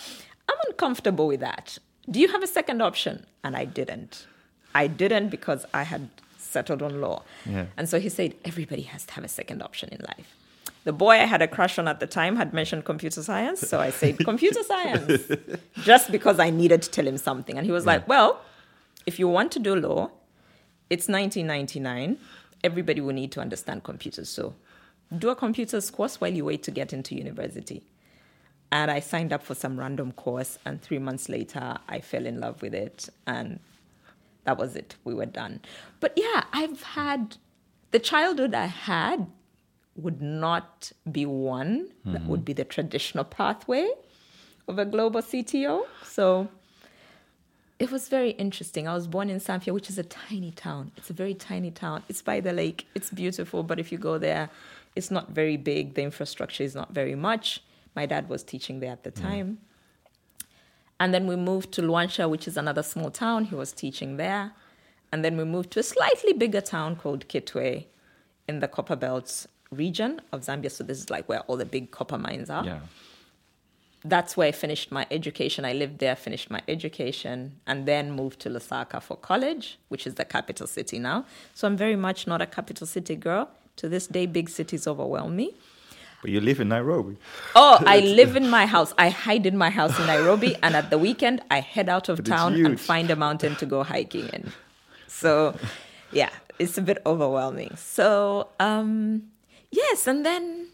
I'm 0.50 0.58
uncomfortable 0.68 1.28
with 1.28 1.40
that. 1.40 1.78
Do 2.10 2.20
you 2.20 2.28
have 2.30 2.44
a 2.44 2.48
second 2.48 2.82
option? 2.82 3.26
And 3.44 3.56
I 3.56 3.66
didn't. 3.66 4.28
I 4.74 4.88
didn't 4.88 5.30
because 5.30 5.66
I 5.74 5.84
had 5.84 6.10
settled 6.38 6.82
on 6.82 7.02
law. 7.02 7.24
Yeah. 7.46 7.66
And 7.78 7.90
so 7.90 8.00
he 8.00 8.10
said, 8.10 8.36
Everybody 8.46 8.84
has 8.84 9.06
to 9.06 9.14
have 9.14 9.24
a 9.24 9.30
second 9.30 9.64
option 9.64 9.90
in 9.90 10.02
life. 10.02 10.36
The 10.84 10.94
boy 10.94 11.12
I 11.12 11.26
had 11.26 11.42
a 11.42 11.48
crush 11.48 11.78
on 11.78 11.88
at 11.88 12.00
the 12.00 12.08
time 12.08 12.36
had 12.36 12.54
mentioned 12.54 12.86
computer 12.86 13.22
science. 13.22 13.60
So 13.62 13.80
I 13.80 13.92
said, 13.92 14.18
computer 14.32 14.64
science, 14.64 15.24
just 15.84 16.12
because 16.12 16.40
I 16.40 16.50
needed 16.50 16.82
to 16.84 16.90
tell 16.90 17.08
him 17.08 17.18
something. 17.18 17.56
And 17.56 17.66
he 17.66 17.72
was 17.72 17.86
like, 17.86 18.08
well, 18.08 18.42
if 19.06 19.20
you 19.20 19.28
want 19.28 19.52
to 19.52 19.60
do 19.60 19.76
law, 19.76 20.10
it's 20.92 21.08
1999. 21.08 22.18
Everybody 22.66 23.00
will 23.00 23.14
need 23.14 23.32
to 23.32 23.40
understand 23.40 23.84
computers. 23.84 24.28
So 24.28 24.54
do 25.18 25.30
a 25.30 25.36
computers 25.36 25.90
course 25.90 26.20
while 26.20 26.34
you 26.34 26.44
wait 26.44 26.64
to 26.64 26.72
get 26.72 26.92
into 26.92 27.16
university. 27.16 27.82
And 28.74 28.92
I 28.92 29.00
signed 29.00 29.32
up 29.32 29.42
for 29.42 29.56
some 29.56 29.80
random 29.80 30.12
course. 30.12 30.60
And 30.66 30.82
three 30.82 31.00
months 31.00 31.30
later, 31.30 31.78
I 31.88 32.02
fell 32.02 32.26
in 32.26 32.42
love 32.42 32.62
with 32.62 32.74
it. 32.74 33.08
And 33.26 33.62
that 34.44 34.58
was 34.58 34.76
it. 34.76 34.96
We 35.06 35.14
were 35.14 35.26
done. 35.26 35.62
But 36.02 36.12
yeah, 36.18 36.44
I've 36.52 36.84
had 36.84 37.38
the 37.92 38.00
childhood 38.00 38.54
I 38.54 38.66
had 38.66 39.28
would 39.96 40.22
not 40.22 40.92
be 41.10 41.26
one 41.26 41.90
that 42.04 42.20
mm-hmm. 42.20 42.28
would 42.28 42.44
be 42.44 42.54
the 42.54 42.66
traditional 42.66 43.24
pathway 43.24 43.90
of 44.68 44.78
a 44.78 44.86
global 44.86 45.22
CTO. 45.22 45.84
So 46.04 46.50
it 47.82 47.90
was 47.90 48.10
very 48.10 48.30
interesting. 48.32 48.88
I 48.88 48.94
was 48.94 49.08
born 49.08 49.28
in 49.32 49.40
Samfya, 49.40 49.74
which 49.74 49.90
is 49.90 49.98
a 49.98 50.04
tiny 50.04 50.52
town. 50.52 50.92
It's 50.98 51.10
a 51.10 51.14
very 51.14 51.34
tiny 51.34 51.72
town. 51.72 52.04
It's 52.10 52.22
by 52.22 52.40
the 52.40 52.54
lake. 52.54 52.86
It's 52.94 53.10
beautiful, 53.10 53.64
but 53.64 53.80
if 53.80 53.92
you 53.92 53.98
go 53.98 54.20
there, 54.20 54.52
it's 54.96 55.10
not 55.10 55.32
very 55.32 55.58
big. 55.58 55.96
The 55.96 56.04
infrastructure 56.04 56.64
is 56.64 56.76
not 56.76 56.92
very 56.92 57.16
much. 57.16 57.64
My 57.96 58.06
dad 58.06 58.30
was 58.30 58.44
teaching 58.44 58.82
there 58.82 58.92
at 58.92 59.04
the 59.04 59.12
mm. 59.12 59.20
time. 59.20 59.58
And 61.00 61.12
then 61.12 61.26
we 61.26 61.36
moved 61.36 61.72
to 61.72 61.82
Luanshya, 61.82 62.30
which 62.30 62.48
is 62.48 62.56
another 62.56 62.84
small 62.84 63.10
town. 63.10 63.46
He 63.46 63.56
was 63.56 63.72
teaching 63.72 64.18
there. 64.18 64.52
And 65.12 65.26
then 65.26 65.36
we 65.36 65.44
moved 65.44 65.72
to 65.72 65.80
a 65.80 65.84
slightly 65.84 66.34
bigger 66.34 66.62
town 66.62 66.96
called 66.98 67.28
Kitwe 67.30 67.86
in 68.48 68.60
the 68.60 68.68
Copper 68.68 68.96
Belt 68.96 69.48
region 69.72 70.22
of 70.32 70.42
Zambia. 70.42 70.70
So 70.70 70.84
this 70.84 71.00
is 71.00 71.10
like 71.10 71.28
where 71.28 71.40
all 71.48 71.58
the 71.58 71.66
big 71.66 71.90
copper 71.90 72.20
mines 72.20 72.52
are. 72.52 72.64
Yeah. 72.64 72.80
That's 74.04 74.36
where 74.36 74.48
I 74.48 74.52
finished 74.52 74.92
my 74.92 75.06
education. 75.12 75.64
I 75.64 75.74
lived 75.74 76.00
there, 76.00 76.16
finished 76.16 76.50
my 76.50 76.62
education, 76.68 77.60
and 77.68 77.86
then 77.86 78.12
moved 78.12 78.40
to 78.42 78.50
Lusaka 78.50 79.02
for 79.02 79.16
college, 79.16 79.78
which 79.90 80.08
is 80.08 80.16
the 80.16 80.26
capital 80.26 80.66
city 80.66 80.98
now. 80.98 81.26
So 81.54 81.68
I'm 81.68 81.78
very 81.78 81.96
much 81.96 82.26
not 82.26 82.42
a 82.42 82.48
capital 82.48 82.88
city 82.88 83.16
girl. 83.16 83.50
To 83.78 83.88
this 83.88 84.08
day, 84.08 84.26
big 84.26 84.50
cities 84.50 84.88
overwhelm 84.88 85.36
me. 85.36 85.54
But 86.22 86.32
you 86.32 86.42
live 86.42 86.60
in 86.60 86.70
Nairobi. 86.70 87.18
Oh, 87.56 87.78
I 87.86 88.00
live 88.20 88.36
in 88.36 88.50
my 88.50 88.66
house. 88.66 88.94
I 88.98 89.10
hide 89.10 89.46
in 89.46 89.58
my 89.58 89.70
house 89.70 90.00
in 90.00 90.08
Nairobi, 90.08 90.56
and 90.62 90.76
at 90.76 90.90
the 90.90 90.98
weekend, 90.98 91.42
I 91.50 91.62
head 91.62 91.90
out 91.90 92.10
of 92.10 92.18
But 92.18 92.26
town 92.28 92.66
and 92.66 92.80
find 92.80 93.10
a 93.10 93.16
mountain 93.16 93.56
to 93.58 93.66
go 93.66 93.84
hiking 93.84 94.28
in. 94.30 94.52
So, 95.08 95.56
yeah, 96.12 96.30
it's 96.60 96.78
a 96.78 96.82
bit 96.82 97.00
overwhelming. 97.06 97.76
So, 97.76 98.50
um, 98.60 99.30
yes, 99.72 100.06
and 100.06 100.26
then 100.26 100.68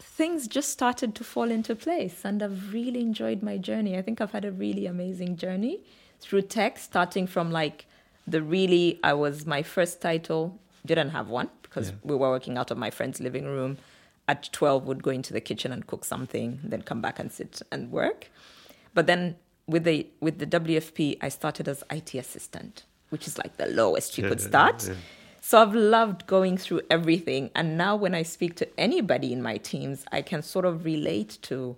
things 0.00 0.46
just 0.48 0.70
started 0.70 1.14
to 1.16 1.24
fall 1.24 1.50
into 1.50 1.74
place, 1.74 2.24
and 2.24 2.42
I've 2.42 2.72
really 2.72 3.00
enjoyed 3.00 3.42
my 3.42 3.58
journey. 3.58 3.96
I 3.98 4.02
think 4.02 4.20
I've 4.20 4.32
had 4.32 4.44
a 4.44 4.52
really 4.52 4.86
amazing 4.86 5.36
journey 5.36 5.80
through 6.20 6.42
tech, 6.42 6.78
starting 6.78 7.26
from 7.26 7.50
like 7.50 7.86
the 8.26 8.42
really, 8.42 9.00
I 9.02 9.14
was 9.14 9.46
my 9.46 9.62
first 9.62 10.00
title, 10.00 10.58
didn't 10.86 11.10
have 11.10 11.28
one 11.28 11.50
because 11.62 11.90
Yeah. 11.90 11.96
we 12.04 12.14
were 12.16 12.30
working 12.30 12.56
out 12.58 12.70
of 12.70 12.78
my 12.78 12.90
friend's 12.90 13.20
living 13.20 13.44
room. 13.44 13.78
At 14.26 14.50
12, 14.52 14.86
would 14.86 15.02
go 15.02 15.10
into 15.10 15.32
the 15.32 15.40
kitchen 15.40 15.72
and 15.72 15.86
cook 15.86 16.04
something, 16.04 16.60
then 16.62 16.82
come 16.82 17.00
back 17.00 17.18
and 17.18 17.32
sit 17.32 17.62
and 17.72 17.90
work. 17.90 18.30
But 18.92 19.06
then 19.06 19.36
with 19.66 19.84
the 19.84 20.06
with 20.20 20.38
the 20.38 20.46
WFP, 20.46 21.16
I 21.22 21.28
started 21.30 21.66
as 21.66 21.82
IT 21.90 22.14
assistant, 22.14 22.84
which 23.08 23.26
is 23.26 23.38
like 23.38 23.56
the 23.56 23.66
lowest 23.66 24.18
you 24.18 24.24
Yeah, 24.24 24.28
could 24.30 24.40
start. 24.42 24.86
yeah. 24.86 24.94
So 25.48 25.62
I've 25.62 25.74
loved 25.74 26.26
going 26.26 26.58
through 26.58 26.82
everything. 26.90 27.50
And 27.54 27.78
now 27.78 27.96
when 27.96 28.14
I 28.14 28.22
speak 28.22 28.54
to 28.56 28.68
anybody 28.78 29.32
in 29.32 29.40
my 29.40 29.56
teams, 29.56 30.04
I 30.12 30.20
can 30.20 30.42
sort 30.42 30.66
of 30.66 30.84
relate 30.84 31.38
to 31.48 31.74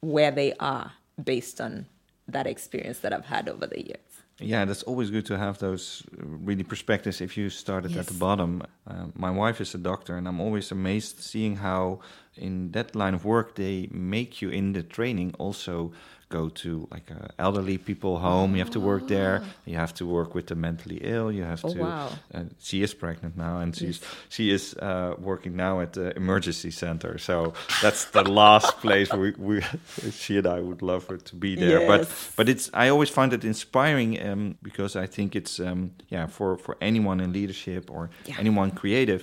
where 0.00 0.32
they 0.32 0.52
are 0.54 0.94
based 1.22 1.60
on 1.60 1.86
that 2.26 2.48
experience 2.48 2.98
that 2.98 3.12
I've 3.12 3.26
had 3.26 3.48
over 3.48 3.68
the 3.68 3.86
years. 3.86 4.08
Yeah, 4.40 4.64
that's 4.64 4.82
always 4.82 5.10
good 5.10 5.26
to 5.26 5.38
have 5.38 5.58
those 5.58 6.02
uh, 6.12 6.26
really 6.26 6.64
perspectives 6.64 7.20
if 7.20 7.36
you 7.36 7.50
started 7.50 7.96
at 7.96 8.08
the 8.08 8.14
bottom. 8.14 8.64
Uh, 8.84 9.06
my 9.14 9.30
wife 9.30 9.60
is 9.60 9.76
a 9.76 9.78
doctor, 9.78 10.16
and 10.16 10.26
I'm 10.26 10.40
always 10.40 10.72
amazed 10.72 11.20
seeing 11.20 11.54
how, 11.56 12.00
in 12.36 12.72
that 12.72 12.96
line 12.96 13.14
of 13.14 13.24
work, 13.24 13.54
they 13.54 13.88
make 13.92 14.42
you 14.42 14.50
in 14.50 14.72
the 14.72 14.82
training 14.82 15.34
also 15.38 15.92
go 16.28 16.48
to 16.50 16.86
like 16.90 17.10
uh, 17.10 17.28
elderly 17.38 17.78
people 17.78 18.18
home. 18.18 18.52
You 18.54 18.58
have 18.62 18.70
to 18.72 18.80
work 18.80 19.08
there. 19.08 19.42
You 19.64 19.76
have 19.76 19.94
to 19.94 20.04
work 20.06 20.34
with 20.34 20.46
the 20.46 20.54
mentally 20.54 20.98
ill. 21.02 21.32
You 21.32 21.44
have 21.44 21.64
Oh, 21.64 21.72
to. 21.72 21.78
wow. 21.80 22.08
Uh, 22.34 22.44
she 22.58 22.82
is 22.82 22.94
pregnant 22.94 23.36
now, 23.36 23.60
and 23.60 23.74
she's 23.74 24.00
Yes. 24.00 24.14
she 24.28 24.50
is 24.50 24.74
uh, 24.74 25.14
working 25.18 25.56
now 25.56 25.80
at 25.80 25.92
the 25.92 26.14
emergency 26.16 26.70
center. 26.70 27.18
So 27.18 27.52
that's 27.82 28.04
the 28.10 28.22
last 28.24 28.80
place 28.80 29.12
we, 29.12 29.32
we 29.38 29.62
she 30.10 30.36
and 30.38 30.46
I 30.46 30.60
would 30.60 30.82
love 30.82 31.06
her 31.08 31.16
to 31.16 31.34
be 31.36 31.56
there. 31.56 31.86
But 31.86 32.08
but 32.36 32.48
it's 32.48 32.70
I 32.74 32.88
always 32.90 33.10
find 33.10 33.32
it 33.32 33.44
inspiring 33.44 34.18
um, 34.28 34.56
because 34.62 34.96
I 35.04 35.06
think 35.06 35.34
it's 35.34 35.58
um, 35.60 35.90
yeah 36.08 36.26
for 36.28 36.56
for 36.58 36.76
anyone 36.80 37.20
in 37.24 37.32
leadership 37.32 37.90
or 37.90 38.10
Yeah. 38.26 38.36
anyone 38.38 38.70
creative, 38.70 39.22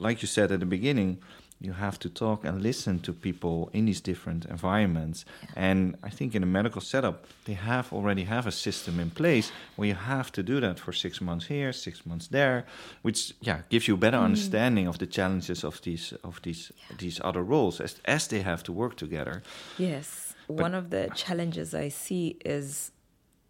like 0.00 0.22
you 0.22 0.28
said 0.28 0.52
at 0.52 0.60
the 0.60 0.66
beginning. 0.66 1.18
You 1.60 1.72
have 1.72 1.98
to 2.00 2.08
talk 2.08 2.44
and 2.44 2.62
listen 2.62 3.00
to 3.00 3.12
people 3.12 3.68
in 3.72 3.86
these 3.86 4.00
different 4.00 4.44
environments, 4.44 5.24
and 5.56 5.96
I 6.04 6.10
think 6.10 6.34
in 6.34 6.42
a 6.44 6.46
medical 6.46 6.80
setup 6.80 7.26
they 7.46 7.54
have 7.54 7.92
already 7.92 8.24
have 8.24 8.46
a 8.46 8.52
system 8.52 9.00
in 9.00 9.10
place 9.10 9.50
where 9.74 9.88
you 9.88 9.94
have 9.94 10.30
to 10.32 10.42
do 10.42 10.60
that 10.60 10.78
for 10.78 10.92
six 10.92 11.20
months 11.20 11.46
here, 11.46 11.72
six 11.72 12.06
months 12.06 12.28
there, 12.28 12.64
which 13.02 13.34
yeah 13.40 13.62
gives 13.70 13.88
you 13.88 13.94
a 13.94 13.96
better 13.96 14.18
mm. 14.18 14.24
understanding 14.24 14.86
of 14.86 14.98
the 14.98 15.06
challenges 15.06 15.64
of 15.64 15.82
these 15.82 16.12
of 16.22 16.40
these 16.42 16.70
these 16.98 17.20
other 17.24 17.42
roles 17.42 17.80
as 17.80 18.00
as 18.04 18.28
they 18.28 18.42
have 18.42 18.62
to 18.62 18.72
work 18.72 18.96
together. 18.96 19.42
Yes. 19.78 20.34
One 20.46 20.74
of 20.74 20.90
the 20.90 21.10
challenges 21.14 21.74
I 21.74 21.88
see 21.88 22.38
is 22.44 22.90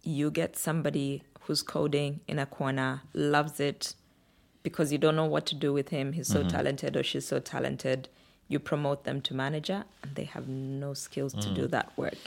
you 0.03 0.31
get 0.31 0.57
somebody 0.57 1.23
who's 1.43 1.63
coding 1.63 2.21
in 2.27 2.39
a 2.39 2.47
corner, 2.47 3.03
loves 3.15 3.61
it 3.61 3.95
because 4.69 4.89
you 4.95 4.99
don't 5.05 5.17
know 5.21 5.31
what 5.37 5.45
to 5.51 5.55
do 5.67 5.71
with 5.79 5.89
him. 5.97 6.07
He's 6.19 6.31
so 6.37 6.43
talented 6.57 6.93
or 6.99 7.03
she's 7.11 7.27
so 7.35 7.39
talented. 7.55 8.01
You 8.53 8.59
promote 8.73 9.01
them 9.09 9.19
to 9.27 9.33
manager 9.45 9.81
and 10.03 10.11
they 10.19 10.25
have 10.37 10.47
no 10.85 10.91
skills 11.07 11.33
to 11.45 11.49
do 11.61 11.65
that 11.77 11.89
work. 12.03 12.23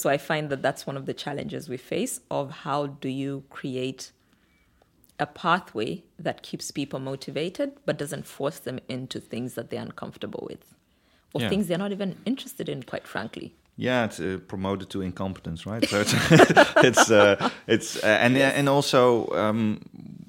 So 0.00 0.04
I 0.16 0.18
find 0.30 0.44
that 0.50 0.62
that's 0.66 0.86
one 0.90 0.96
of 1.00 1.04
the 1.10 1.14
challenges 1.24 1.62
we 1.68 1.78
face 1.94 2.14
of 2.38 2.46
how 2.66 2.80
do 3.04 3.08
you 3.22 3.32
create 3.58 4.02
a 5.26 5.26
pathway 5.26 6.02
that 6.26 6.42
keeps 6.48 6.66
people 6.80 6.98
motivated 7.12 7.68
but 7.86 7.94
doesn't 8.02 8.26
force 8.26 8.58
them 8.58 8.78
into 8.88 9.20
things 9.32 9.50
that 9.56 9.66
they're 9.70 9.86
uncomfortable 9.90 10.44
with 10.50 10.64
or 11.32 11.40
Yeah. 11.40 11.48
things 11.50 11.66
they're 11.68 11.84
not 11.86 11.92
even 11.92 12.10
interested 12.24 12.66
in 12.68 12.82
quite 12.92 13.06
frankly 13.14 13.48
Yeah, 13.76 14.04
it's 14.08 14.20
uh, 14.20 14.38
promoted 14.54 14.86
to 14.90 14.98
incompetence, 15.02 15.60
right? 15.72 15.82
So 15.90 15.96
it's 16.04 16.14
it's 16.88 17.10
uh, 17.10 17.34
it's 17.74 17.96
uh, 18.08 18.24
and 18.24 18.36
and 18.36 18.68
also 18.68 19.00
um, 19.42 19.80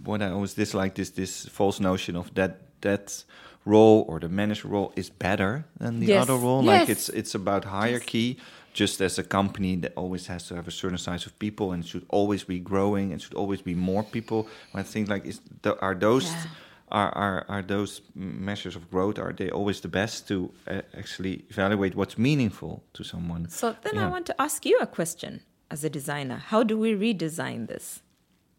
what 0.05 0.21
I 0.21 0.29
always 0.31 0.53
dislike 0.53 0.99
is 1.01 1.11
this 1.11 1.47
false 1.49 1.79
notion 1.79 2.15
of 2.15 2.33
that 2.33 2.51
that 2.81 3.23
role 3.65 4.05
or 4.07 4.19
the 4.19 4.29
manager 4.29 4.67
role 4.67 4.91
is 4.95 5.09
better 5.09 5.65
than 5.79 5.99
the 5.99 6.05
Yes. 6.07 6.21
other 6.29 6.37
role. 6.39 6.63
Yes. 6.63 6.79
Like 6.79 6.89
it's 6.89 7.09
it's 7.09 7.35
about 7.35 7.65
hierarchy. 7.65 8.37
Just 8.73 8.99
as 9.01 9.17
a 9.17 9.23
company 9.23 9.77
that 9.77 9.93
always 9.95 10.27
has 10.27 10.47
to 10.47 10.55
have 10.55 10.67
a 10.67 10.71
certain 10.71 10.97
size 10.97 11.25
of 11.25 11.31
people 11.39 11.71
and 11.73 11.85
should 11.85 12.05
always 12.09 12.43
be 12.43 12.59
growing 12.59 13.11
and 13.13 13.21
should 13.21 13.33
always 13.37 13.61
be 13.61 13.73
more 13.73 14.03
people. 14.03 14.47
When 14.73 14.81
I 14.81 14.87
think 14.87 15.07
like 15.09 15.25
is 15.25 15.39
th- 15.63 15.77
are 15.81 15.95
those 15.95 16.25
Yeah. 16.25 16.45
are, 16.91 17.11
are 17.15 17.45
are 17.47 17.63
those 17.63 18.01
measures 18.15 18.75
of 18.75 18.83
growth 18.91 19.17
are 19.19 19.33
they 19.33 19.49
always 19.49 19.79
the 19.79 19.87
best 19.87 20.27
to 20.27 20.35
uh, 20.67 20.81
actually 20.97 21.45
evaluate 21.49 21.95
what's 21.95 22.17
meaningful 22.17 22.83
to 22.93 23.03
someone 23.03 23.47
So 23.49 23.75
then 23.83 23.97
I 23.97 24.07
want 24.09 24.25
to 24.25 24.35
ask 24.41 24.65
you 24.65 24.77
a 24.81 24.87
question 24.87 25.39
as 25.71 25.83
a 25.83 25.89
designer. 25.89 26.37
How 26.51 26.61
do 26.63 26.77
we 26.77 26.93
redesign 26.93 27.67
this? 27.67 28.01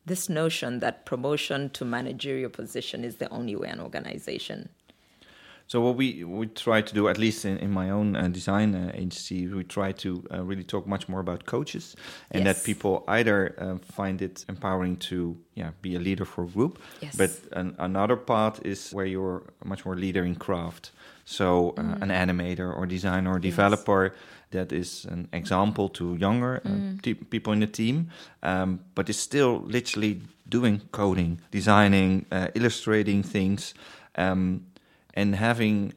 This 0.06 0.28
notion 0.28 0.78
that 0.80 1.04
promotion 1.04 1.68
to 1.70 1.84
managerial 1.84 2.48
position 2.48 3.04
is 3.04 3.16
the 3.16 3.28
only 3.30 3.56
way 3.56 3.68
an 3.68 3.80
organization 3.80 4.68
So 5.68 5.80
what 5.80 5.96
we 5.96 6.22
we 6.24 6.46
try 6.46 6.80
to 6.82 6.94
do, 6.94 7.08
at 7.08 7.18
least 7.18 7.44
in, 7.44 7.58
in 7.58 7.70
my 7.70 7.90
own 7.90 8.14
uh, 8.16 8.28
design 8.28 8.74
uh, 8.74 8.92
agency, 8.94 9.48
we 9.48 9.64
try 9.64 9.92
to 9.92 10.22
uh, 10.32 10.42
really 10.44 10.64
talk 10.64 10.86
much 10.86 11.08
more 11.08 11.20
about 11.20 11.44
coaches, 11.46 11.96
and 12.30 12.44
Yes. 12.44 12.56
that 12.58 12.64
people 12.64 13.02
either 13.08 13.54
uh, 13.58 13.78
find 13.96 14.22
it 14.22 14.44
empowering 14.48 14.96
to 15.10 15.36
yeah 15.54 15.70
be 15.82 15.96
a 15.96 15.98
leader 15.98 16.24
for 16.24 16.44
a 16.44 16.48
group, 16.48 16.78
Yes. 17.02 17.16
but 17.16 17.30
an, 17.58 17.74
another 17.78 18.16
part 18.16 18.60
is 18.64 18.92
where 18.92 19.06
you're 19.06 19.42
much 19.64 19.84
more 19.84 19.96
leader 19.96 20.24
in 20.24 20.34
craft. 20.36 20.92
So 21.24 21.70
uh, 21.70 21.82
Mm. 21.82 22.02
an 22.02 22.10
animator 22.10 22.72
or 22.76 22.86
designer 22.86 23.32
or 23.32 23.40
developer 23.40 24.12
that 24.50 24.72
is 24.72 25.04
an 25.10 25.26
example 25.32 25.88
to 25.88 26.14
younger 26.14 26.60
uh, 26.64 26.68
Mm. 26.70 27.02
te- 27.02 27.14
people 27.30 27.52
in 27.52 27.60
the 27.60 27.66
team, 27.72 28.06
um, 28.42 28.78
but 28.94 29.08
is 29.08 29.18
still 29.18 29.62
literally 29.66 30.20
doing 30.48 30.80
coding, 30.92 31.40
designing, 31.50 32.24
uh, 32.30 32.46
illustrating 32.54 33.24
things, 33.24 33.74
um, 34.16 34.60
and 35.16 35.34
having. 35.34 35.94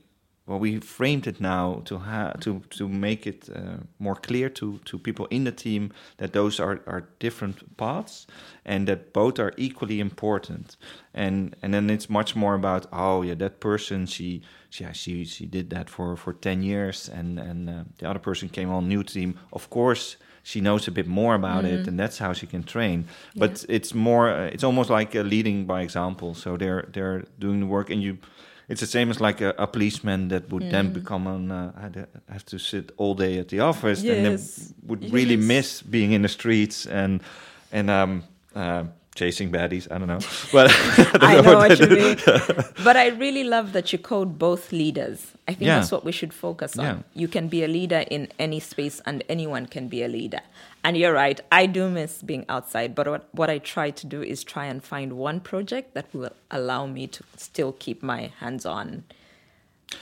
Well, 0.47 0.57
we 0.57 0.79
framed 0.79 1.27
it 1.27 1.39
now 1.39 1.83
to 1.85 1.99
ha- 1.99 2.33
to 2.39 2.63
to 2.71 2.87
make 2.89 3.27
it 3.27 3.49
uh, 3.55 3.83
more 3.99 4.15
clear 4.15 4.49
to 4.49 4.79
to 4.85 4.97
people 4.97 5.27
in 5.29 5.43
the 5.43 5.51
team 5.51 5.91
that 6.17 6.33
those 6.33 6.59
are 6.59 6.81
are 6.87 7.07
different 7.19 7.77
paths, 7.77 8.25
and 8.65 8.87
that 8.87 9.13
both 9.13 9.37
are 9.39 9.53
equally 9.57 9.99
important. 9.99 10.75
And 11.13 11.55
and 11.61 11.71
then 11.71 11.89
it's 11.91 12.09
much 12.09 12.35
more 12.35 12.55
about 12.55 12.87
oh 12.91 13.21
yeah 13.21 13.35
that 13.37 13.59
person 13.59 14.07
she 14.07 14.41
she 14.69 14.83
yeah, 14.83 14.91
she 14.93 15.25
she 15.25 15.45
did 15.45 15.69
that 15.69 15.89
for 15.89 16.15
for 16.15 16.33
ten 16.33 16.63
years, 16.63 17.09
and 17.09 17.39
and 17.39 17.69
uh, 17.69 17.83
the 17.97 18.09
other 18.09 18.19
person 18.19 18.49
came 18.49 18.71
on 18.71 18.87
new 18.87 19.03
team. 19.03 19.37
Of 19.51 19.69
course, 19.69 20.17
she 20.43 20.61
knows 20.61 20.87
a 20.87 20.91
bit 20.91 21.07
more 21.07 21.35
about 21.35 21.65
it, 21.65 21.87
and 21.87 21.99
that's 21.99 22.17
how 22.17 22.33
she 22.33 22.47
can 22.47 22.63
train. 22.63 23.05
But 23.35 23.65
it's 23.69 23.93
more 23.93 24.29
uh, 24.29 24.53
it's 24.53 24.63
almost 24.63 24.89
like 24.89 25.13
leading 25.13 25.65
by 25.67 25.81
example. 25.81 26.33
So 26.33 26.57
they're 26.57 26.87
they're 26.93 27.25
doing 27.37 27.59
the 27.59 27.67
work, 27.67 27.89
and 27.91 28.01
you. 28.01 28.17
It's 28.69 28.81
the 28.81 28.87
same 28.87 29.09
as 29.09 29.19
like 29.19 29.41
a, 29.41 29.53
a 29.57 29.65
policeman 29.67 30.27
that 30.29 30.49
would 30.51 30.69
then 30.69 30.93
become 30.93 31.27
an 31.27 31.51
uh, 31.51 31.71
had- 31.81 32.07
have 32.29 32.43
to 32.45 32.59
sit 32.59 32.91
all 32.97 33.15
day 33.15 33.39
at 33.39 33.47
the 33.47 33.59
office, 33.61 34.03
and 34.03 34.23
then 34.25 34.39
would 34.87 35.11
really 35.11 35.35
Yes. 35.35 35.47
miss 35.47 35.81
being 35.81 36.11
in 36.13 36.21
the 36.21 36.29
streets 36.29 36.85
and 36.87 37.21
and 37.71 37.89
um 37.89 38.23
uh, 38.55 38.83
chasing 39.19 39.51
baddies. 39.51 39.85
I 39.91 39.97
don't 39.99 40.07
know, 40.13 40.19
but 40.55 40.67
I 41.31 41.41
know 41.41 41.57
what 41.57 41.79
you 41.79 41.87
mean. 41.87 42.17
but 42.87 42.95
I 42.97 43.07
really 43.25 43.43
love 43.43 43.73
that 43.73 43.91
you 43.93 43.99
code 43.99 44.31
both 44.39 44.71
leaders. 44.71 45.19
I 45.47 45.53
think 45.53 45.67
Yeah. 45.67 45.75
that's 45.79 45.91
what 45.91 46.03
we 46.05 46.11
should 46.19 46.33
focus 46.33 46.77
on. 46.77 46.85
Yeah. 46.85 46.97
You 47.21 47.27
can 47.27 47.47
be 47.49 47.63
a 47.63 47.67
leader 47.67 48.01
in 48.15 48.27
any 48.39 48.59
space, 48.59 49.01
and 49.05 49.23
anyone 49.29 49.65
can 49.75 49.87
be 49.89 50.03
a 50.03 50.07
leader. 50.07 50.41
And 50.83 50.95
you're 50.95 51.13
right, 51.25 51.39
I 51.51 51.65
do 51.67 51.89
miss 51.89 52.21
being 52.23 52.45
outside, 52.47 52.95
but 52.95 53.05
what, 53.07 53.23
what 53.33 53.49
I 53.49 53.57
try 53.59 53.91
to 53.91 54.05
do 54.15 54.19
is 54.23 54.43
try 54.45 54.65
and 54.71 54.81
find 54.81 55.13
one 55.13 55.39
project 55.41 55.93
that 55.95 56.05
will 56.13 56.31
allow 56.49 56.85
me 56.87 57.07
to 57.07 57.21
still 57.35 57.73
keep 57.73 58.01
my 58.01 58.31
hands 58.39 58.65
on. 58.65 59.03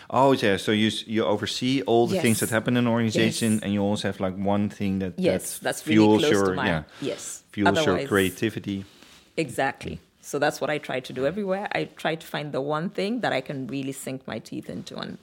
Oh 0.09 0.33
yeah, 0.33 0.57
so 0.57 0.71
you 0.73 0.91
you 1.15 1.23
oversee 1.23 1.81
all 1.87 2.07
the 2.07 2.19
things 2.19 2.39
that 2.41 2.49
happen 2.49 2.75
in 2.77 2.85
an 2.85 2.91
organization, 2.91 3.53
Yes. 3.53 3.61
and 3.63 3.73
you 3.73 3.81
also 3.81 4.07
have 4.09 4.19
like 4.19 4.35
one 4.35 4.69
thing 4.69 4.99
that 4.99 5.13
Yes, 5.17 5.43
that 5.59 5.63
that's 5.63 5.87
really 5.87 5.95
fuels 5.95 6.21
close 6.21 6.31
your 6.33 6.45
to 6.49 6.55
my 6.55 6.65
yeah 6.67 6.83
yes. 7.01 7.43
fuels 7.53 7.85
your 7.85 8.05
creativity. 8.07 8.83
Exactly. 9.37 9.99
So 10.21 10.39
that's 10.39 10.59
what 10.59 10.69
I 10.69 10.77
try 10.77 10.99
to 10.99 11.13
do 11.13 11.25
everywhere. 11.25 11.69
I 11.73 11.85
try 11.85 12.15
to 12.15 12.27
find 12.27 12.51
the 12.51 12.59
one 12.59 12.89
thing 12.89 13.21
that 13.21 13.31
I 13.31 13.39
can 13.39 13.67
really 13.67 13.93
sink 13.93 14.27
my 14.27 14.39
teeth 14.39 14.69
into 14.69 14.97
and 14.97 15.17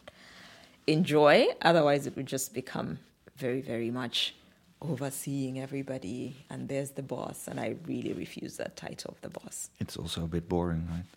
enjoy. 0.86 1.48
Otherwise, 1.60 2.06
it 2.06 2.16
would 2.16 2.26
just 2.26 2.54
become 2.54 3.00
very, 3.36 3.60
very 3.60 3.90
much 3.90 4.34
overseeing 4.80 5.60
everybody. 5.60 6.36
And 6.48 6.68
there's 6.68 6.92
the 6.92 7.02
boss. 7.02 7.48
And 7.48 7.60
I 7.60 7.76
really 7.86 8.12
refuse 8.12 8.56
that 8.56 8.76
title 8.76 9.10
of 9.14 9.20
the 9.20 9.28
boss. 9.28 9.68
It's 9.78 9.96
also 9.96 10.24
a 10.24 10.28
bit 10.28 10.48
boring, 10.48 10.88
right? 10.90 11.04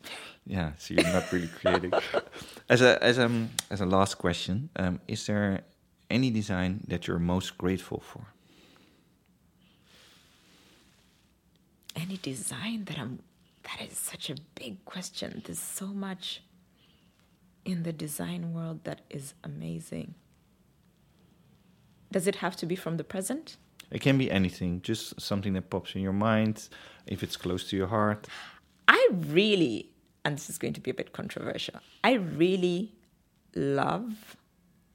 Yeah, 0.50 0.72
so 0.78 0.94
you're 0.94 1.04
not 1.04 1.30
really 1.34 1.50
creating. 1.50 1.92
as 2.70 2.82
a 2.82 3.04
as 3.04 3.20
um 3.20 3.50
as 3.70 3.82
a 3.82 3.86
last 3.86 4.18
question, 4.18 4.70
um, 4.78 5.02
is 5.06 5.26
there 5.26 5.64
any 6.10 6.30
design 6.30 6.80
that 6.88 7.06
you're 7.06 7.20
most 7.20 7.58
grateful 7.58 8.00
for? 8.00 8.22
Any 11.98 12.18
design 12.18 12.86
that 12.86 12.98
I'm, 12.98 13.20
that 13.64 13.82
is 13.90 13.98
such 13.98 14.30
a 14.30 14.36
big 14.56 14.86
question. 14.86 15.42
There's 15.44 15.60
so 15.60 15.88
much 15.88 16.42
in 17.66 17.84
the 17.84 17.92
design 17.92 18.54
world 18.54 18.84
that 18.86 19.02
is 19.10 19.34
amazing. 19.44 20.14
Does 22.12 22.28
it 22.28 22.36
have 22.36 22.56
to 22.58 22.66
be 22.66 22.76
from 22.76 22.98
the 22.98 23.04
present? 23.04 23.58
It 23.92 24.02
can 24.02 24.18
be 24.18 24.32
anything, 24.32 24.82
just 24.82 25.20
something 25.20 25.54
that 25.54 25.70
pops 25.70 25.96
in 25.96 26.02
your 26.02 26.14
mind, 26.14 26.70
if 27.06 27.24
it's 27.24 27.36
close 27.36 27.70
to 27.70 27.78
your 27.78 27.88
heart. 27.88 28.28
I 28.88 29.10
really, 29.12 29.90
and 30.24 30.38
this 30.38 30.50
is 30.50 30.58
going 30.58 30.74
to 30.74 30.82
be 30.82 30.92
a 30.92 30.94
bit 30.94 31.14
controversial, 31.14 31.80
I 32.04 32.14
really 32.14 32.94
love 33.56 34.38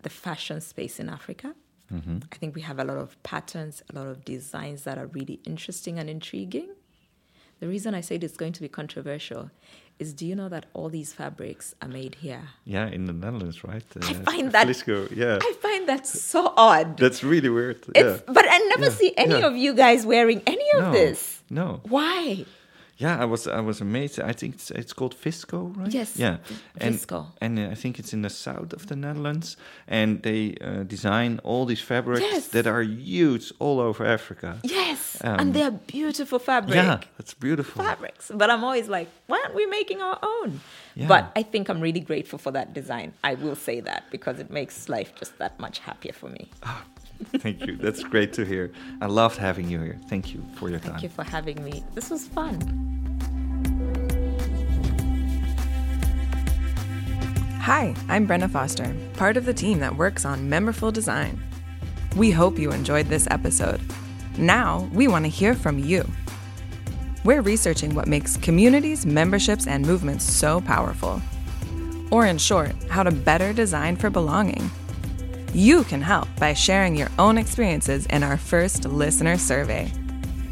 the 0.03 0.11
fashion 0.11 0.61
space 0.61 0.99
in 1.01 1.09
Africa. 1.09 1.55
Mm-hmm. 1.93 2.19
I 2.31 2.37
think 2.37 2.55
we 2.55 2.63
have 2.63 2.79
a 2.79 2.85
lot 2.85 2.97
of 2.97 3.23
patterns, 3.23 3.83
a 3.91 3.99
lot 3.99 4.07
of 4.07 4.25
designs 4.25 4.85
that 4.85 4.97
are 4.99 5.07
really 5.07 5.41
interesting 5.45 5.99
and 5.99 6.09
intriguing. 6.09 6.71
The 7.63 7.69
reason 7.69 7.95
I 7.95 8.01
said 8.01 8.25
it's 8.25 8.37
going 8.37 8.53
to 8.55 8.61
be 8.61 8.69
controversial 8.69 9.49
is 10.01 10.13
do 10.13 10.27
you 10.27 10.35
know 10.35 10.49
that 10.49 10.67
all 10.75 10.89
these 10.89 11.13
fabrics 11.13 11.77
are 11.81 11.87
made 11.87 12.17
here? 12.17 12.43
Yeah, 12.65 12.89
in 12.89 13.05
the 13.05 13.13
Netherlands, 13.13 13.63
right? 13.63 13.85
Uh, 13.95 14.01
I 14.05 14.15
find 14.15 14.51
that 14.51 14.67
Vlisco, 14.67 15.09
yeah. 15.15 15.39
I 15.41 15.53
find 15.63 15.89
that 15.89 16.05
so 16.05 16.53
odd. 16.57 16.97
That's 16.99 17.23
really 17.23 17.49
weird. 17.51 17.85
It's, 17.95 18.21
yeah. 18.27 18.33
But 18.35 18.47
I 18.49 18.59
never 18.75 18.87
Yeah, 18.87 18.99
see 19.03 19.15
any 19.17 19.39
yeah. 19.39 19.47
of 19.47 19.57
you 19.57 19.75
guys 19.75 20.05
wearing 20.05 20.43
any 20.45 20.69
of 20.75 20.81
No, 20.87 20.93
this. 20.93 21.41
No. 21.51 21.81
Why? 21.85 22.45
Yeah, 23.03 23.23
I 23.23 23.25
was 23.25 23.47
I 23.47 23.61
was 23.61 23.81
amazed. 23.81 24.21
I 24.31 24.33
think 24.33 24.55
it's, 24.55 24.71
it's 24.71 24.93
called 24.93 25.15
Vlisco, 25.23 25.59
right? 25.77 25.95
Yes, 25.95 26.17
Yeah. 26.17 26.37
And, 26.81 26.95
Vlisco. 26.95 27.27
And 27.41 27.59
uh, 27.59 27.73
I 27.73 27.75
think 27.75 27.99
it's 27.99 28.13
in 28.13 28.23
the 28.23 28.31
south 28.31 28.73
of 28.73 28.87
the 28.87 28.97
Netherlands, 28.97 29.57
and 29.89 30.23
they 30.23 30.55
uh, 30.61 30.85
design 30.89 31.41
all 31.45 31.67
these 31.67 31.83
fabrics 31.85 32.21
Yes. 32.21 32.49
that 32.49 32.67
are 32.67 32.83
used 32.83 33.53
all 33.59 33.79
over 33.81 34.07
Africa. 34.07 34.57
Yes, 34.63 35.17
Um, 35.25 35.41
and 35.41 35.55
they're 35.55 35.71
beautiful 36.01 36.39
fabric. 36.39 36.75
Yeah, 36.75 37.01
that's 37.19 37.35
beautiful. 37.35 37.83
fabrics. 37.85 38.31
But 38.35 38.49
I'm 38.51 38.63
always 38.65 38.89
like, 38.89 39.09
why 39.29 39.39
aren't 39.43 39.55
we 39.55 39.67
making 39.67 40.01
our 40.03 40.19
own? 40.23 40.61
Yeah. 40.95 41.09
But 41.09 41.25
I 41.41 41.43
think 41.43 41.69
I'm 41.71 41.81
really 41.81 42.01
grateful 42.01 42.39
for 42.39 42.53
that 42.53 42.73
design. 42.75 43.13
I 43.25 43.35
will 43.35 43.57
say 43.57 43.81
that 43.81 44.03
because 44.11 44.39
it 44.41 44.51
makes 44.51 44.89
life 44.89 45.11
just 45.21 45.39
that 45.39 45.59
much 45.59 45.79
happier 45.81 46.13
for 46.13 46.29
me. 46.29 46.51
Thank 47.39 47.67
you. 47.67 47.77
That's 47.77 48.03
great 48.03 48.33
to 48.35 48.45
hear. 48.45 48.71
I 49.01 49.07
loved 49.07 49.39
having 49.39 49.71
you 49.71 49.81
here. 49.81 49.99
Thank 50.09 50.35
you 50.35 50.41
for 50.57 50.69
your 50.69 50.81
time. 50.81 50.91
Thank 50.93 51.03
you 51.05 51.09
for 51.09 51.25
having 51.25 51.63
me. 51.65 51.83
This 51.95 52.11
was 52.11 52.27
fun. 52.27 52.59
Hi, 57.63 57.95
I'm 58.09 58.27
Brenna 58.27 58.51
Foster, 58.51 58.93
part 59.15 59.37
of 59.37 59.45
the 59.45 59.55
team 59.55 59.79
that 59.79 59.95
works 59.95 60.25
on 60.25 60.51
Meaningful 60.51 60.91
Design. 60.91 61.41
We 62.17 62.33
hope 62.33 62.59
you 62.59 62.73
enjoyed 62.73 63.07
this 63.07 63.29
episode. 63.31 63.81
Now, 64.37 64.91
we 64.93 65.07
want 65.07 65.27
to 65.27 65.31
hear 65.31 65.55
from 65.55 65.79
you. 65.79 66.05
We're 67.25 67.41
researching 67.41 67.95
what 67.95 68.09
makes 68.09 68.37
communities, 68.37 69.07
memberships, 69.07 69.69
and 69.69 69.87
movements 69.87 70.25
so 70.25 70.61
powerful. 70.61 71.23
Or, 72.11 72.27
in 72.27 72.37
short, 72.37 72.73
how 72.91 73.05
to 73.05 73.13
better 73.13 73.53
design 73.53 73.95
for 73.95 74.11
belonging. 74.11 74.69
You 75.55 75.85
can 75.85 76.03
help 76.03 76.27
by 76.41 76.55
sharing 76.55 76.97
your 76.97 77.11
own 77.17 77.39
experiences 77.39 78.07
in 78.07 78.25
our 78.25 78.39
first 78.39 78.87
listener 78.87 79.39
survey. 79.39 79.93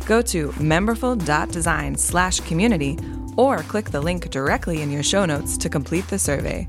Go 0.07 0.23
to 0.23 0.53
meaningful.design 0.61 1.97
slash 1.97 2.39
community 2.39 3.01
or 3.37 3.65
click 3.65 3.91
the 3.91 4.01
link 4.01 4.31
directly 4.31 4.81
in 4.81 4.93
your 4.93 5.03
show 5.03 5.25
notes 5.25 5.57
to 5.57 5.69
complete 5.69 6.07
the 6.07 6.21
survey. 6.21 6.69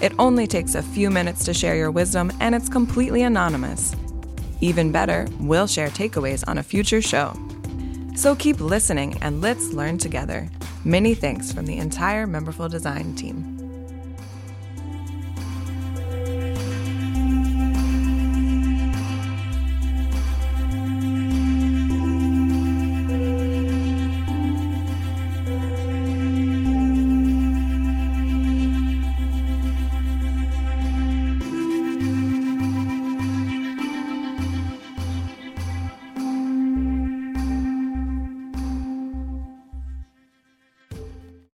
It 0.00 0.12
only 0.18 0.46
takes 0.46 0.74
a 0.74 0.82
few 0.82 1.10
minutes 1.10 1.44
to 1.44 1.54
share 1.54 1.74
your 1.74 1.90
wisdom 1.90 2.30
and 2.40 2.54
it's 2.54 2.68
completely 2.68 3.22
anonymous. 3.22 3.94
Even 4.60 4.92
better, 4.92 5.26
we'll 5.40 5.66
share 5.66 5.88
takeaways 5.88 6.44
on 6.46 6.58
a 6.58 6.62
future 6.62 7.02
show. 7.02 7.36
So 8.14 8.34
keep 8.34 8.60
listening 8.60 9.18
and 9.22 9.40
let's 9.40 9.72
learn 9.72 9.98
together. 9.98 10.48
Many 10.84 11.14
thanks 11.14 11.52
from 11.52 11.66
the 11.66 11.78
entire 11.78 12.26
Meaningful 12.26 12.68
Design 12.68 13.14
team. 13.14 13.57